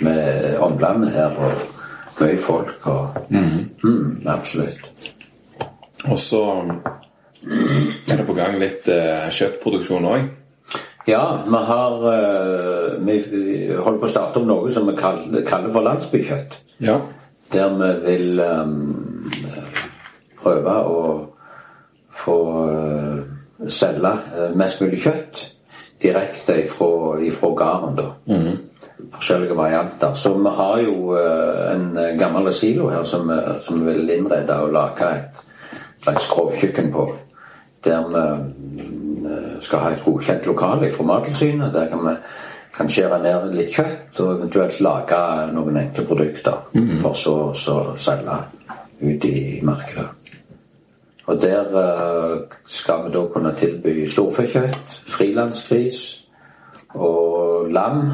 [0.00, 1.52] med omlandet her og
[2.20, 5.14] mye folk og mm, Absolutt.
[6.04, 6.40] Og så
[8.08, 10.24] er det på gang litt eh, kjøttproduksjon òg.
[11.08, 13.16] Ja, vi har eh, Vi
[13.76, 16.56] holder på å starte opp noe som vi kaller, kaller for landsbykjøtt.
[16.84, 16.98] Ja.
[17.52, 18.64] Der vi vil eh,
[20.44, 21.00] prøve å
[22.14, 22.36] få
[22.68, 25.42] eh, selge eh, mest mulig kjøtt
[26.04, 26.88] direkte ifra,
[27.24, 28.06] ifra gården, da.
[29.14, 30.12] Forskjellige varianter.
[30.14, 35.08] Så vi har jo eh, en gammel silo her som, vi- vil innrede og lage
[35.16, 35.40] et
[36.04, 37.06] slags grovkjøkken på.
[37.84, 41.72] Der vi skal ha et godkjent lokale fra Mattilsynet.
[41.72, 42.14] Der kan vi
[42.74, 45.18] kan skjære ned litt kjøtt og eventuelt lage
[45.54, 46.60] noen enkle produkter.
[47.00, 48.36] For så å selge
[49.00, 50.08] ut i markedet.
[51.26, 56.00] Og der eh, skal vi da kunne tilby storfekjøtt, frilandsgris
[56.94, 58.10] og lam.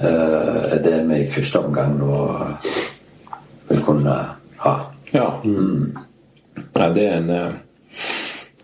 [0.00, 2.18] eh, er det vi i første omgang nå
[3.68, 4.18] vil kunne
[4.58, 4.74] ha.
[5.12, 5.30] Ja.
[5.44, 7.52] Nei, det er en eh,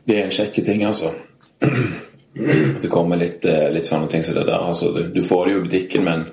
[0.06, 1.15] Det er en kjekke ting, altså.
[1.65, 4.61] At det kommer litt, litt sånne ting som det der.
[4.61, 6.24] Altså, du, du får det jo i butikken, men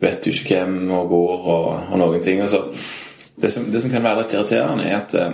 [0.00, 2.38] vet du ikke hvem og går og, og noen ting.
[2.40, 2.62] Altså,
[3.40, 5.32] det, som, det som kan være litt irriterende, er at eh,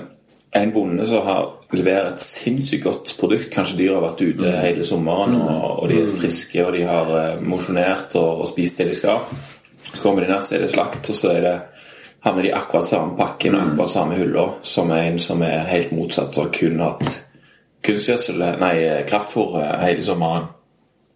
[0.56, 4.86] en bonde som har leverer et sinnssykt godt produkt Kanskje dyra har vært ute hele
[4.86, 8.90] sommeren, og, og de er friske, og de har uh, mosjonert og, og spist det
[8.90, 9.24] de skal.
[9.86, 11.56] Så kommer de ned, så er det slakt, og så er det
[12.26, 16.38] havner de akkurat samme pakken og akkurat samme hylla som en som er helt motsatt
[16.42, 17.22] og kun hatt
[17.86, 18.74] kunstgjødsel, nei,
[19.06, 20.48] kraftfôr eh, hele sommeren.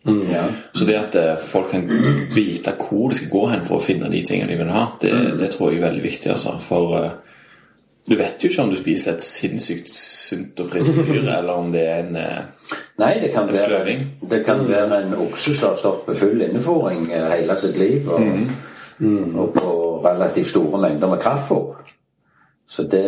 [0.05, 0.45] Ja.
[0.73, 1.89] Så det at eh, folk kan
[2.35, 5.13] vite hvor de skal gå hen for å finne de tingene de vil ha, det,
[5.41, 6.31] det tror jeg er veldig viktig.
[6.33, 6.55] altså.
[6.65, 7.11] For eh,
[8.09, 11.69] du vet jo ikke om du spiser et sinnssykt sunt og friskt dyr, eller om
[11.75, 12.41] det er en eh,
[13.01, 13.99] Nei, det kan, En være,
[14.31, 18.27] det kan være en okse som har stått på full innefòring hele sitt liv, og,
[19.41, 19.71] og på
[20.05, 21.79] relativt store mengder med kraftfôr.
[22.69, 23.07] Så det,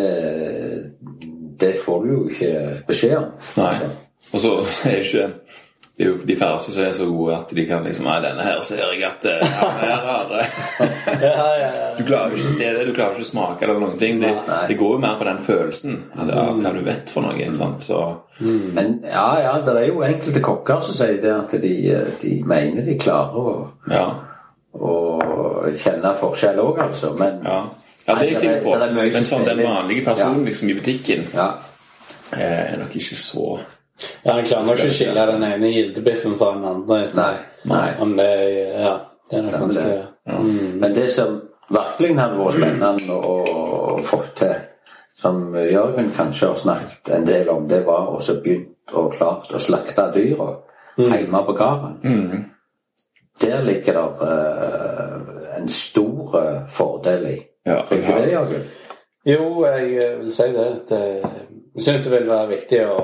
[1.60, 2.54] det får du jo ikke
[2.88, 3.28] beskjed om.
[3.62, 3.90] Altså.
[4.32, 4.54] Og så
[4.88, 5.28] er det ikke
[5.96, 8.44] det er jo de færreste som er så gode at de kan liksom Nei, denne
[8.46, 10.30] her ser jeg at eh, her har
[11.98, 14.22] Du klarer jo ikke å se det, du klarer ikke å smake eller noen ting.
[14.22, 14.30] Det,
[14.70, 17.48] det går jo mer på den følelsen av ja, hva du vet for noe.
[17.58, 17.84] sant?
[17.84, 17.98] Så
[18.40, 21.74] Men ja, ja, det er jo enkelte kokker som sier det at de,
[22.22, 23.54] de mener de klarer å,
[23.92, 24.06] ja.
[24.72, 24.96] å
[25.76, 27.12] kjenne forskjell òg, altså.
[27.20, 27.60] Men Ja,
[28.06, 28.74] ja det er jeg sikker på.
[28.80, 31.50] Men sånn den vanlige personen liksom i butikken Ja.
[32.32, 33.46] eh, er nok ikke så
[34.24, 37.00] Ja, Han klarer nok ikke å skille den ene gildebiffen fra den andre.
[37.14, 37.34] Nei.
[37.64, 37.88] Nei.
[38.00, 38.28] Om det
[38.80, 38.94] Ja,
[39.30, 41.40] det er nok Ja, men det- Men det som
[41.70, 44.54] virkelig hadde vært spennende å, få til,
[45.16, 49.58] som Jørgen kanskje har snakket en del om, det var også begynt og klart å
[49.58, 50.56] slakte dyra
[50.98, 52.44] hjemme på gården.
[53.40, 57.38] Der ligger det uh, en stor eh, fordel i.
[57.66, 58.62] Ja, ikke det, Jørgen?
[59.26, 60.66] Jo, jeg eh, vil si det.
[60.66, 61.22] at eh,
[61.74, 62.96] Jeg syns det vil være viktig å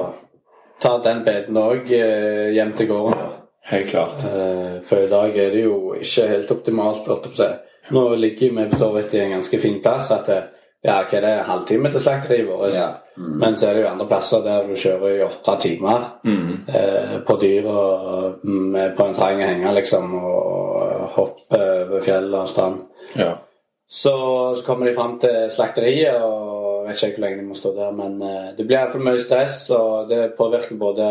[0.80, 3.26] ta den biten òg hjem til gården.
[3.68, 4.24] Helt klart.
[4.24, 7.09] Eh, For i dag er det jo ikke helt optimalt.
[7.90, 10.10] Nå ligger vi for så vidt i en ganske fin plass.
[10.10, 10.42] at det,
[10.84, 12.74] ja, hva er det, halvtime til slakteriet vårt?
[12.74, 12.88] Ja.
[13.16, 17.36] Men så er det jo andre plasser der du kjører i åtte timer eh, på
[17.40, 22.80] dyr og med på en trang henger, liksom, og hoppe over fjell og strand.
[23.16, 23.32] Ja.
[23.88, 24.12] Så,
[24.56, 26.57] så kommer de fram til slakteriet, og
[26.89, 29.62] vet ikke hvor lenge de må stå der, men eh, det blir iallfall mye stress,
[29.77, 31.09] og det påvirker både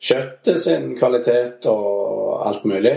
[0.00, 2.92] kjøttet sin kvalitet og alt mulig.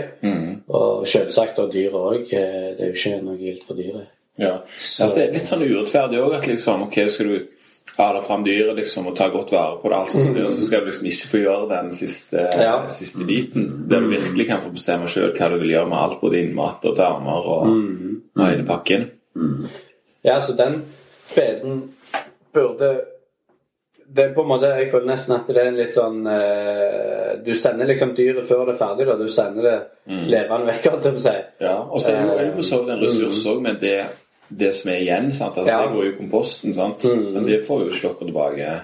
[0.72, 2.28] Og selvsagt og dyret òg.
[2.30, 4.06] Det er jo ikke noe gildt for dyret.
[4.38, 4.52] Ja.
[4.62, 7.40] Altså, det er litt sånn urettferdig òg at liksom, ok, skal du
[7.98, 10.80] ha fram dyret liksom, og ta godt vare på det, alt sånt, det, så skal
[10.80, 12.76] du liksom ikke få gjøre den siste, Ja.
[12.88, 13.66] siste biten.
[13.90, 16.86] Der du virkelig kan få bestemme sjøl hva du vil gjøre med alt, både innmat
[16.88, 17.74] og tarmer og,
[18.38, 19.08] og hele pakken.
[20.24, 20.84] Ja, så den
[21.34, 21.82] beden
[22.54, 22.92] burde
[24.12, 27.36] det er på en måte, Jeg føler nesten at det er en litt sånn eh,
[27.44, 29.06] Du sender liksom dyret før det er ferdig.
[29.08, 29.76] da, Du sender det
[30.28, 30.90] levende vekk.
[30.90, 31.36] holdt jeg på å si.
[31.60, 34.04] Ja, og så er det jo- for så vidt en ressurs òg, men det,
[34.50, 35.56] det som er igjen, sant?
[35.56, 35.82] Altså, Ja.
[35.86, 37.04] det går jo i komposten, sant?
[37.04, 38.80] men det får jo ikke dere tilbake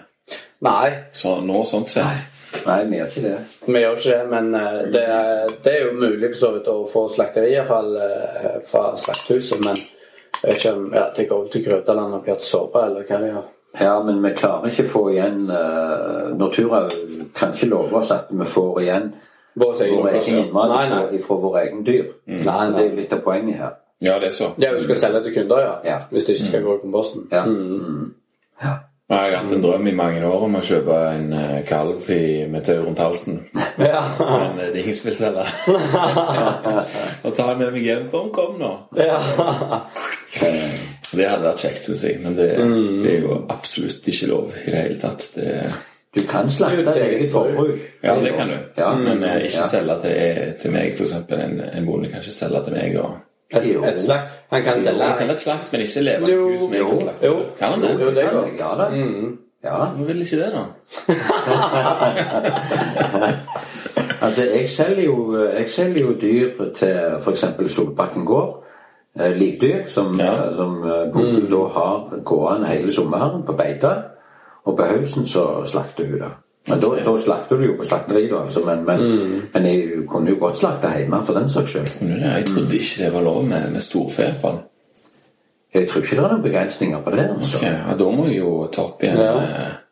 [0.61, 2.25] Nei, så, nå, sånn sett.
[2.67, 3.39] Nei, vi gjør ikke det.
[3.67, 4.31] vi gjør ikke det.
[4.31, 7.93] Men eh, det er, det er jo mulig for så vidt å få slakteri iallfall
[7.97, 9.61] uh, fra slakthuset.
[9.65, 13.21] Men jeg vet ikke om ja, det går til Grøtaland og blir såpe, eller hva
[13.21, 13.47] de gjør.
[13.81, 16.85] Ja, men vi klarer ikke å få igjen uh, Nortura
[17.37, 19.11] kan ikke love oss at vi får igjen
[19.59, 20.53] Vår egen.
[20.55, 21.19] Nei, nei.
[21.19, 22.11] fra, våre egne dyr.
[22.31, 23.73] Nei, Det er jo litt av poenget her.
[23.99, 24.53] Ja, det er så.
[24.63, 25.73] Ja, du skal selge til kunder, ja.
[25.85, 25.97] Ja.
[26.11, 27.25] Hvis det ikke skal gå i komposten.
[27.33, 27.45] Ja.
[27.45, 28.15] Mm.
[28.63, 28.77] ja.
[29.09, 32.45] Jeg har hatt en drøm i mange år om å kjøpe en eh, kalv i,
[32.47, 33.41] med tau rundt halsen.
[33.79, 34.03] Ja.
[34.19, 35.45] Men eh, det er ingen som vil selge.
[37.25, 38.09] Og ta den med meg hjem.
[38.13, 38.73] Kom, kom nå.
[39.01, 39.19] ja.
[41.13, 43.03] Det hadde vært kjekt, syns jeg, men det, Mm.
[43.03, 45.31] det er jo absolutt ikke lov i det hele tatt.
[45.35, 45.63] Det,
[46.15, 47.79] Du kan slakte Det ditt et eget forbruk.
[48.03, 48.55] ja, det kan du.
[48.79, 48.95] Ja.
[48.95, 49.67] Men eh, ikke Ja.
[49.69, 51.13] selge til, til meg, f.eks.
[51.31, 52.97] En, en bonde kan ikke selge til meg.
[53.01, 53.11] Og,
[53.51, 54.29] Et, Et slakt.
[54.51, 57.27] Han kan selge selger et slakt, men ikke leve Jo, hus med jo, kan slakte.
[57.27, 57.43] jo.
[57.59, 57.91] Kan han det?
[58.01, 58.91] Jo, det kan jeg, Ja da.
[59.65, 59.77] Ja.
[59.87, 60.65] Hvorfor vil ikke det, da?
[64.23, 67.45] Altså, jeg selger jo, jeg selger jo dyr til f.eks.
[67.73, 68.65] Solbakken gård.
[69.19, 70.33] Eh, Likdyr som, Ja.
[70.35, 71.47] eh, som eh, mm.
[71.51, 73.95] da har gående hele sommeren på beite.
[74.65, 76.31] Og på høsten så slakter hun det.
[76.69, 78.99] Men da, da slakter du jo på slakteri, da, altså, men, men,
[79.55, 82.11] men jeg kunne jo godt slakte hjemme for den saks skyld.
[82.21, 84.59] Jeg trodde ikke det var lov med, med storfe, iallfall.
[85.75, 87.25] Jeg tror ikke det er noen begrensninger på det.
[87.37, 87.57] altså.
[87.59, 89.33] Okay, ja, da må jeg jo ta opp igjen Ja.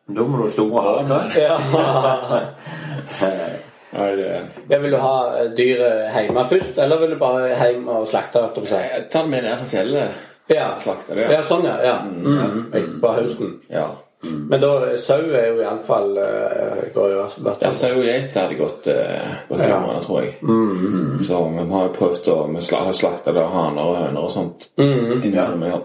[0.07, 2.47] Da må du ha store haker.
[3.93, 3.99] Ja.
[3.99, 7.87] Nei, det- ja, vil du ha eh, dyret hjemme først, eller vil du bare hjem
[7.87, 8.41] og slakte?
[8.65, 8.71] jeg på
[9.11, 10.25] tar det med ned til fjellet.
[10.47, 10.67] Ja.
[10.79, 11.77] Slakte det, ja, sånn, ja.
[11.83, 11.95] ja.
[12.03, 12.67] Mm.
[12.73, 13.55] Etterpå høsten.
[13.69, 13.87] Ja.
[14.23, 18.55] Men da, sau er jo iallfall uh, går jo hvert Ja, sau og geit hadde
[18.57, 19.67] gått eh, gått Ja.
[20.01, 20.33] tror jeg.
[21.27, 24.65] Så vi har jo prøvd å Vi har slakta haner og høner og sånt.
[24.81, 25.79] Innimellom ja.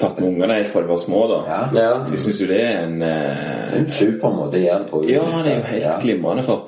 [0.00, 1.22] Tatt med ungene helt fra de var små.
[1.30, 1.60] da Ja.
[1.80, 1.90] Ja.
[2.06, 4.78] Så jeg syns jo det er en eh, Det er en super måte å gjøre
[4.84, 5.02] det på.
[5.10, 5.96] Ja, det er jo helt Ja.
[6.00, 6.42] glimrende.
[6.42, 6.66] For,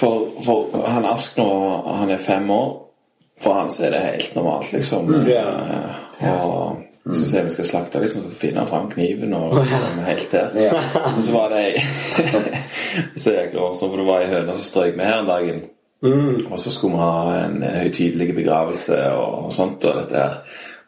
[0.00, 1.48] for, for han Ask nå,
[1.98, 2.70] han er fem år.
[3.40, 5.10] For han så er det helt normalt, liksom.
[5.28, 5.46] Ja.
[6.20, 6.44] Eh,
[7.08, 10.26] Og så ser vi skal slakte, liksom, så finner han fram kniven og liksom, helt
[10.34, 10.50] der.
[10.60, 10.80] Ja.
[11.14, 11.82] Men så var det ei
[13.22, 15.62] Så jækla morsomt, for det var ei høne som strøk med her en dagen.
[16.50, 19.84] Og så skulle vi ha en høytidelig begravelse og, og sånt.
[19.84, 20.36] Og dette her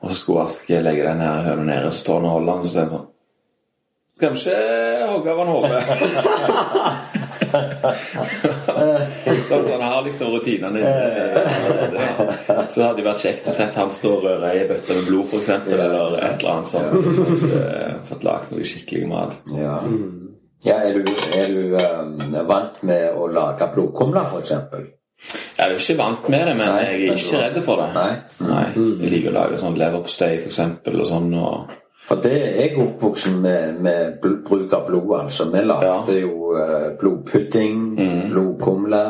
[0.02, 2.64] Og så skulle Ask legge den her høna nede, så står han og holder den,
[2.64, 3.08] så sier han sånn
[4.18, 5.82] Skal vi ikke hogge av han hodet?
[9.48, 10.80] sånn, så han har liksom rutinene.
[12.70, 15.04] Så hadde det vært kjekt å sett han stå og røre i ei bøtte med
[15.10, 16.92] blod, f.eks., eller et eller annet sånt.
[17.58, 19.36] Eh, fått lagd noe skikkelig mat.
[19.58, 19.76] Ja.
[20.66, 24.52] ja er du, er du um, vant med å lage blodkumler, f.eks.?
[25.56, 27.88] Jeg er jo ikke vant med det, men Nei, jeg er ikke redd for det.
[27.94, 28.10] Nei.
[28.48, 28.64] Nei.
[29.04, 30.58] Jeg liker å lage sånn leverpostei, f.eks.,
[30.92, 31.30] og sånn.
[31.38, 31.78] og...
[32.08, 35.46] For det jeg oppvoksen med, med bruk av blod, altså.
[35.52, 37.76] Vi lagde jo eh, blodpudding,
[38.32, 39.02] blodkumle.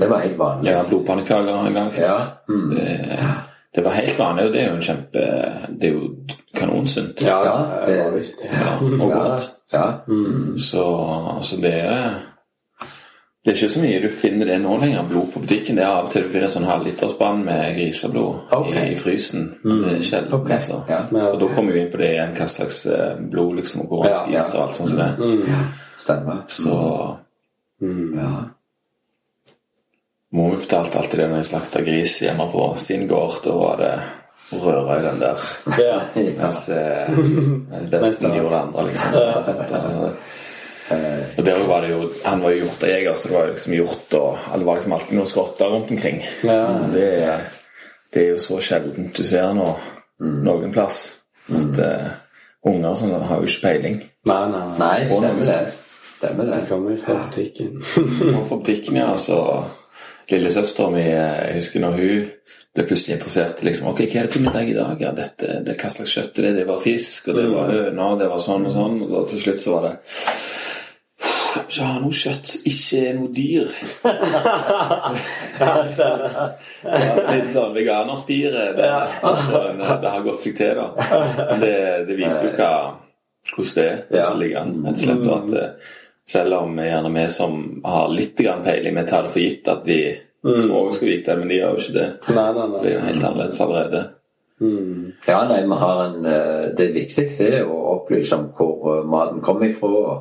[0.00, 0.72] Det var helt vanlig.
[0.74, 2.00] Ja, blodpannekaker jeg lagd.
[2.02, 2.16] Ja.
[2.50, 2.72] Mm.
[2.74, 2.96] Det,
[3.78, 5.22] det var helt vanlig, og det er jo en kjempe
[5.78, 6.10] Det er jo
[6.58, 7.22] kanonsunt.
[7.22, 7.56] Ja, Ja,
[7.86, 8.42] det er var.
[8.50, 9.48] Ja, og Ja, godt.
[9.72, 9.86] ja.
[10.58, 10.84] Så,
[11.46, 12.18] så det er
[13.48, 15.78] Det er ikke så mye du finner det nå lenger, blod på butikken.
[15.78, 18.82] Det er av og til du finner sånn halvliterspann med griseblod okay.
[18.82, 19.46] i, i frysen.
[19.62, 20.58] Det er sjelden, Okay.
[20.58, 20.82] altså.
[20.90, 20.98] ja.
[21.30, 24.18] Og da kommer vi inn på det igjen, hva slags eh, blod liksom går Ja,
[24.18, 24.42] rundt i ja.
[24.52, 25.62] og alt sånt som det.
[26.02, 26.42] Stemmer.
[26.52, 26.76] Så
[27.80, 28.30] Ja.
[30.36, 33.38] Mor mi fortalte alltid det når jeg slakta gris hjemme på sin gård.
[33.46, 33.94] Da var det
[34.52, 35.48] å røre i den der
[35.80, 35.96] Ja.
[36.42, 37.08] mens eh,
[37.96, 40.12] besten gjorde andre, liksom.
[40.90, 44.46] Og der var det jo, Han var jo hjortejeger, så det var liksom hjort og
[44.54, 46.22] Det var liksom alltid noen skotter rundt omkring.
[46.48, 46.62] Ja.
[46.92, 47.08] Det,
[48.14, 49.68] det er jo så sjeldent du ser nå
[50.18, 51.02] noen plass.
[51.48, 52.08] At uh,
[52.68, 54.00] unger sånn har jo ikke peiling.
[54.28, 54.78] Nei, nei, nei.
[54.80, 55.60] Nei, stemmer det.
[56.18, 56.56] Stemmer det.
[56.56, 57.76] Det kommer jo fra butikken.
[57.84, 59.38] For butikken, ja, så
[60.28, 62.26] Lillesøstera mi, eh, jeg husker når hun
[62.76, 65.00] ble plutselig interessert i liksom, ok, hva er det til middag i dag?
[65.00, 66.52] Ja, dette, det, hva slags kjøtt er det?
[66.58, 68.98] Det var fisk, og det var høner, og det var sånn og sånn.
[69.06, 69.94] Og da til slutt så var det
[71.56, 73.68] ikke har noe kjøtt, ikke er noe dyr.
[77.32, 78.64] Litt sånn veganerspire.
[78.76, 80.88] Det, er nesten sånn, det har gått seg til, da.
[81.38, 82.72] Men det, det viser jo hva,
[83.54, 83.96] hvordan det er.
[84.18, 84.26] Ja.
[84.42, 85.70] Ligger an, rett og slett, og at eh,
[86.28, 87.52] selv om gjerne vi som
[87.88, 90.00] har litt peiling, vi tar det for gitt at de
[90.42, 92.08] som også skal vite det, men de gjør jo ikke det.
[92.36, 94.00] Nei, nei, Det er jo helt annerledes allerede.
[95.26, 99.04] Ja, nei, vi har en eh, Det er viktig det å opplyse om hvor eh,
[99.06, 100.16] maten kommer ifra,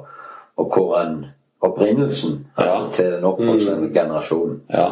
[0.58, 1.26] og, hvor en
[1.62, 2.92] opprinnelsen altså, Ja.
[2.92, 4.62] til den oppvoksende generasjonen.
[4.74, 4.90] Ja.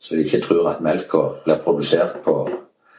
[0.00, 2.48] Så de ikke tror at melka blir produsert på.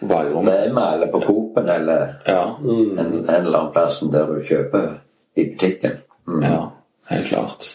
[0.01, 2.55] Rema eller på Coop-en eller Ja.
[2.59, 4.87] en, en eller annen plass der du kjøper
[5.35, 5.91] i butikken.
[6.27, 6.41] Mm.
[6.43, 6.61] ja,
[7.09, 7.71] helt klart.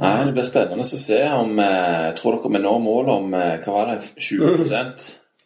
[0.00, 3.34] Nei, Det blir spennende å se om eh, Jeg tror dere vi når målet om
[3.34, 4.02] eh, Hva var det?
[4.20, 4.84] 20 Fe- Ja,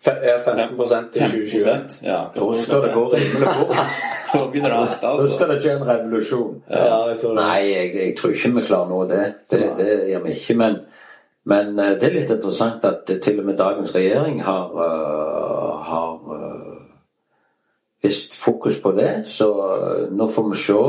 [0.05, 0.81] 15
[1.15, 1.65] i 2020.
[1.65, 3.77] 15 Ja, Da skal det gå rimelig fort.
[4.33, 5.35] Da begynner det å haste, Da altså.
[5.35, 6.61] skal det skje en revolusjon.
[6.71, 7.33] Ja, jeg tror.
[7.35, 9.25] Nei, jeg, jeg tror ikke vi klarer nå det.
[9.51, 10.57] Det, det gjør vi ikke.
[10.61, 10.77] Men,
[11.51, 16.15] men eh, det er litt interessant at til og med dagens regjering har, uh, har
[16.31, 16.79] uh,
[18.07, 19.11] visst fokus på det.
[19.27, 19.51] Så
[20.15, 20.81] nå får vi se.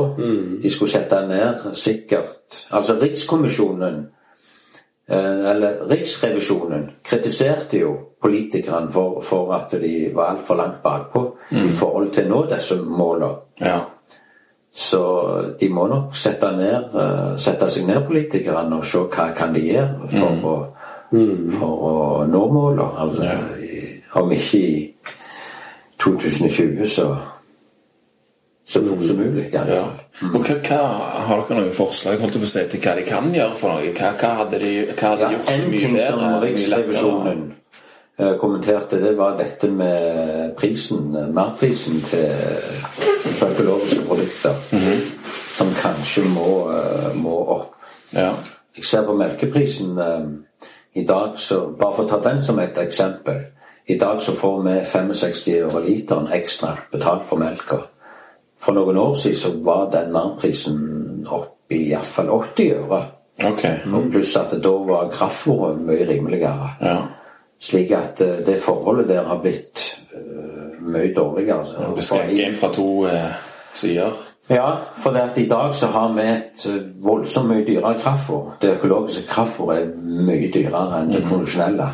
[0.62, 4.04] De skulle sette ned sikkert Altså Rikskommisjonen
[5.08, 12.12] eller Riksrevisjonen kritiserte jo politikerne for, for at de var altfor langt bakpå i forhold
[12.14, 13.34] til nå disse målene.
[13.60, 13.80] Ja.
[14.72, 15.02] Så
[15.60, 19.66] de må nok sette, ned, eh, sette seg ned, politikerne, og se hva kan de
[19.66, 20.54] gjøre for, å,
[21.58, 22.88] for å nå målene.
[23.04, 24.22] Altså, ja.
[24.22, 24.94] om ikke i
[26.00, 27.10] 2020, så
[28.64, 29.50] så fort som mulig.
[29.52, 29.84] i alle ja.
[30.18, 30.34] Fall.
[30.34, 30.82] Og hva, hva,
[31.26, 33.92] Har dere noen forslag holdt på å si, til hva de kan gjøre for noe?
[33.96, 36.12] Hva, hva hadde de hva hadde Ja, gjort en mye ting bedre?
[36.12, 36.40] som?
[36.44, 37.42] Riksrevisjonen
[38.18, 42.32] eh, kommenterte, det var dette med prisen, merprisen til,
[43.42, 44.58] økologiske produkter.
[45.52, 47.74] Som kanskje må, eh, må opp.
[48.12, 48.32] Ja.
[48.76, 52.78] Jeg ser på melkeprisen eh, i dag, så bare for å ta den som et
[52.78, 53.40] eksempel.
[53.88, 57.80] I dag så får vi 65 øre literen ekstra betalt for melka.
[58.62, 60.78] For noen år siden så var den merprisen
[61.26, 63.02] oppe i iallfall 80 øre.
[63.42, 63.64] Ok.
[63.86, 64.10] Mm.
[64.12, 66.68] pluss at da var kraftfôret mye rimeligere.
[66.82, 66.98] Ja.
[67.62, 69.82] Slik at eh, det forholdet der har blitt
[70.14, 71.58] uh, mye dårligere.
[71.58, 71.88] altså.
[71.96, 73.32] Det skrenker inn fra to uh,
[73.74, 74.12] sider.
[74.50, 76.66] Ja, for det at i dag så har vi et
[77.04, 78.56] voldsomt mye dyrere kraftfôr.
[78.62, 79.92] Det økologiske kraftfôret er
[80.26, 81.92] mye dyrere enn det konvensjonelle.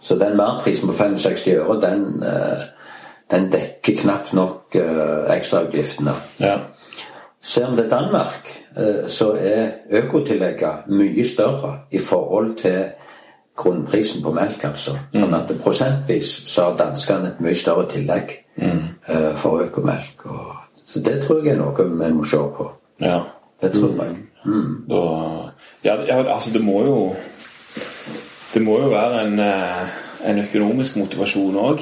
[0.00, 2.62] Så den merprisen på 65 øre, den, eh,
[3.32, 6.14] den dekker knapt nok eh, ekstrautgiftene.
[6.40, 6.58] Ja.
[7.42, 12.84] Ser vi til Danmark, eh, så er økotillegget mye større i forhold til
[13.56, 14.96] grunnprisen på melk, altså.
[15.12, 20.24] Sånn at prosentvis så har danskene et mye større tillegg eh, for økomelk.
[20.24, 20.54] Og,
[20.86, 22.72] så det tror jeg er noe vi må se på.
[23.00, 23.20] ja.
[23.62, 24.16] Det tror jeg.
[24.90, 25.00] Da,
[25.84, 27.14] ja, ja, altså det må jo
[28.54, 29.92] Det må jo være en, eh,
[30.28, 31.80] en økonomisk motivasjon òg.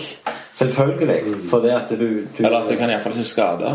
[0.60, 1.18] Selvfølgelig.
[1.50, 3.74] For det at du, du Eller at det kan iallfall ikke skade.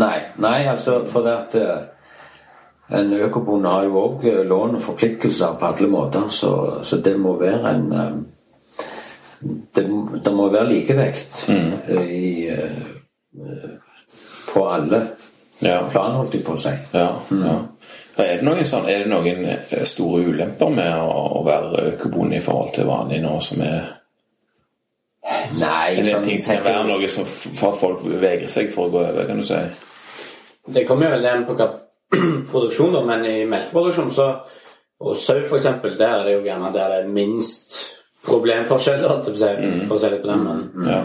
[0.00, 5.68] Nei, nei, altså det at eh, en økobonde har jo òg lån og forpliktelser på
[5.68, 6.52] alle måter, så,
[6.82, 8.14] så det må være en eh,
[9.76, 9.84] det,
[10.24, 13.74] det må være likevekt eh, i, eh,
[14.54, 15.02] på alle
[15.62, 15.82] Ja.
[15.92, 16.72] plan, holdt jeg på å si.
[16.96, 17.52] Ja, ja.
[18.18, 22.36] Er det noen, sånn, er det noen eh, store ulemper med å, å være økobonde
[22.40, 23.84] i forhold til vanlig nå, som er
[25.58, 28.92] Nei, Eller ting som kan være noe som for at folk vegrer seg for å
[28.92, 29.60] gå over, kan du si?
[30.72, 31.70] Det kommer jo veldig an på hva
[32.52, 34.28] produksjon, da, men i melkeproduksjon så
[35.02, 37.72] Og sau, eksempel, der er det jo gjerne der det er minst
[38.22, 40.86] problemforskjeller, på for å si det på den måten.
[40.86, 41.00] Ja.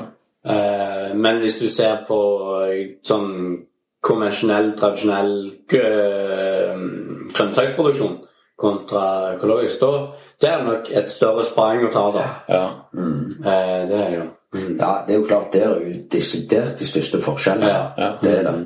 [0.46, 2.20] Uh, men hvis du ser på
[2.68, 3.32] eh, sånn
[4.06, 5.34] konvensjonell, tradisjonell
[5.80, 6.78] eh,
[7.34, 8.20] grønnsaksproduksjon
[8.58, 9.92] kontra økologisk, da
[10.42, 12.26] det er nok et større sprang å ta, da.
[12.54, 12.66] ja.
[12.94, 14.26] Eh, det er det jo.
[14.56, 14.78] Mm.
[14.80, 17.68] Ja, det er jo klart det er jo desidert de største forskjellene.
[17.68, 18.12] Ja, ja.
[18.22, 18.58] Det er det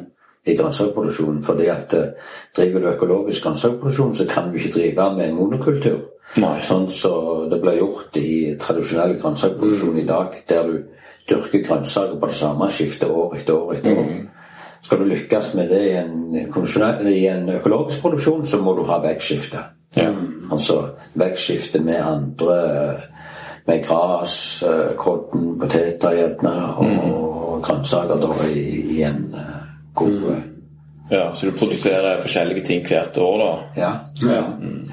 [0.45, 1.43] i grønnsakproduksjonen.
[1.43, 2.07] fordi at eh,
[2.57, 5.99] driver du økologisk grønnsakproduksjon, så kan du ikke drive med monokultur.
[6.37, 6.55] Nei.
[6.63, 10.77] Sånn som det ble gjort i tradisjonell grønnsakproduksjon i dag, der du
[11.29, 14.13] dyrker grønnsaker på det samme skiftet år etter år etter år.
[14.81, 16.15] Skal du lykkes med det i en,
[17.11, 19.61] i en økologisk produksjon, så må du ha vekstskifte.
[19.95, 20.09] Ja.
[20.51, 20.79] Altså
[21.19, 22.57] vekstskifte med andre
[23.65, 28.63] Med gras, eh, kodden, poteter gjerne, og grønnsaker da i,
[28.95, 29.59] i en eh,
[29.93, 30.41] god mm.
[31.11, 31.27] ja.
[31.35, 33.51] Så du produserer forskjellige ting hvert år, da?
[33.81, 33.91] Ja.
[34.25, 34.43] Ja.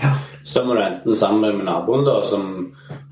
[0.02, 0.12] ja.
[0.44, 2.52] Så da må du enten sammen med naboen da, som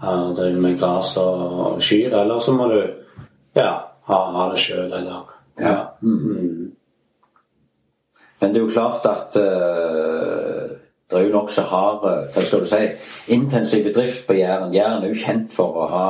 [0.01, 2.81] har driver med gras og kyr, eller så må du
[3.57, 3.73] ja,
[4.09, 5.77] ha, ha det sjøl, eller Ja.
[6.03, 6.73] Mm.
[8.41, 10.56] Men det er jo klart at eh,
[11.11, 14.75] det er jo nokså hard eh, Hva skal du si intensiv drift på Jæren.
[14.75, 16.09] Jæren er jo kjent for å ha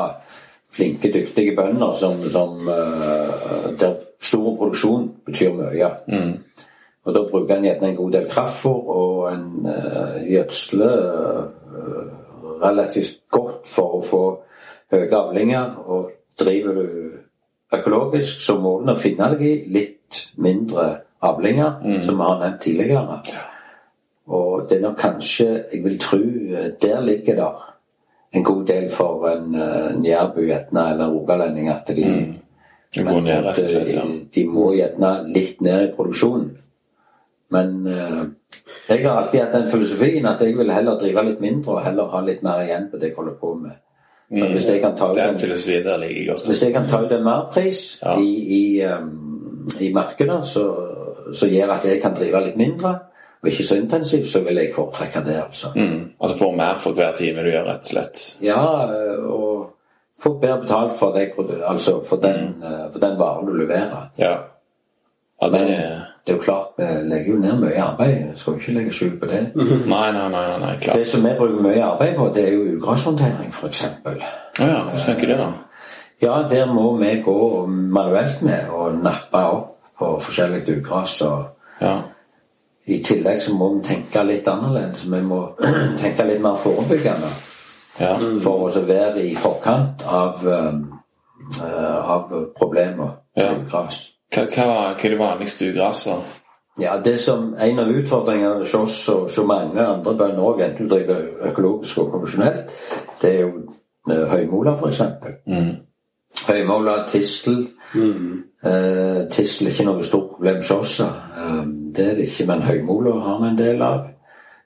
[0.73, 5.91] flinke, dyktige bønder som, som eh, Der stor produksjon betyr mye.
[7.07, 10.95] Og da bruker en gjerne en god del kraftfôr, og en uh, gjødsler
[11.77, 12.09] uh,
[12.65, 14.23] relativt godt for å få
[14.91, 15.77] høye avlinger.
[15.87, 16.09] Og
[16.41, 20.89] driver du økologisk, så må du finne deg i litt mindre
[21.23, 23.21] avlinger, som vi har nevnt tidligere.
[24.27, 27.65] Og det er nok kanskje, jeg vil tro, eh, der ligger der
[28.35, 33.05] en god del for en, uh, nærbu jærbu gjerne, eller en rogalending, at de, mm.
[33.05, 33.93] men, ned, slett.
[33.95, 34.01] ja.
[34.01, 36.51] de, de må gjerne litt ned i produksjonen.
[37.51, 38.25] Men uh,
[38.89, 42.11] jeg har alltid hatt den filosofien at jeg vil heller drive litt mindre og heller
[42.11, 43.83] ha litt mer igjen på det jeg holder på med.
[44.31, 48.17] Men hvis jeg kan ta ut en, hvis jeg kan ta ut en merpris Ja.
[48.19, 50.65] i, i, um, i markedet så,
[51.33, 52.97] så gjør at jeg kan drive litt mindre,
[53.47, 55.69] og ikke så intensivt, så vil jeg foretrekke det, altså.
[55.77, 56.11] Mm.
[56.25, 58.23] At du får mer for hver time du gjør, rett og slett.
[58.43, 59.71] Ja, eh, og
[60.23, 61.33] få bedre betalt for, deg,
[61.69, 62.63] altså for, den, Mm.
[62.63, 64.09] eh, for den varen du leverer.
[64.19, 64.31] Ja.
[65.43, 65.69] ja det Men
[66.27, 68.17] det er jo klart, vi legger jo ned mye arbeid.
[68.35, 69.43] Skal jo ikke legge skjul på det.
[69.95, 70.99] Nei, nei, nei, nei, nei klart.
[70.99, 73.83] Det som vi bruker mye arbeid på, det er jo ugrashåndtering, f.eks.
[74.05, 75.53] Ja, ja, hvordan funker det, da?
[76.23, 81.21] Ja, der må vi gå manuelt med og nappe opp på forskjellig ugras.
[81.23, 81.45] og
[81.81, 81.99] Ja.
[82.87, 85.05] I tillegg så må vi tenke litt annerledes.
[85.11, 85.41] Vi må
[86.03, 87.31] tenke litt mer forebyggende.
[88.01, 88.13] ja.
[88.43, 93.53] For å være i forkant av, eh, av problemer Ja.
[93.53, 94.13] med ugras.
[94.33, 96.37] Hva, hva, hva er det vanligste ugraset?
[96.81, 100.89] Ja, det som En av utfordringene hos oss og hos mange andre bønder òg, enten
[100.89, 102.71] du driver økologisk og konvensjonelt,
[103.23, 103.53] det er jo
[104.07, 105.01] høymola, høymoler, f.eks.
[105.47, 105.71] Mm.
[106.47, 107.63] Høymola, tistel.
[107.95, 111.01] Eh, tistel er ikke noe stort problem hos oss.
[111.01, 111.63] Eh,
[111.97, 114.05] det er det ikke, men høymoler har vi en del av.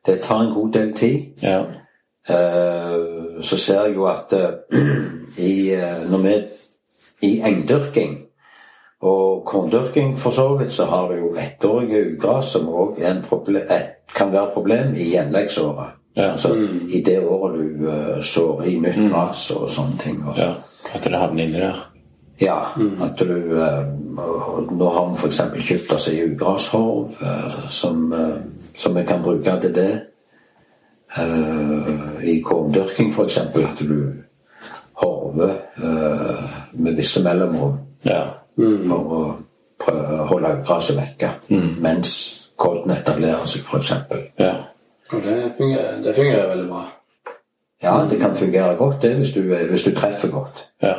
[0.07, 1.43] Det tar en god del tid.
[1.43, 1.63] Ja.
[2.29, 4.81] Eh, så ser jeg jo at eh,
[5.51, 6.35] i, eh, når vi
[7.29, 8.19] i engdyrking
[9.01, 13.01] og korndyrking for så vidt, så har du jo ettårige ugras som òg
[14.17, 15.97] kan være problem i gjenleggsåret.
[16.17, 16.33] Ja.
[16.33, 16.55] Altså
[16.91, 20.19] i det året du sår i nytt gras og sånne ting.
[20.27, 20.53] Og, ja.
[20.95, 21.90] At det havner inni der.
[22.41, 22.57] Ja,
[23.05, 23.85] at du eh,
[24.71, 25.41] Nå har vi f.eks.
[25.69, 28.39] kjøpt oss ei ugrashorv eh, som, eh,
[28.77, 29.91] som vi kan bruke til det.
[31.17, 33.39] Eh, I korndyrking f.eks.
[33.39, 34.13] at du
[35.03, 38.23] horver eh, med visse mellomrom Ja.
[38.57, 39.23] for å
[39.81, 41.31] prøve holde graset vekke
[41.81, 42.13] mens
[42.61, 43.93] kodden etablerer seg, f.eks.
[44.39, 44.55] ja.
[45.13, 46.83] Og det fungerer, det fungerer veldig bra.
[47.83, 49.41] Ja, det kan fungere godt det hvis du,
[49.71, 50.67] hvis du treffer godt.
[50.83, 50.95] Ja.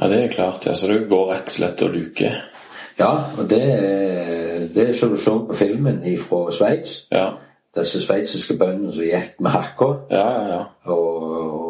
[0.00, 0.66] ja, det er klart.
[0.66, 0.74] Ja.
[0.74, 2.36] Så du går rett og slett og luker?
[2.98, 7.06] Ja, og det, er- det er som du så på filmen fra Sveits.
[7.12, 7.30] Ja.
[7.74, 10.58] Disse sveitsiske bøndene som gikk med hakka Ja, ja, ja.
[10.92, 11.22] og,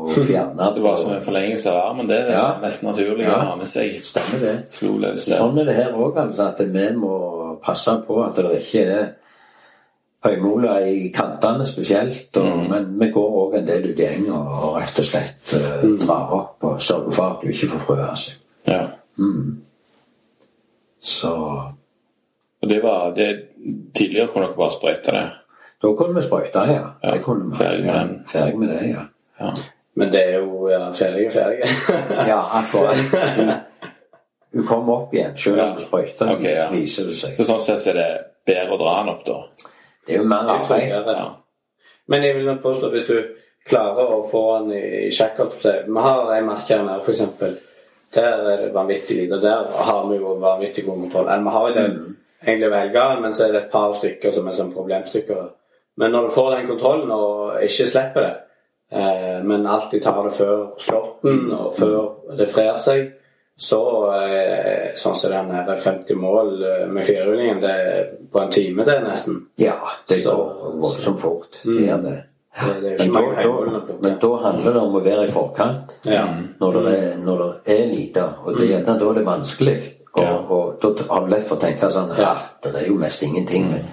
[0.04, 2.08] og fjerna Det var som en forlengelse av armen.
[2.10, 2.42] Det er Ja.
[2.60, 3.38] mest naturlig Ja.
[3.38, 4.02] å ha med seg.
[4.04, 4.52] Stemmer det.
[4.70, 5.38] Slo løs der.
[5.40, 9.06] Sånn er det her òg, altså, at vi må passe på at det ikke er
[10.24, 12.36] høymoler i kantene spesielt.
[12.40, 15.84] Og, Men vi går òg en del ut i enga og, rett og slett eh,
[16.00, 18.40] drar opp og sørger for at du ikke får frøa seg.
[18.68, 18.82] Ja.
[21.04, 21.30] Så
[22.62, 23.30] Og det var det,
[23.94, 25.24] Tidligere kunne dere bare sprøyte det.
[25.82, 26.86] da kunne vi sprøyte, ja.
[27.02, 27.56] Ja, Det kunne vi.
[27.56, 28.24] ferdig med ja, den.
[28.32, 29.02] Ferdig med det, ja.
[29.40, 29.50] Ja.
[29.96, 31.68] Men det er jo ja, ferdig og ferdig.
[32.30, 32.96] Ja, akkurat.
[33.36, 33.52] Du,
[34.60, 37.36] du kommer opp igjen selv om du sprøyter, Ok, viser det seg.
[37.36, 38.08] Så sånn sett er det
[38.46, 39.38] bedre å dra den opp, da.
[40.06, 40.90] Det er jo mer arbeid.
[40.90, 41.28] Ja.
[42.06, 43.16] Men jeg vil nok påstå hvis du
[43.68, 45.40] klarer å få den i, sjakk.
[45.62, 47.56] Vi har en merke her nede, eksempel.
[48.14, 49.40] Der er det vanvittig lite.
[49.42, 51.28] Der har vi jo vanvittig god kontroll.
[51.28, 51.86] Eller vi har jo det
[52.44, 55.44] egentlig å velge, men så er det et par stykker som er sånn problemstykker.
[55.96, 58.34] Men når du får den kontrollen og ikke slipper det,
[58.92, 63.12] eh, men alltid tar det før slåtten og før det frer seg,
[63.56, 63.80] så
[64.18, 68.86] eh, sånn som den her 50 mål eh, med firehjulingen, det er på en time
[68.86, 69.42] det nesten.
[69.62, 69.76] Ja,
[70.10, 71.60] det går voldsomt fort.
[71.62, 72.16] Det gjør det.
[72.54, 76.22] Det, det er Men da, men handler det om å være i forkant Ja.
[76.60, 78.26] når det er, når det er lite.
[78.44, 79.78] Og det er gjerne da det er vanskelig.
[80.14, 80.34] Og, Ja.
[80.48, 83.70] og da har du lett for å tenke sånn Ja, det er jo mest ingenting
[83.70, 83.84] med,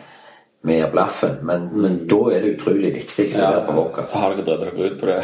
[0.61, 1.37] med blaffen.
[1.41, 4.09] Men, men da er det utrolig viktig å være på hogget.
[4.13, 5.19] Har dere dredd dere ut på det?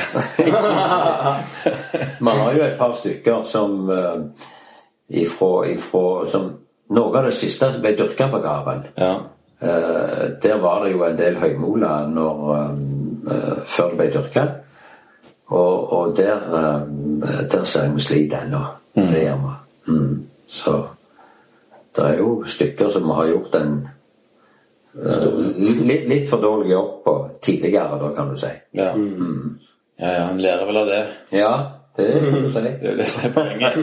[2.26, 4.24] Man har jo et par stykker som uh,
[5.08, 6.54] ifra, ifra som,
[6.88, 9.14] Noe av det siste som ble dyrka på Gaven, Ja.
[9.60, 12.54] uh, der var det jo en del høymola når,
[13.28, 14.46] eh, før det ble dyrka.
[15.48, 17.20] Og, og der, um,
[17.52, 18.64] der ser jeg vi sliter ennå.
[18.96, 19.54] Det gjør vi.
[19.92, 20.16] Mm.
[20.48, 20.74] Så
[21.96, 23.76] det er jo stykker som har gjort en
[25.58, 28.54] litt, litt for dårlig jobb på tidligere, da, kan du si.
[28.78, 28.94] Ja.
[30.00, 31.02] ja, ja, han lærer vel av det.
[31.38, 31.52] Ja,
[31.98, 32.62] det kan du si.
[32.82, 33.74] Det er det som er poenget.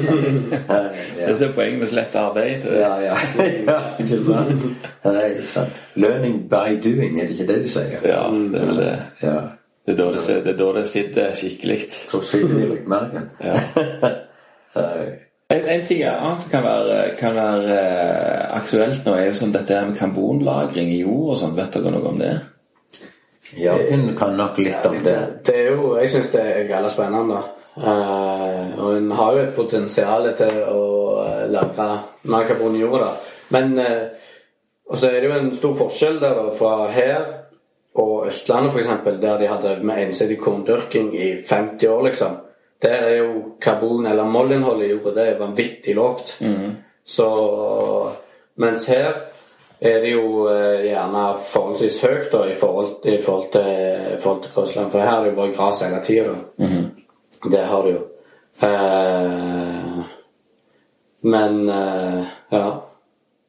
[1.19, 2.67] Det er poenget med slett arbeid.
[2.67, 3.19] Ja, ja.
[3.71, 4.65] ja ikke sant?
[5.05, 5.83] Nei, ikke sant.
[5.95, 8.01] Learning by doing, er det ikke det de sier?
[8.07, 8.95] Ja, det er det.
[9.23, 9.37] Ja.
[9.85, 11.81] Det er da det, det, er da det sitter skikkelig.
[11.91, 13.31] Så sitter det i ryggmargen.
[13.45, 13.59] Ja.
[15.53, 19.53] En, en ting annet som kan være, kan være eh, aktuelt nå, er jo sånn
[19.53, 21.57] dette med karbonlagring i jord og sånn.
[21.59, 22.33] Vet dere noe om det?
[23.61, 25.19] Ja, hun kan nok litt om det.
[25.47, 27.43] Det er jo, Jeg syns det er galt spennende.
[27.75, 30.83] Uh, og en har jo et potensial til å
[31.27, 31.89] uh, lagre
[32.31, 33.11] mer karbon i jorda.
[33.55, 34.31] Men uh,
[34.85, 37.23] Og så er det jo en stor forskjell der fra her
[37.95, 42.35] og Østlandet, f.eks., der de hadde med ensidig korndyrking i 50 år, liksom.
[42.85, 43.29] Der er jo
[43.65, 46.35] karbon- eller mollinnholdet i jorda det er vanvittig lavt.
[47.05, 47.29] Så
[48.57, 49.15] Mens her
[49.81, 53.71] er det jo eh, gjerne forholdsvis høyt da, i forhold, i forhold til,
[54.15, 54.91] i forhold til Russland.
[54.93, 56.35] For her har det jo vært gress hele tida.
[57.51, 58.03] Det har det jo.
[58.63, 60.05] Eh,
[61.35, 62.25] men eh,
[62.55, 62.67] ja.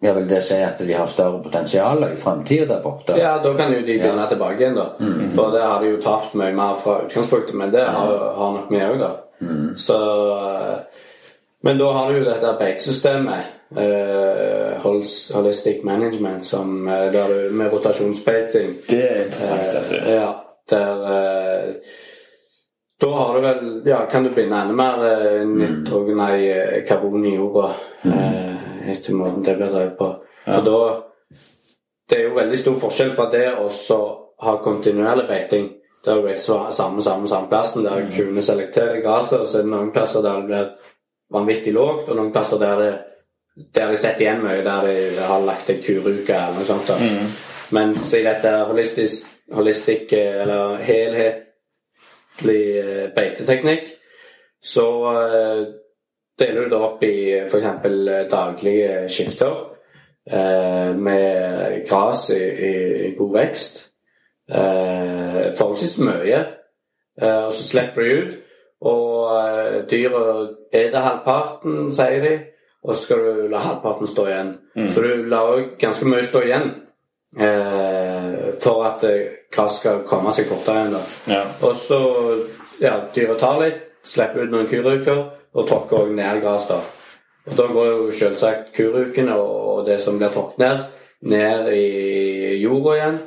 [0.04, 3.16] Ja, vil det si at de har større potensial i framtida der borte.
[3.18, 4.90] Ja, da kan jo de begynne tilbake igjen, da.
[5.34, 8.70] For det har de jo tapt mye mer fra utgangspunktet, men det har, har nok
[8.70, 9.10] vi òg, da.
[9.76, 9.98] Så
[11.64, 14.78] Men da har du jo dette beitesystemet, Uh,
[15.34, 19.92] holistic management, som, eh, der du, med rotasjonsbeiting Det er interessant.
[19.92, 20.08] Uh.
[20.08, 20.34] Eh, Ja,
[20.70, 21.74] der uh,
[23.02, 27.26] Da har du vel Ja, kan du binde enda mer uh, nitrogen, nei, eh, karbon
[27.26, 27.72] i jorda
[28.06, 30.12] eh, etter måten det blir drevet på.
[30.46, 31.02] For da
[32.10, 33.68] Det er jo veldig stor forskjell fra det å
[34.46, 35.72] ha kontinuerlig beiting.
[36.06, 36.72] Der du vet samme,
[37.02, 40.50] samme, samme plassen, der kuene selekterer gresset, og så er det noen plasser der det
[40.52, 40.68] blir
[41.34, 42.94] vanvittig lågt, og noen plasser der det
[43.56, 46.92] der de setter igjen mye, der de har lagt en kuruke eller noe sånt.
[47.00, 47.30] Mm.
[47.76, 53.88] Mens i dette holistisk, holistic, eh, eller helhetlig eh, beiteteknikk,
[54.60, 55.62] så eh,
[56.40, 57.16] deler du det opp i
[57.46, 57.88] f.eks.
[58.32, 59.56] daglige skifter
[60.28, 62.76] eh, med gress i, i,
[63.08, 63.84] i god vekst.
[64.50, 66.42] Eh, forholdsvis mye.
[67.22, 68.34] Eh, og så slipper du ut,
[68.82, 70.24] og eh, dyra
[70.74, 72.34] eter halvparten, sier de.
[72.86, 74.52] Og så skal du la halvparten stå igjen.
[74.94, 76.68] Så du lar òg ganske mye stå igjen
[77.40, 81.16] eh, for at eh, skal komme seg fortere igjen.
[81.32, 81.42] Ja.
[81.66, 82.00] Og så
[82.84, 85.24] ja, dyret tar litt, slipper ut noen kuruker
[85.56, 86.68] og tråkker òg ned gress.
[86.70, 86.78] da.
[87.46, 90.86] Og da går jo selvsagt kurukene og det som blir tråkket ned,
[91.34, 93.20] ned i jorda igjen.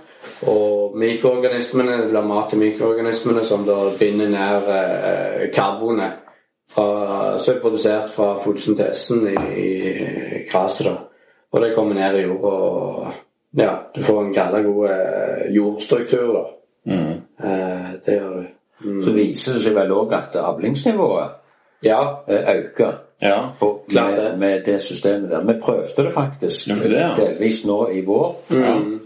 [0.48, 6.24] Og mikroorganismene, det blir mat til mikroorganismene som da binder ned eh, karbonet
[6.70, 10.92] fra, som er produsert fra fotosyntesen i, i gresset.
[11.52, 16.32] Og det kommer ned i jorda, og ja, du får en galla god eh, jordstruktur.
[16.36, 16.44] da.
[17.44, 18.46] Eh, det gjør du.
[19.04, 21.34] Så viser det seg vel òg at avlingsnivået
[21.82, 23.52] Ja, eh, øker ja.
[23.60, 24.38] med, det.
[24.38, 25.44] med det systemet der.
[25.46, 27.10] Vi prøvde det faktisk Gjorde det, ja?
[27.16, 28.36] delvis nå i vår.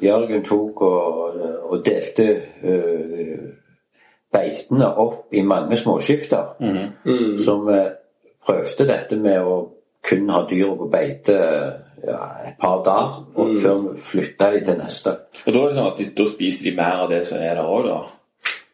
[0.02, 1.40] Jørgen tok og,
[1.70, 2.28] og delte
[2.64, 3.44] uh,
[4.32, 6.56] beitene opp i mange småskifter.
[7.38, 7.80] så vi
[8.46, 9.56] prøvde dette med å
[10.02, 11.36] kun ha dyra på beite
[12.02, 15.14] ja, et par dager og før vi flytta de til neste.
[15.46, 17.54] Og da er det sånn at de, da spiser de mer av det som er
[17.54, 18.00] der òg, da?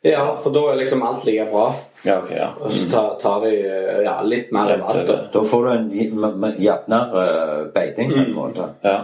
[0.02, 1.74] Ja for da er liksom alt like bra.
[2.04, 2.48] Ja, ok, ja.
[2.60, 5.06] Og så tar, tar de eh, ja, litt mer enn alt.
[5.08, 5.16] da.
[5.32, 5.88] Da får du en
[6.62, 8.68] jevnere eh, beiting på en måte.
[8.84, 8.98] Ja,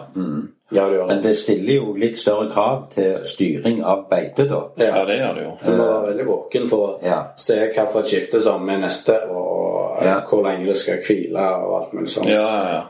[0.72, 1.34] Ja, det gjør Men det.
[1.38, 4.62] stiller jo litt større krav til styring av beite, da.
[4.80, 5.04] ja Ja.
[5.04, 5.50] det gjør det jo.
[5.66, 7.18] Du må være veldig våken for å Ja.
[7.36, 10.20] se hvilket skifte som er neste, og eh, Ja.
[10.28, 12.26] hvor lenge det skal hvile og alt mulig sånt.
[12.28, 12.82] Ja, ja, ja.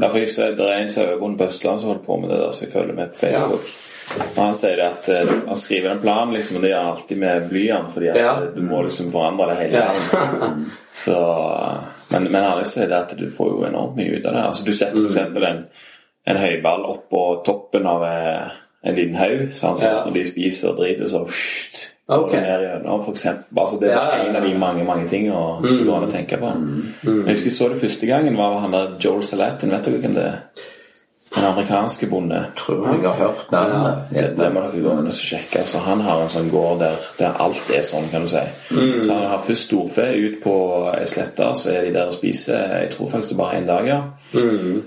[0.00, 2.38] ja for jeg ser, Det er en sauebonde på Østlandet som holder på med det
[2.38, 3.60] der, så jeg følger med på Facebook.
[4.36, 7.18] Og Han sier at uh, han skriver en plan, liksom, og det gjør han alltid
[7.18, 8.32] med blyant, fordi at Ja.
[8.54, 9.92] du må liksom forandre det hele Ja.
[10.92, 11.16] Så,
[12.12, 14.42] men, men han sier det at du får jo enormt mye ut av det.
[14.50, 15.06] Altså, du setter Mm.
[15.06, 15.62] for eksempel en,
[16.26, 18.50] en høyball oppå toppen av eh,
[18.84, 20.04] en liten haug, sånn, så Ja.
[20.04, 22.30] når de spiser og driter, så pst, går Ok.
[22.32, 23.58] det ned gjennom, for eksempel.
[23.62, 25.78] Altså, det er en av de mange mange tingene Mm.
[25.78, 26.52] det går an å tenke på.
[27.04, 29.70] Jeg husker jeg så det første gangen var han der Joel Salatin.
[29.70, 30.38] Vet du hvem det er?
[31.34, 32.40] Den amerikanske bonde.
[32.56, 34.02] Tror jeg har hørt navnet.
[34.12, 35.62] Det, det må dere gå inn og sjekke.
[35.62, 38.42] Altså, han har en sånn gård der, der alt er sånn, kan du si.
[38.74, 40.54] Så han har først storfe ut på
[40.92, 43.66] ei slette, så er de der og spiser Jeg tror faktisk det er bare én
[43.70, 44.00] dag, ja.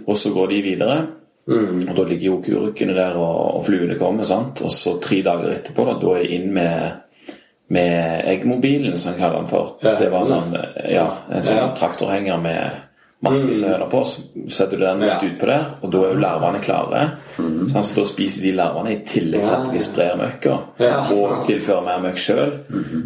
[0.05, 0.99] Og så går de videre.
[1.47, 4.23] Og da ligger jo kurukene der, og, og fluene kommer.
[4.25, 4.61] sant?
[4.65, 7.01] Og så tre dager etterpå, da, da er de inn med
[7.67, 9.71] med eggmobilen, som han kaller den for.
[9.81, 9.95] Ja.
[9.97, 10.51] Det var sånn,
[10.93, 11.71] ja, en sånn Ja.
[11.73, 12.75] traktorhenger med
[13.23, 14.01] massevis av høner på.
[14.05, 15.17] Så setter du den Ja.
[15.23, 17.09] ut på det, og da er jo larvene klare.
[17.37, 20.99] Sånn, så da spiser de larvene i tillegg til at vi sprer møkka, Ja.
[21.11, 22.51] og tilfører mer møkk sjøl.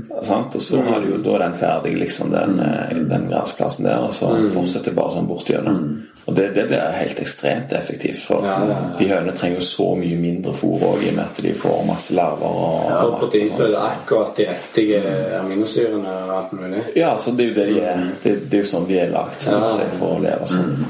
[0.09, 0.25] Og
[0.61, 4.11] så har du jo, da er den ferdig, liksom, den, eh, den gressplassen der, og
[4.13, 6.03] så fortsetter det bare sånn bortigjennom.
[6.27, 8.97] Og det, det blir helt ekstremt effektivt, for Ja, ja, ja.
[8.99, 11.85] de hønene trenger jo så mye mindre fôr òg, i og med at de får
[11.87, 13.91] masse larver og For proteinføde og er sånt.
[14.05, 15.01] akkurat de riktige
[15.39, 16.83] aminosyrene og alt mulig.
[16.95, 17.97] Ja, så det er jo det de er.
[18.23, 19.69] Det, det er jo sånn de er lagd Ja,
[19.99, 20.85] for å leve sånn.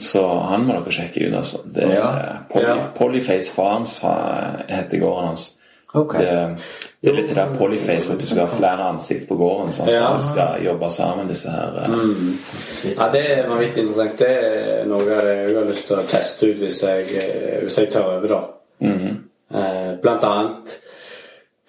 [0.00, 1.34] Så han må dere sjekke ut.
[1.34, 1.58] altså.
[1.74, 2.12] Det er Ja.
[2.52, 2.76] Poly, Ja.
[2.96, 3.98] Polyface Farms
[4.68, 5.50] heter gården hans.
[5.94, 6.24] Okay.
[6.24, 6.56] Det,
[7.02, 9.72] det er litt det der polyface, at du skal ha flere ansikt på gården.
[9.76, 9.90] Sant?
[9.92, 10.14] Ja.
[10.16, 12.38] At skal jobbe sammen, disse her mm.
[12.96, 14.16] Ja, Det er vanvittig interessant.
[14.18, 17.90] Det er noe jeg har lyst til å teste ut hvis jeg, eh, hvis jeg
[17.92, 18.40] tar over, da.
[19.52, 20.78] Eh, Blant annet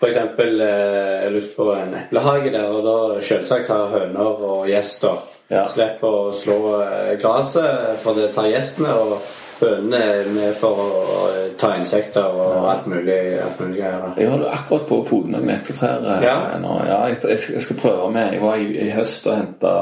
[0.09, 4.67] eksempel eh, jeg har lyst på en eplehage der, og da selvsagt har høner og
[4.67, 5.21] gjester.
[5.53, 5.67] Ja.
[5.69, 8.93] Slipper å slå eh, gresset, for det tar gjestene.
[8.93, 9.17] og
[9.63, 10.89] Hønene er med for å
[11.29, 13.19] eh, ta insekter og alt mulig.
[13.43, 14.09] Alt mulig greier.
[14.17, 16.09] Jeg holder akkurat på å fode noen epletrær.
[16.25, 16.37] Ja.
[16.89, 19.75] ja jeg, jeg, skal, prøve med Jeg var i, i høst og henta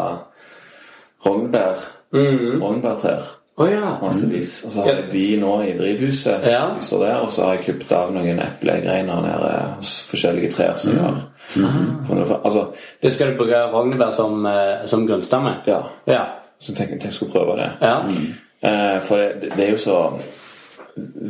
[1.26, 1.88] rognbær.
[2.12, 3.38] Rognbærtrær.
[3.60, 3.98] Å ja.
[4.02, 4.64] Massevis.
[4.65, 6.45] Og så har jeg de nå i drivhuset.
[6.48, 6.64] Ja.
[6.80, 11.19] Der, og så har jeg klippet av noen eplegreiner nede hos forskjellige trær som gjør
[12.07, 12.68] For altså,
[13.02, 15.56] Det skal du bruke rognebær som, eh, som grunnstamme?
[15.68, 15.82] ja.
[16.07, 16.23] Ja.
[16.61, 17.72] Så tenkte jeg at jeg skulle prøve det.
[17.82, 18.02] ja.
[18.02, 18.99] Mm.
[19.02, 20.19] for det, det er jo så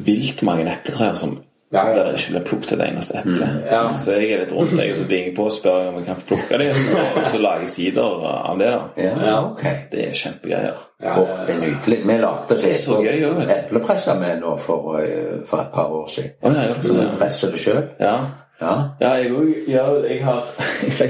[0.05, 1.37] vilt mange epletrær som
[1.71, 1.93] Ja, ja.
[2.03, 3.47] der ikke blir plukket et eneste eple.
[3.71, 3.81] Ja.
[3.95, 6.25] Så jeg er litt rundt deg så dinger på og spør om jeg kan få
[6.33, 6.69] plukke det,
[7.17, 8.67] og så lager jeg sider av det.
[8.73, 8.81] da.
[9.05, 9.37] Ja, Ja.
[9.45, 9.63] ok.
[9.91, 10.81] Det er kjempegreier.
[11.01, 12.01] Ja, oh, det er nydelig.
[12.05, 13.23] Vi lagde Det så gøy,
[13.55, 16.31] eplepresser med nå for, eh, for et par år siden.
[16.43, 17.83] Oh, ja, jeg du presser det sjøl.
[17.99, 18.15] Ja.
[18.61, 18.73] Ja.
[19.01, 19.55] Ja, jeg òg.
[19.67, 20.43] Jeg har
[20.99, 21.09] jeg,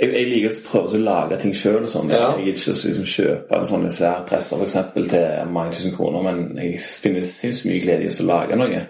[0.00, 1.86] jeg liker å prøve å lage ting sjøl.
[1.90, 2.12] Sånn.
[2.12, 2.30] Ja.
[2.38, 6.24] Jeg gidder ikke liksom, kjøpe en sånn svær presser for eksempel, til mange tusen kroner,
[6.24, 8.84] men jeg finner sinnssykt mye glede i å lage noe.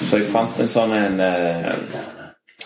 [0.00, 1.72] Så jeg fant en sånn en eh,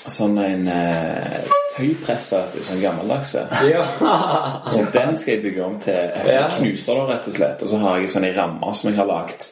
[0.09, 3.35] Sånn en eh, tøypresser, sånn gammeldags.
[3.69, 3.83] ja.
[3.93, 6.15] Så den skal jeg bygge om til
[6.55, 7.65] knuser, rett og slett.
[7.67, 9.51] Og så har jeg sånne rammer som jeg har lagd.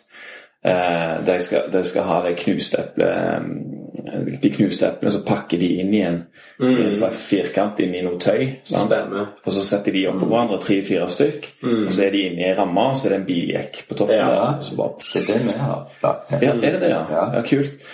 [0.65, 5.69] Eh, jeg skal, de skal ha de knuste eplene De knuste eplene, så pakker de
[5.81, 6.19] inn i en,
[6.59, 6.81] mm.
[6.87, 8.43] en slags firkant inn i noe tøy.
[8.67, 8.93] sant?
[8.93, 11.49] Og så setter de oppå hverandre, tre-fire stykk.
[11.63, 14.19] Og så er de inni ei ramme, og så er det en biljekk på toppen.
[14.19, 14.29] Ja.
[14.35, 17.03] der, så bare Det er det vi har ja, er det det, ja?
[17.11, 17.25] Ja.
[17.39, 17.89] Ja, kult.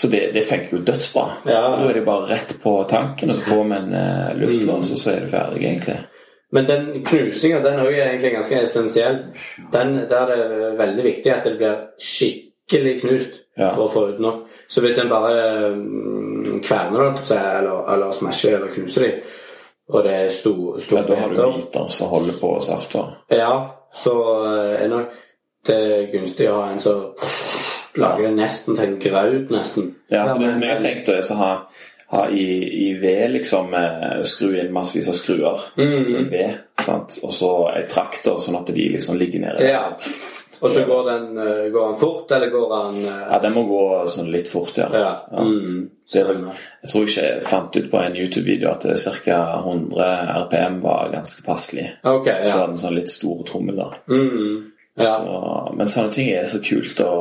[0.00, 1.26] Så det, det funker jo dødsbra.
[1.50, 1.64] Ja.
[1.76, 5.02] Da er det bare rett på tanken, og så på med en uh, luftlås, og
[5.02, 5.98] så er det ferdig, egentlig.
[6.52, 9.18] Men den knusinga den er jo egentlig ganske essensiell.
[9.72, 13.68] Den, der er det veldig viktig at det blir skikkelig knust Ja.
[13.74, 14.46] for å få ut nok.
[14.68, 19.12] Så hvis en bare mm, kverner det, å eller, eller smasher eller knuser det,
[19.90, 23.02] og det er stor, Ja, da har du biter som holder på å safte?
[23.34, 23.52] Ja,
[23.94, 24.14] så
[24.46, 25.14] eh, er nok
[25.66, 25.80] det
[26.12, 27.10] gunstig å ha en som
[27.98, 29.90] lager det nesten til en graut, nesten.
[30.10, 31.50] Ja, for det som jeg har tenkt er så ha,
[32.10, 32.46] ha i,
[32.88, 37.20] i ved liksom eh, skru inn massevis av skruer i ved, sant?
[37.22, 39.68] og så ei traktor, sånn at de liksom ligger nede.
[39.70, 39.84] Ja.
[40.60, 43.62] Og så går den, eh, går den fort, eller går den eh, Ja, den må
[43.68, 44.90] gå sånn litt fort, ja.
[44.92, 45.12] Ja.
[45.38, 45.86] Mm.
[46.10, 46.42] Det er vel,
[46.82, 48.84] jeg tror ikke jeg fant ut på en YouTube-video at
[49.22, 49.38] ca.
[49.62, 50.10] 100
[50.42, 51.86] RPM var ganske passelig.
[52.02, 52.56] Ok, Så ja.
[52.56, 53.88] hadde den sånn litt stor trommel, da.
[54.10, 54.72] Mm.
[54.98, 55.14] Ja.
[55.14, 55.40] Så,
[55.78, 57.14] men sånne ting er så kult å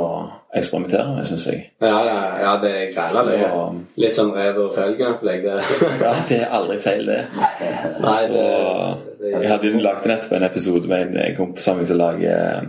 [0.55, 1.59] eksperimentere med, syns jeg.
[1.81, 3.39] Ja, ja, ja, det er græla, det.
[3.39, 5.61] Så- Litt sånn rev og følge-opplegg, det.
[6.01, 7.19] Ja, det er aldri feil, det.
[8.05, 11.77] Nei, Så, det, det jeg hadde jo lagt nettopp en episode med en kompis av
[11.77, 12.65] meg som lager,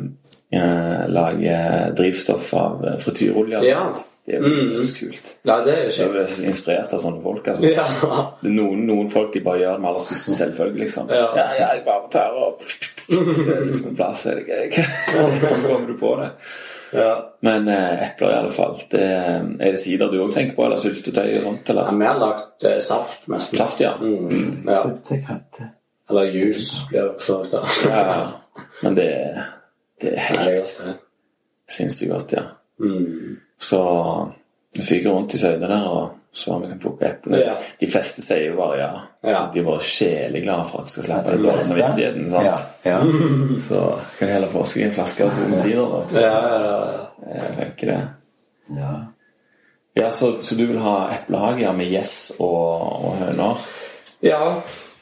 [0.52, 3.58] eh, lager drivstoff av frityrolje.
[3.58, 3.84] og Ja.
[4.26, 4.68] Det er Mm.
[4.68, 5.30] jo dødskult.
[5.48, 7.48] Ja, det er Så jeg ble inspirert av sånne folk.
[7.48, 7.64] altså.
[7.66, 7.82] Ja.
[8.44, 10.78] Er Noen, noen folk de bare gjør det med aller største selvfølge.
[10.78, 11.08] liksom.
[11.10, 11.24] Ja.
[11.34, 12.60] ja, ja, jeg bare tar og
[13.10, 14.26] Så er det liksom en plass.
[14.26, 14.84] Er det ikke?
[15.56, 16.28] Så kommer du på det.
[16.92, 17.10] Ja.
[17.40, 18.76] Men eh, epler i alle fall.
[18.90, 20.64] Det, er det sider du òg tenker på?
[20.66, 21.68] Eller syltetøy og sånt?
[21.68, 23.56] Ja, Eller Vi har lagt eh, saft, mest.
[23.56, 23.92] saft, ja.
[24.00, 24.66] Mm.
[24.68, 24.82] ja.
[25.08, 25.68] Det kan det.
[26.10, 27.62] Eller juice blir det også ofte.
[27.90, 28.26] ja.
[28.82, 29.08] Men det,
[30.02, 30.56] det er helt det
[30.86, 30.94] det.
[31.70, 32.42] sinnssykt godt, ja.
[32.80, 33.36] Mm.
[33.60, 33.82] Så
[34.76, 37.40] vi fyker rundt i Søyne der og så vi kan plukke eplene.
[37.42, 37.54] Ja.
[37.80, 38.90] De fleste sier jo bare ja.
[39.26, 39.40] Ja.
[39.52, 42.28] De er bare sjelig glade for at de skal slippe det blå samvittigheten.
[42.30, 42.44] sant?
[42.86, 43.00] Ja, ja.
[43.68, 43.80] Så
[44.18, 45.48] kan de heller forske i en flaske av to.
[46.14, 47.06] Ja, ja, ja.
[47.34, 48.00] Jeg tenker det.
[48.78, 48.92] ja.
[49.98, 53.58] Ja, så, så du vil ha eplehage med gjess og, og høner?
[54.22, 54.38] ja,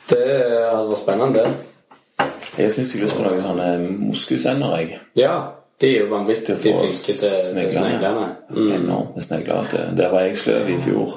[0.08, 2.28] det hadde vært spennende, det.
[2.58, 3.66] Jeg syns jeg har lyst på noen sånne
[4.08, 4.72] moskusender.
[4.80, 4.98] jeg.
[5.20, 5.34] Ja,
[5.80, 8.28] de er jo vanvittig flinke til sneglene.
[8.50, 8.70] Mm.
[8.80, 9.74] Enormt med snegler.
[9.96, 11.16] Der var jeg sløv i fjor.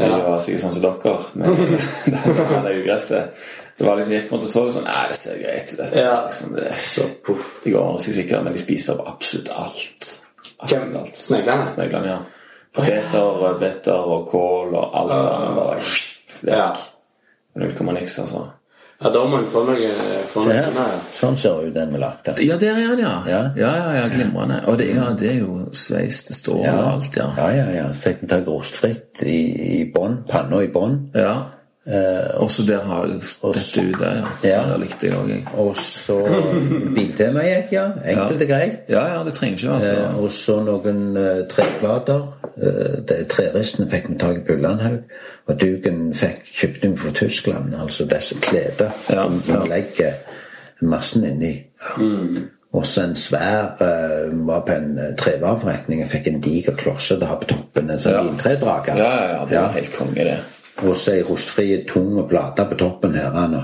[0.00, 3.42] Jeg var sikkert sånn som dere, men det det ugresset
[3.76, 5.82] Det var liksom, jeg gikk rundt og så sånn Nei, det ser greit ut.
[5.96, 6.14] Ja.
[6.26, 10.12] Liksom, det, Så går over seg sikkert, men de spiser opp absolutt alt.
[10.58, 11.20] alt, alt.
[11.20, 11.66] Sneglene?
[11.68, 12.20] Sneglene, ja.
[12.70, 15.58] Poteter, rødbeter og kål og alt sammen.
[15.58, 16.82] Bare vekk.
[17.50, 18.46] Men Null komma niks, altså.
[19.00, 19.92] Ja, da må en få noe
[20.28, 20.74] få Se her.
[20.76, 20.96] her.
[21.16, 22.34] Sånn ser ut den vi lagde.
[22.44, 23.12] Ja, der er han, ja.
[23.26, 23.38] Ja.
[23.56, 24.58] ja, ja, ja Glimrende.
[24.68, 27.30] Og det, ja, det er jo sveis, det står Ja, og alt, ja.
[27.38, 27.70] ja, ja.
[27.78, 27.86] ja.
[27.96, 29.38] Fikk den tak rostfritt i,
[29.80, 30.20] i bånn.
[30.28, 31.00] Panna i bånn.
[31.16, 31.38] ja.
[31.86, 33.14] Eh, også der har jeg
[33.54, 34.26] dette ute, ja.
[34.44, 34.58] Ja.
[34.72, 35.44] Det likte jeg òg, jeg.
[35.56, 36.16] og så
[36.94, 37.86] bildemeik, ja.
[38.04, 38.78] Enkelt og greit.
[38.88, 42.26] Ja, ja, det trenger ikke være så Eh, og så noen eh, treplater.
[42.62, 44.98] Eh, det Treristene fikk vi tak i på Ullandhaug.
[45.48, 47.74] Og duken fikk kjøpte vi fra Tyskland.
[47.82, 49.64] Altså disse kledene Ja, som ja.
[49.74, 50.12] legger
[50.82, 51.54] massen inni.
[52.72, 56.02] Og så en svær uh, var på en eh, trevareforretning.
[56.02, 57.90] og fikk en diger klosse det har på toppen.
[57.90, 58.22] En sånn Ja.
[58.22, 58.96] vintredrager.
[58.96, 60.38] Ja, ja, ja, det er helt konge, det.
[60.80, 63.36] Og så ei rostfri tung plate på toppen her.
[63.36, 63.62] Anna.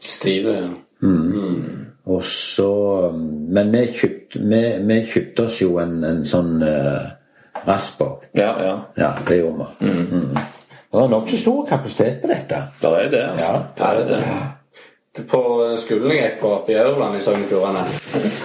[0.00, 0.56] Stive.
[2.06, 7.08] Og så Men vi kjøpte, vi, vi kjøpte oss jo en, en sånn uh,
[7.66, 8.28] Rasbog.
[8.36, 8.76] Ja, ja.
[8.96, 9.90] Ja, det gjorde vi.
[9.90, 10.36] Mm.
[10.36, 12.60] Det var nokså stor kapasitet på dette.
[12.80, 13.52] Det er det, altså.
[13.52, 14.20] Ja, det er det.
[15.30, 15.40] På
[15.80, 17.84] skolen jeg gikk på oppe i Aurland i Sogn og Fjordane,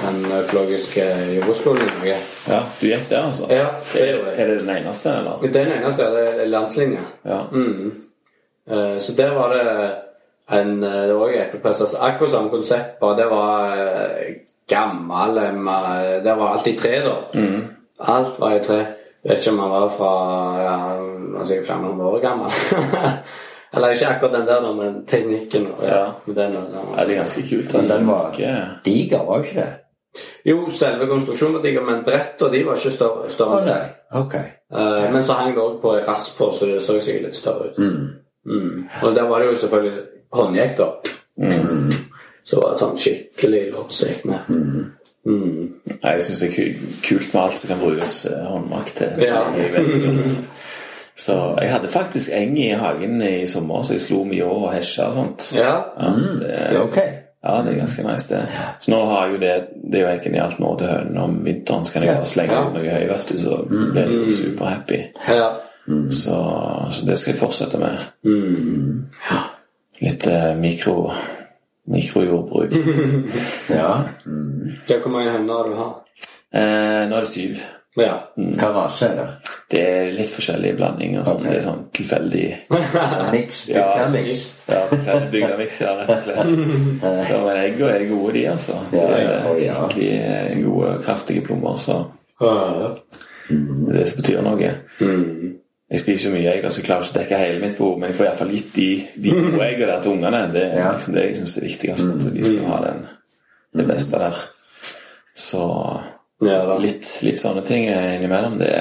[0.01, 2.15] den økologiske jordbruksskolen i Norge
[2.47, 3.49] Ja, du gikk der, altså?
[3.51, 4.37] Ja, det er, jeg.
[4.37, 5.43] Er det den eneste, eller?
[5.57, 7.03] Den eneste det er landslinja.
[7.25, 7.41] Ja.
[7.51, 7.91] Mm.
[8.71, 9.65] Eh, Så der var det
[10.59, 11.81] en eh, Det var også eplepress.
[11.81, 14.33] Altså, akkurat samme konsept, bare det var eh,
[14.67, 17.15] gammel eh, Det var alt i tre, da.
[17.99, 18.85] Alt var i tre.
[19.23, 20.11] Vet ikke om han var fra
[20.61, 22.51] ja, han var sikkert flere hundre år gammel.
[23.73, 25.67] Eller ikke akkurat den der, men teknikken.
[25.77, 26.05] og- Ja.
[26.27, 27.73] med den, og den Ja, det er ganske kult.
[27.73, 28.35] Men den var
[28.85, 29.73] diger, var ikke det?
[30.45, 33.29] Jo, selve konstruksjonen var digger, men brettene de var ikke større.
[33.29, 33.73] større enn nei.
[33.73, 33.89] det.
[34.11, 34.33] Ok.
[34.35, 37.35] Eh, men så hang det òg på ei rasp på, så det så sikkert litt
[37.35, 37.77] større ut.
[38.45, 38.85] Mm.
[39.03, 39.99] Og der var det jo selvfølgelig
[40.33, 40.85] håndjekk, da.
[42.45, 44.39] Så var det sånn skikkelig loddsekk med.
[44.49, 45.71] Mm.
[46.03, 46.73] Nei, Jeg syns det er
[47.03, 49.07] kult med alt som kan brukes eh, håndmakt til.
[49.19, 49.41] Ja.
[51.21, 55.09] Så jeg hadde faktisk eng i hagen i sommer, så jeg slo mye og hesja
[55.11, 55.49] og sånt.
[55.57, 55.73] ja.
[55.99, 56.97] Ja, det, er ok.
[57.43, 58.39] ja, det er ganske nice, det.
[58.81, 59.51] Så nå har jeg jo det
[59.91, 61.85] Det er jo helt genialt nå til hønene om vinteren.
[61.85, 62.15] Så kan jeg Ja.
[62.21, 62.63] bare slenge Ja.
[62.69, 65.01] noe høy, vet du, så blir jeg jo superhappy.
[65.27, 65.49] ja.
[66.11, 66.35] Så,
[66.91, 68.03] så det skal jeg fortsette med.
[68.23, 69.07] Mm.
[70.01, 71.11] Litt eh, mikro
[71.91, 72.71] mikrojordbruk.
[73.69, 74.03] Ja.
[74.25, 74.71] Mm.
[74.87, 75.91] Hvor mange høner har du har?
[76.53, 77.61] Eh, nå er det syv.
[77.99, 78.13] Ja.
[78.35, 79.25] Hva rase er det?
[79.71, 81.25] Det er litt forskjellige blandinger.
[81.27, 81.49] Sånn, okay.
[81.51, 82.43] Det er sånn tilfeldig
[83.33, 83.57] Miks?
[83.67, 83.85] Ja.
[83.89, 84.43] Bygdamiks?
[84.71, 86.53] ja, bygdamiks, ja, rett og slett.
[87.27, 88.77] Så, men eggene er gode, de, altså.
[88.95, 89.75] Ja, De ja, er ja.
[89.75, 91.75] skikkelig eh, gode, kraftige plommer.
[91.83, 91.97] Så
[92.39, 94.71] det er det som betyr noe.
[95.01, 95.57] Mm.
[95.91, 98.07] Jeg spiser jo mye egg, så jeg klarer ikke å dekke hele mitt behov, men
[98.13, 98.85] jeg får iallfall gitt de,
[99.25, 100.39] de gode eggene til ungene.
[100.53, 100.93] Det er Ja.
[100.95, 102.13] liksom det jeg syns er viktigst.
[102.15, 103.01] At de skal ha den,
[103.81, 104.39] det beste der.
[105.35, 105.65] Så
[106.41, 108.71] Ja, litt, litt sånne ting innimellom, det,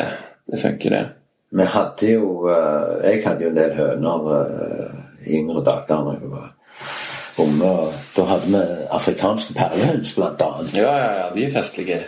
[0.48, 1.02] det funker, det.
[1.50, 6.14] Vi hadde jo eh, Jeg hadde jo en del høner eh, i yngre dager da
[6.14, 6.48] jeg var
[7.40, 7.72] unge.
[8.14, 8.62] Da hadde vi
[8.96, 10.74] afrikanske perlehøns, blant annet.
[10.78, 12.00] Ja, ja, ja, de er festlige.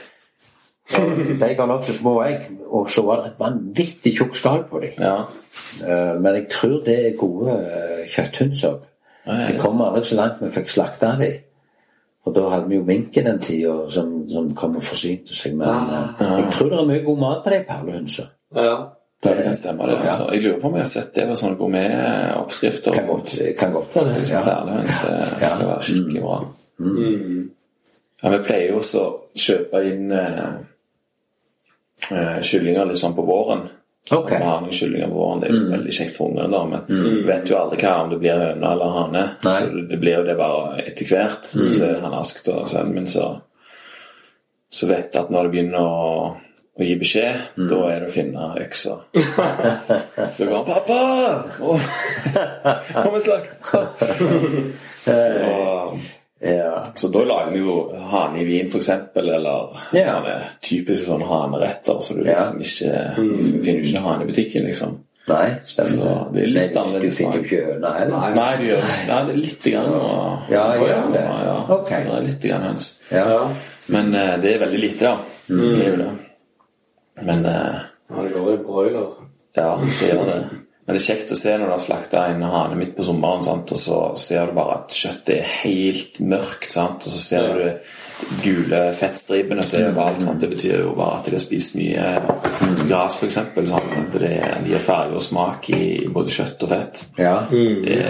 [0.93, 4.99] De ga nokså små egg, og så var det et vanvittig tjukt skall på dem.
[5.01, 5.17] Ja.
[5.85, 7.59] Eh, Men jeg tror det er gode
[8.15, 8.89] kjøtthøns òg.
[9.27, 11.43] Det kom aldri så langt vi fikk slakta dem.
[12.23, 15.57] Og da hadde vi jo minken den tida som, som kom og forsynte seg.
[15.59, 18.29] Men eh, jeg tror det er mye god mat på de perlehønsene.
[18.55, 18.75] Ja.
[19.23, 19.97] Det stemmer stemme, det.
[20.03, 20.29] Altså.
[20.33, 22.97] Jeg lurer på om jeg har sett det på sånne gourmetoppskrifter.
[23.59, 24.31] Kan godt, være det.
[24.33, 24.41] Ja.
[24.47, 25.51] Perlehøns eh, Ja.
[25.53, 26.39] skal være skikkelig bra.
[26.79, 27.51] Mm.
[28.23, 30.51] Ja, Vi pleier jo også å kjøpe inn eh,
[32.11, 33.67] eh, kyllinger litt sånn på våren.
[34.11, 34.31] Ok.
[34.31, 36.81] Vi har noen kyllinger på våren, Det er jo veldig kjekt for ungene, da, men
[36.89, 39.25] du vet jo aldri hva om det blir høne eller hane.
[39.47, 39.59] Nei.
[39.59, 41.47] Så det blir jo det bare etter hvert.
[41.47, 43.29] Så er det han Ask og sønnen min, så,
[44.71, 46.35] så vet at når det begynner å,
[46.75, 47.37] å gi beskjed,
[47.71, 48.99] da er det å finne øksa.
[50.35, 51.01] så går han 'Pappa!
[53.07, 53.59] Og slakt!'
[55.03, 55.13] Så,
[56.43, 56.87] Ja.
[56.97, 57.75] så da lager vi jo
[58.11, 60.09] hane i vin, eksempel, eller Ja.
[60.17, 62.01] sånne typiske sånne haneretter.
[62.03, 62.39] Så du Ja.
[62.51, 64.99] liksom ikke liksom, finner jo ikke hane i butikken, liksom.
[65.29, 68.35] Nei, stemmer Så det er litt Nei, du- annerledes Du finner jo ikke høna heller.
[68.35, 71.21] Nei, du gjør ikke Nei, det er litt grann å Ja, gjør det.
[71.23, 72.05] Ja, Okay.
[72.05, 72.89] det er litt grann høns.
[73.13, 73.49] Ja.
[73.89, 75.17] Men uh, det er veldig lite, da.
[75.49, 76.11] Det er jo det.
[77.23, 79.07] Men uh, ja det går i broiler.
[79.57, 80.62] ja, det gjør det.
[80.83, 83.45] Men det er kjekt å se når du har slakta en hane midt på sommeren,
[83.47, 83.71] sant?
[83.71, 86.73] og så ser du bare at kjøttet er helt mørkt.
[86.75, 87.07] Sant?
[87.07, 90.25] Og så ser du de gule fettstripene som er overalt.
[90.27, 90.43] Sant?
[90.43, 92.09] Det betyr jo bare at de har spist mye
[92.89, 93.39] gras, f.eks.
[93.39, 94.33] At det
[94.67, 97.05] gir farge og smak i både kjøtt og fett.
[97.21, 97.37] ja.
[97.53, 98.01] Det,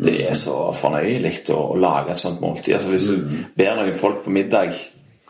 [0.00, 2.74] det er så fornøyelig å, å lage et sånt måltid.
[2.78, 4.72] Altså Hvis du ber noen folk på middag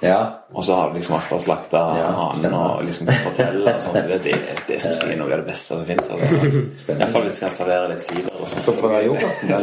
[0.01, 0.20] ja.
[0.52, 3.98] og så har du liksom akkurat slakta Ja, hanen og liksom kan fortelle og sånn,
[3.98, 4.35] så det, det,
[4.68, 6.10] det syns jeg er noe av det beste som fins.
[6.10, 6.51] Altså.
[6.97, 8.64] Iallfall hvis du kan servere litt sider og sånt.
[8.64, 8.85] Skal du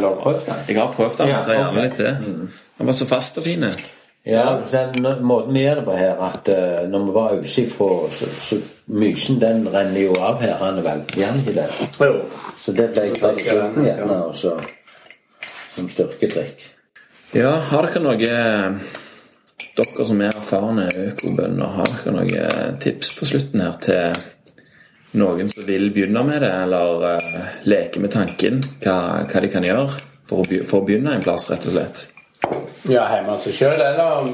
[0.06, 0.64] har prøvd den?
[0.68, 1.30] Jeg har prøvd den.
[1.32, 1.86] Ja, jeg tar gjerne.
[1.86, 2.50] Litt til.
[2.78, 3.70] Den var så fast og fin.
[4.28, 7.88] Ja, den måten vi gjør det på her, at uh, når vi bare øser ifra,
[8.12, 12.18] så, så mysen den renner jo av her, han er vel gjerne i ikke det?
[12.60, 14.58] Så det ble jeg veldig sulten gjerne, og så
[15.78, 16.66] som styrkedrikk.
[17.36, 18.32] Ja, har dere noe
[19.78, 24.16] Dere som er erfarne økobønder, har dere noen tips på slutten her til
[25.20, 28.58] noen som vil begynne med det, eller uh, leke med tanken?
[28.82, 28.96] Hva,
[29.30, 29.92] hva de kan gjøre
[30.28, 32.02] for å, for å begynne en plass, rett og slett?
[32.88, 34.32] Ja, hjemme hos seg sjøl, eller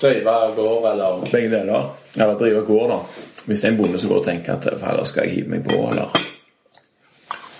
[0.00, 1.90] drive gård, eller Begge deler.
[2.16, 3.00] Eller drive gård, da.
[3.46, 5.66] Hvis det er en bonde som går og tenker at "Fader, skal jeg hive meg
[5.66, 6.14] på, eller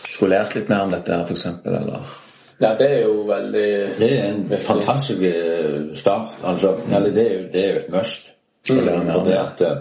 [0.06, 2.06] skulle lært litt mer om dette her, f.eks., eller
[2.60, 3.66] Ja, det er jo veldig
[3.98, 4.64] Det er en Viktig.
[4.64, 6.38] fantastisk eh, start.
[6.44, 8.32] Altså, eller det er jo, det er jo et must.
[8.68, 8.76] Mm.
[8.76, 9.38] For det det.
[9.38, 9.76] at eh,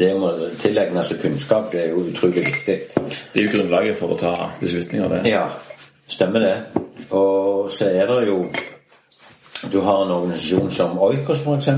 [0.00, 2.76] det å tilegne seg kunnskap, det er jo utrolig viktig.
[2.96, 5.20] Det er jo grunnlaget for å ta beslutninger, det.
[5.30, 5.44] Ja.
[6.08, 6.56] Stemmer det.
[7.14, 8.40] Og så er det jo
[9.72, 11.68] Du har en organisasjon som Oikos, f.eks.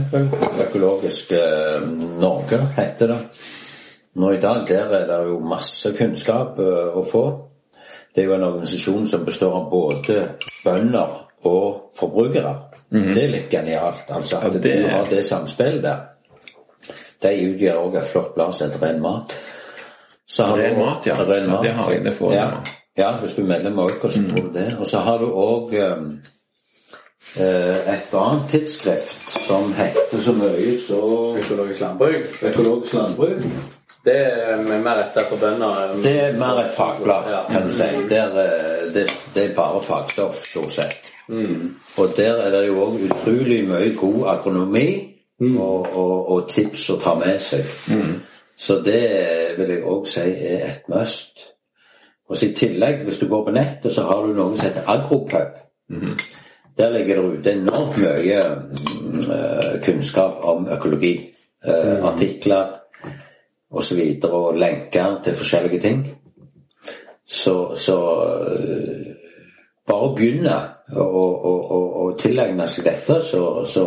[0.67, 1.85] Økologisk eh,
[2.21, 3.19] Norge heter det.
[4.19, 7.23] Nå i dag der er det jo masse kunnskap eh, å få.
[8.15, 10.29] Det er jo en organisasjon som består av både
[10.65, 12.55] bønder og forbrukere.
[12.91, 14.05] Det er litt genialt.
[14.09, 15.97] altså At Ja, det- du har det samspillet der.
[17.23, 19.33] De utgjør også et flott blad som heter Ren mat.
[20.29, 21.15] Så har Ren du- Mat, ja.
[21.15, 21.63] Ren Ja, mat.
[21.63, 22.33] det har jeg, det for.
[22.33, 22.51] ja.
[22.99, 24.77] ja, hvis du er medlem av Oikos, så får du det.
[24.81, 25.73] Og så har du òg
[27.37, 31.01] et annet tidsskrift som heter så mye så
[31.39, 32.27] Økologisk landbruk.
[32.43, 33.43] Økologisk landbruk.
[34.09, 35.93] Det er mer retta for bønder.
[36.03, 37.89] Det er mer et fagblad, kan du si.
[38.09, 39.05] Der, eh, det,
[39.35, 41.13] det er bare fagstoff, stort sett.
[42.01, 44.89] Og der er det jo òg utrolig mye god agronomi
[45.45, 47.69] og, og, og tips å ta med seg.
[48.59, 49.03] Så det
[49.59, 51.45] vil jeg òg si er et must.
[52.29, 54.89] Og så I tillegg, hvis du går på nettet, så har du noe som heter
[54.91, 55.61] Agropub.
[56.79, 61.15] Der ligger det ute enormt mye mm, eh, kunnskap om økologi.
[61.65, 62.77] Eh, Artikler.
[63.71, 63.97] Og, så
[64.31, 66.05] og lenker til forskjellige ting.
[67.29, 67.97] Så, så
[68.49, 69.09] eh,
[69.89, 70.57] bare å begynne
[70.97, 73.85] å, å, å, å tilegne seg dette, så, så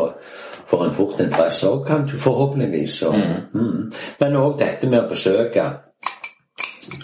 [0.69, 1.89] får en fort interesse òg,
[2.21, 2.99] forhåpentligvis.
[3.09, 3.17] Og,
[3.57, 3.79] mm.
[4.21, 5.65] Men òg dette med å besøke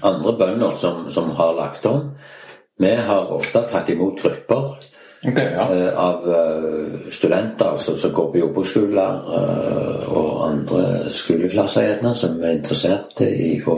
[0.05, 2.11] andre bønder som, som har lagt om.
[2.77, 4.77] Vi har ofte tatt imot grupper
[5.27, 5.63] Ok, ja.
[5.75, 12.37] eh, av eh, studenter altså, som går på jordbruksskoler eh, og andre skoleklasser gjerne, som
[12.43, 13.75] er interessert i å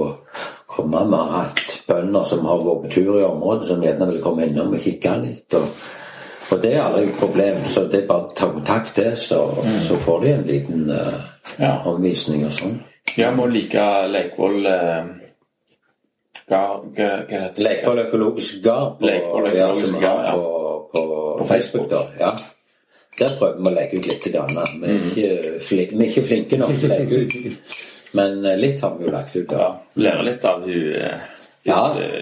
[0.70, 1.02] komme.
[1.10, 4.46] Vi har hatt bønder som har vært på tur i området, som gjerne vil komme
[4.46, 5.58] innom og kikke litt.
[5.58, 5.82] Og,
[6.54, 9.42] og det er aldri et problem, så det er bare å ta kontakt til, så,
[9.88, 11.18] så får de en liten uh,
[11.58, 11.74] Ja.
[11.90, 12.78] omvisning og sånn.
[13.18, 13.82] Jeg må like
[14.14, 15.10] Leikvoll eh,
[16.50, 20.36] Hva hva- heter det Leikvoll økologisk gard Leikvoll ja, økologisk gard, ja.
[21.40, 21.90] På, Facebook.
[21.92, 22.32] da, ja.
[23.20, 24.28] Der prøver vi å legge ut litt.
[24.32, 24.60] Grann.
[24.84, 27.74] Vi, er ikke fli, vi er ikke flinke nok til å legge ut,
[28.20, 29.52] men eh, litt har vi jo lagt ut.
[29.52, 29.74] Ja.
[30.00, 31.20] Lære litt av hun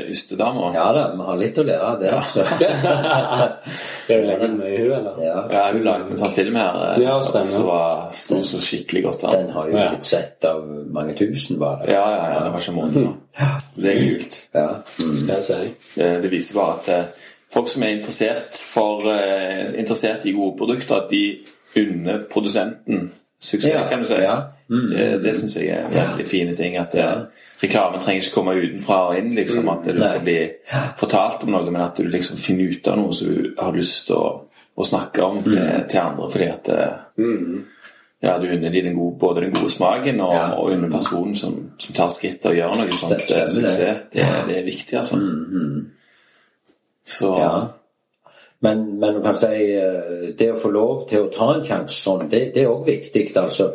[0.10, 0.72] ystedama.
[0.74, 0.80] Ja.
[0.88, 2.10] Ja da, vi har litt å lære av det.
[2.10, 2.22] Ja.
[4.08, 5.18] Det er jo mye i eller?
[5.20, 9.02] Ja, Ja, hun lagde en sånn film her eh, Ja, som var stor så skikkelig
[9.04, 9.34] godt an.
[9.36, 9.88] den har jo Ja.
[9.92, 10.64] blitt sett av
[10.96, 11.86] mange tusen, bare.
[11.92, 13.10] Ja, ja, ja, det var ikke måneder.
[13.76, 14.38] Så det er kult.
[14.56, 14.68] Ja.
[15.04, 15.16] Mm.
[15.22, 15.92] Skal jeg si.
[16.00, 20.58] Det, det viser bare at eh, folk som er interessert, for, eh, interessert i gode
[20.58, 21.38] produkter, at de
[21.78, 24.14] unner produsenten suksess, Ja, kan du si.
[24.14, 24.42] ja.
[24.70, 24.90] Mm.
[24.90, 26.76] Det, det syns jeg er veldig fine ting.
[26.78, 27.22] At eh,
[27.64, 29.36] reklamen trenger ikke komme utenfra og inn.
[29.36, 30.38] liksom At du skal bli
[30.98, 34.08] fortalt om noe, men at du liksom finner ut av noe som du har lyst
[34.08, 34.28] til å,
[34.78, 35.88] å snakke om til, Mm.
[35.88, 36.30] til andre.
[36.32, 36.68] Fordi at
[37.18, 37.64] mm.
[38.24, 40.52] ja, du unner dem både den gode smaken og, Ja.
[40.58, 43.24] og unner personen som, som tar skritt og gjør noe sånt.
[43.28, 43.78] Det eh, suksess.
[43.78, 43.96] det.
[44.14, 45.18] Det, det er viktig, altså.
[47.08, 47.52] Så Ja.
[48.60, 51.94] Men, men du kan si eh, det å få lov til å ta en sjanse
[52.02, 53.28] sånn, det, det er òg viktig.
[53.38, 53.68] altså.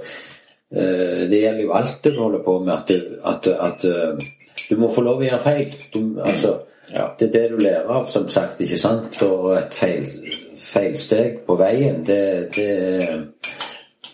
[0.75, 2.91] Eh, Det gjelder jo alt du holder på med, at,
[3.31, 4.27] at, at eh,
[4.69, 5.77] du må få lov å gjøre feil.
[5.95, 6.59] Du, altså,
[6.93, 7.07] Ja.
[7.19, 8.61] Det er det du lærer av, som sagt.
[8.61, 9.15] ikke sant?
[9.23, 10.09] Og et feil,
[10.59, 12.67] feilsteg på veien, det, det,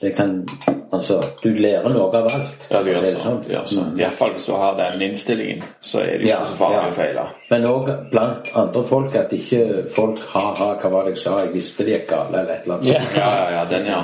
[0.01, 0.45] det kan
[0.93, 2.62] Altså, du lærer noe av alt.
[2.73, 3.33] Ja, det gjør så.
[3.45, 3.83] Det gjør så.
[3.93, 6.57] I hvert fall hvis du har den innstillingen, så er det jo Ja, ikke så
[6.62, 6.85] farlig ja.
[6.89, 7.25] å feile.
[7.51, 9.61] Men òg blant andre folk at ikke
[9.95, 12.79] folk ha-ha, hva var det jeg sa, jeg visste det gikk galt, eller et eller
[12.79, 12.89] annet.
[12.89, 13.03] Ja.
[13.20, 14.01] Ja, ja, ja, den, ja.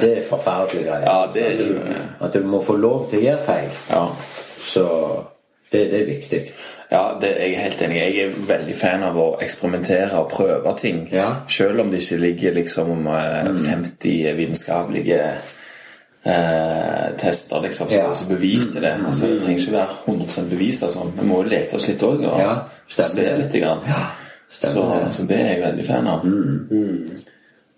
[0.00, 1.04] Det er forferdelige greier.
[1.10, 3.70] Ja, det er jo- At du må få lov til å gjøre feil.
[3.92, 4.06] ja.
[4.64, 4.86] Så
[5.72, 6.42] det, det er viktig.
[6.94, 7.96] Ja, det er jeg helt enig.
[8.00, 11.04] Jeg er veldig fan av å eksperimentere og prøve ting.
[11.12, 11.28] Ja.
[11.50, 15.20] Selv om det ikke ligger liksom eh, 50 vitenskapelige
[16.24, 18.06] eh, tester liksom, som Ja.
[18.10, 18.94] også beviser det.
[19.06, 20.82] Altså, det trenger ikke være 100 bevis.
[20.82, 21.04] Altså.
[21.20, 22.54] Vi må jo leke oss litt òg og Ja,
[22.88, 23.52] se litt.
[23.62, 23.80] Grann.
[24.50, 26.24] så, så det er jeg veldig fan av.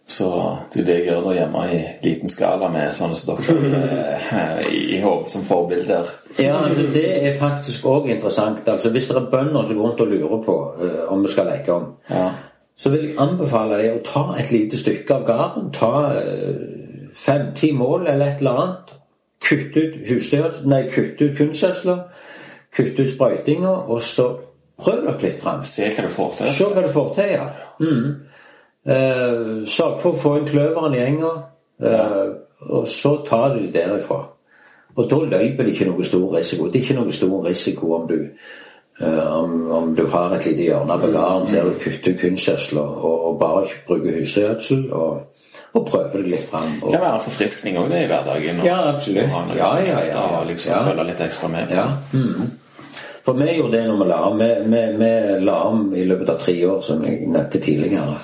[0.07, 4.03] Så det er det jeg gjør der hjemme i liten skala med sånne som dere
[4.15, 6.13] eh, i, hodet som forbilder.
[6.39, 8.69] Ja, altså, Det er faktisk òg interessant.
[8.69, 11.51] Altså, Hvis det er bønder som går rundt og lurer på uh, om vi skal
[11.51, 12.29] leke om, Ja.
[12.79, 15.73] så vil jeg anbefale deg å ta et lite stykke av gården.
[15.73, 15.93] Ta
[17.17, 18.95] fem-ti mål eller et eller annet.
[19.43, 21.99] Kutt ut husdyrgjødsel, nei, kutt ut kunstgjødsler.
[22.77, 24.31] Kutt ut sprøytinger, og så
[24.79, 25.63] prøv dere litt fram.
[25.63, 26.55] Se hva du får til.
[26.59, 27.47] Se hva du får til, ja.
[27.81, 28.15] Mm.
[28.87, 31.33] Eh, Sørg for å få inn kløveren i enga,
[31.83, 32.27] eh,
[32.71, 34.21] og så tar du det derifra.
[34.97, 36.69] Og da løper det ikke noe stor risiko.
[36.71, 38.15] Det er ikke noe stor risiko om du
[39.01, 42.79] eh, om, om du har et lite hjørne på gården der du kutter ut kunstgjødsel
[42.79, 44.93] og, og bare bruker husgjødsel.
[44.93, 45.33] og,
[45.77, 46.71] og prøver det litt fram.
[46.79, 48.63] Det Og, kan være en forfriskning òg i hverdagen.
[48.65, 49.35] Ja, absolutt.
[49.35, 50.23] og Ja, ja, ja.
[50.39, 51.75] Og liksom følge litt ekstra med.
[51.75, 52.47] ja, mm.
[53.27, 54.39] For vi gjorde det når vi la om.
[54.39, 58.17] Vi, vi, vi la om i løpet av tre år, som jeg nevnte tidligere.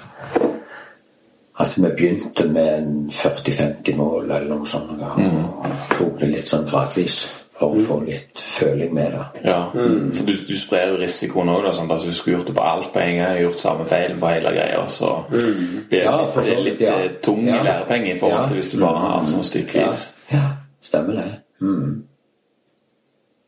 [1.60, 4.90] At vi begynte med en 40-50 mål eller noe sånt.
[4.96, 5.66] Og
[5.98, 7.18] tok det litt sånn gradvis
[7.58, 9.26] for å få litt føling med det.
[9.50, 11.68] Ja, for du, du sprer jo risikoen òg.
[11.76, 14.16] Sånn, altså, hvis du skulle gjort det på alt på en gang, gjort samme feil
[14.18, 15.52] på hele greia, så blir
[15.92, 16.96] det Ja, litt, for så litt ja.
[17.04, 17.60] eh, tung Ja.
[17.62, 18.46] lærepenge i forhold Ja.
[18.48, 20.02] til hvis du bare har sånn stykkevis.
[20.32, 20.42] Ja,
[20.82, 21.28] stemmer det.
[21.60, 22.02] Mm.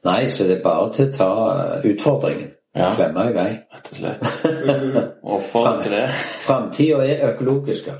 [0.04, 1.30] Nei, så det er bare til å ta
[1.88, 2.50] utfordringen.
[2.74, 2.88] Ja.
[2.98, 3.48] Klemme i vei.
[3.70, 4.22] Rett og slett.
[5.22, 6.04] Oppfordre til det.
[6.44, 7.86] Framtida er økologisk.
[7.92, 7.98] Ja,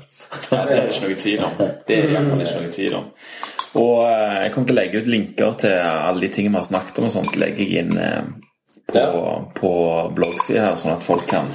[0.65, 1.53] det er det ikke noe tvil om.
[1.87, 3.05] Det er iallfall ikke noe tvil om.
[3.75, 6.67] Og eh, jeg kommer til å legge ut linker til alle de tingene vi har
[6.69, 8.23] snakket om, og sånt legger jeg inn eh,
[8.91, 9.05] på,
[9.59, 9.71] på
[10.15, 11.47] bloggsida her, sånn at folk kan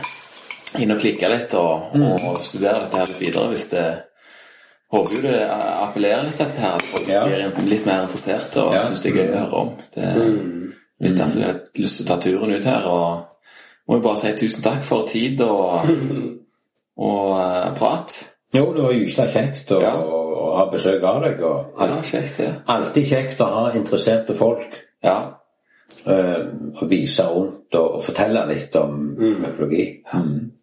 [0.80, 3.86] inn og klikke litt og, og studere dette her litt videre hvis det
[4.90, 7.20] Håper jo det appellerer litt dette her, at folk Ja.
[7.28, 8.80] blir litt mer interesserte og Ja.
[8.82, 9.68] syns det er gøy å høre om.
[9.94, 10.24] Det er
[11.00, 12.86] litt derfor jeg har lyst til å ta turen ut her.
[12.86, 15.88] Og må jo bare si tusen takk for tid og,
[17.08, 18.14] og uh, prat.
[18.54, 19.94] Jo, det var gysla kjekt å, Ja.
[20.58, 21.42] ha besøk av deg.
[21.46, 22.54] Og Ja, kjekt, ja.
[22.66, 24.78] alltid kjekt å ha interesserte folk.
[25.06, 25.18] Ja.
[26.06, 29.86] Uh, og vise rundt og, og fortelle litt om økologi.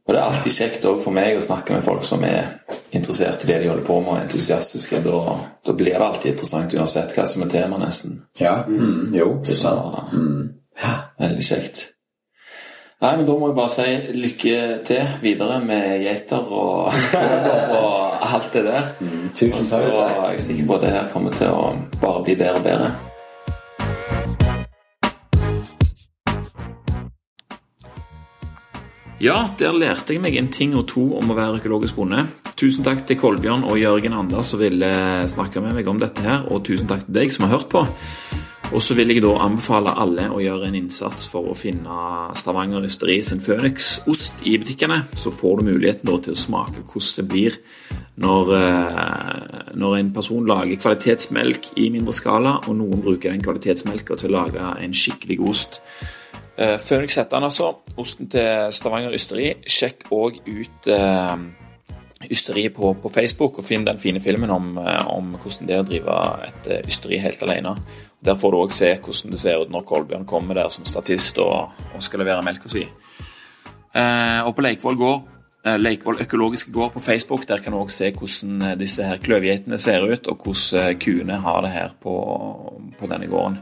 [0.08, 2.54] Og det er alltid kjekt òg for meg å snakke med folk som er
[2.96, 5.02] interessert i det de holder på med, og entusiastiske.
[5.04, 5.36] Da,
[5.68, 8.22] da blir det alltid interessant uansett hva som er temaet, nesten.
[8.40, 10.56] Ja, mm, jo, det er Så sant.
[10.80, 10.94] Ja.
[11.20, 11.84] veldig kjekt.
[13.02, 16.88] Nei, men da må jeg bare si lykke til videre med geiter og,
[17.78, 18.90] og alt det der.
[19.38, 22.40] Tusen Og så er jeg sikker på at det her kommer til å bare bli
[22.40, 22.90] bedre og bedre.
[29.18, 32.28] Ja, der lærte jeg meg en ting og to om å være økologisk bonde.
[32.54, 34.92] Tusen takk til Kolbjørn og Jørgen Anders som ville
[35.26, 37.82] snakke med meg om dette her, og tusen takk til deg som har hørt på.
[38.76, 42.86] Og så vil jeg da anbefale alle å gjøre en innsats for å finne Stavanger
[42.86, 45.00] Ysteri sin Phoenix-ost i butikkene.
[45.18, 47.58] Så får du muligheten til å smake hvordan det blir
[48.22, 54.20] når, eh, når en person lager kvalitetsmelk i mindre skala, og noen bruker den kvalitetsmelka
[54.20, 55.82] til å lage en skikkelig ost.
[56.58, 57.68] Phoenix heter den altså.
[58.02, 59.52] Osten til Stavanger Ysteri.
[59.70, 61.36] Sjekk òg ut eh,
[62.30, 65.84] ysteri på, på Facebook, og finn den fine filmen om, eh, om hvordan det er
[65.84, 66.18] å drive
[66.48, 67.76] et eh, ysteri helt alene.
[68.26, 71.38] Der får du òg se hvordan det ser ut når Kolbjørn kommer der som statist
[71.44, 72.88] og, og skal levere melka si.
[72.88, 75.28] Eh, og på Leikvoll gård,
[75.64, 79.22] eh, Leikvoll økologiske gård på Facebook, der kan du òg se hvordan eh, disse her
[79.22, 82.18] kløvgeitene ser ut, og hvordan eh, kuene har det her på,
[82.98, 83.62] på denne gården.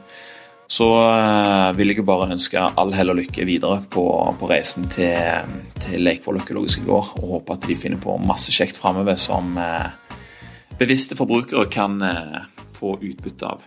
[0.67, 4.05] Så eh, vil jeg bare ønske all hell og lykke videre på,
[4.39, 8.79] på reisen til, til Leikvoll økologiske gård, og håpe at de finner på masse kjekt
[8.81, 10.17] framover som eh,
[10.79, 12.41] bevisste forbrukere kan eh,
[12.75, 13.63] få utbytte av.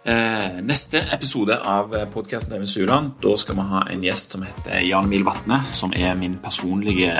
[0.00, 4.80] Eh, neste episode av podkasten Even Stuland, da skal vi ha en gjest som heter
[4.88, 7.12] Jan Emil Vatne, som er min personlige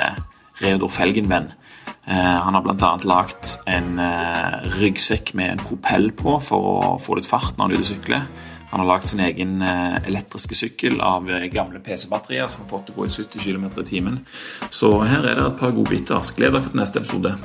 [0.61, 1.51] Reodor Felgen-venn.
[2.05, 2.95] Eh, han har bl.a.
[3.05, 7.75] lagd en eh, ryggsekk med en propell på for å få litt fart når han
[7.75, 8.25] er ute og sykler.
[8.71, 12.87] Han har lagd sin egen eh, elektriske sykkel av eh, gamle PC-batterier som har fått
[12.87, 14.19] det gå i 70 km i timen.
[14.69, 16.33] Så her er det et par godbiter.
[16.37, 17.35] Gled dere til neste episode.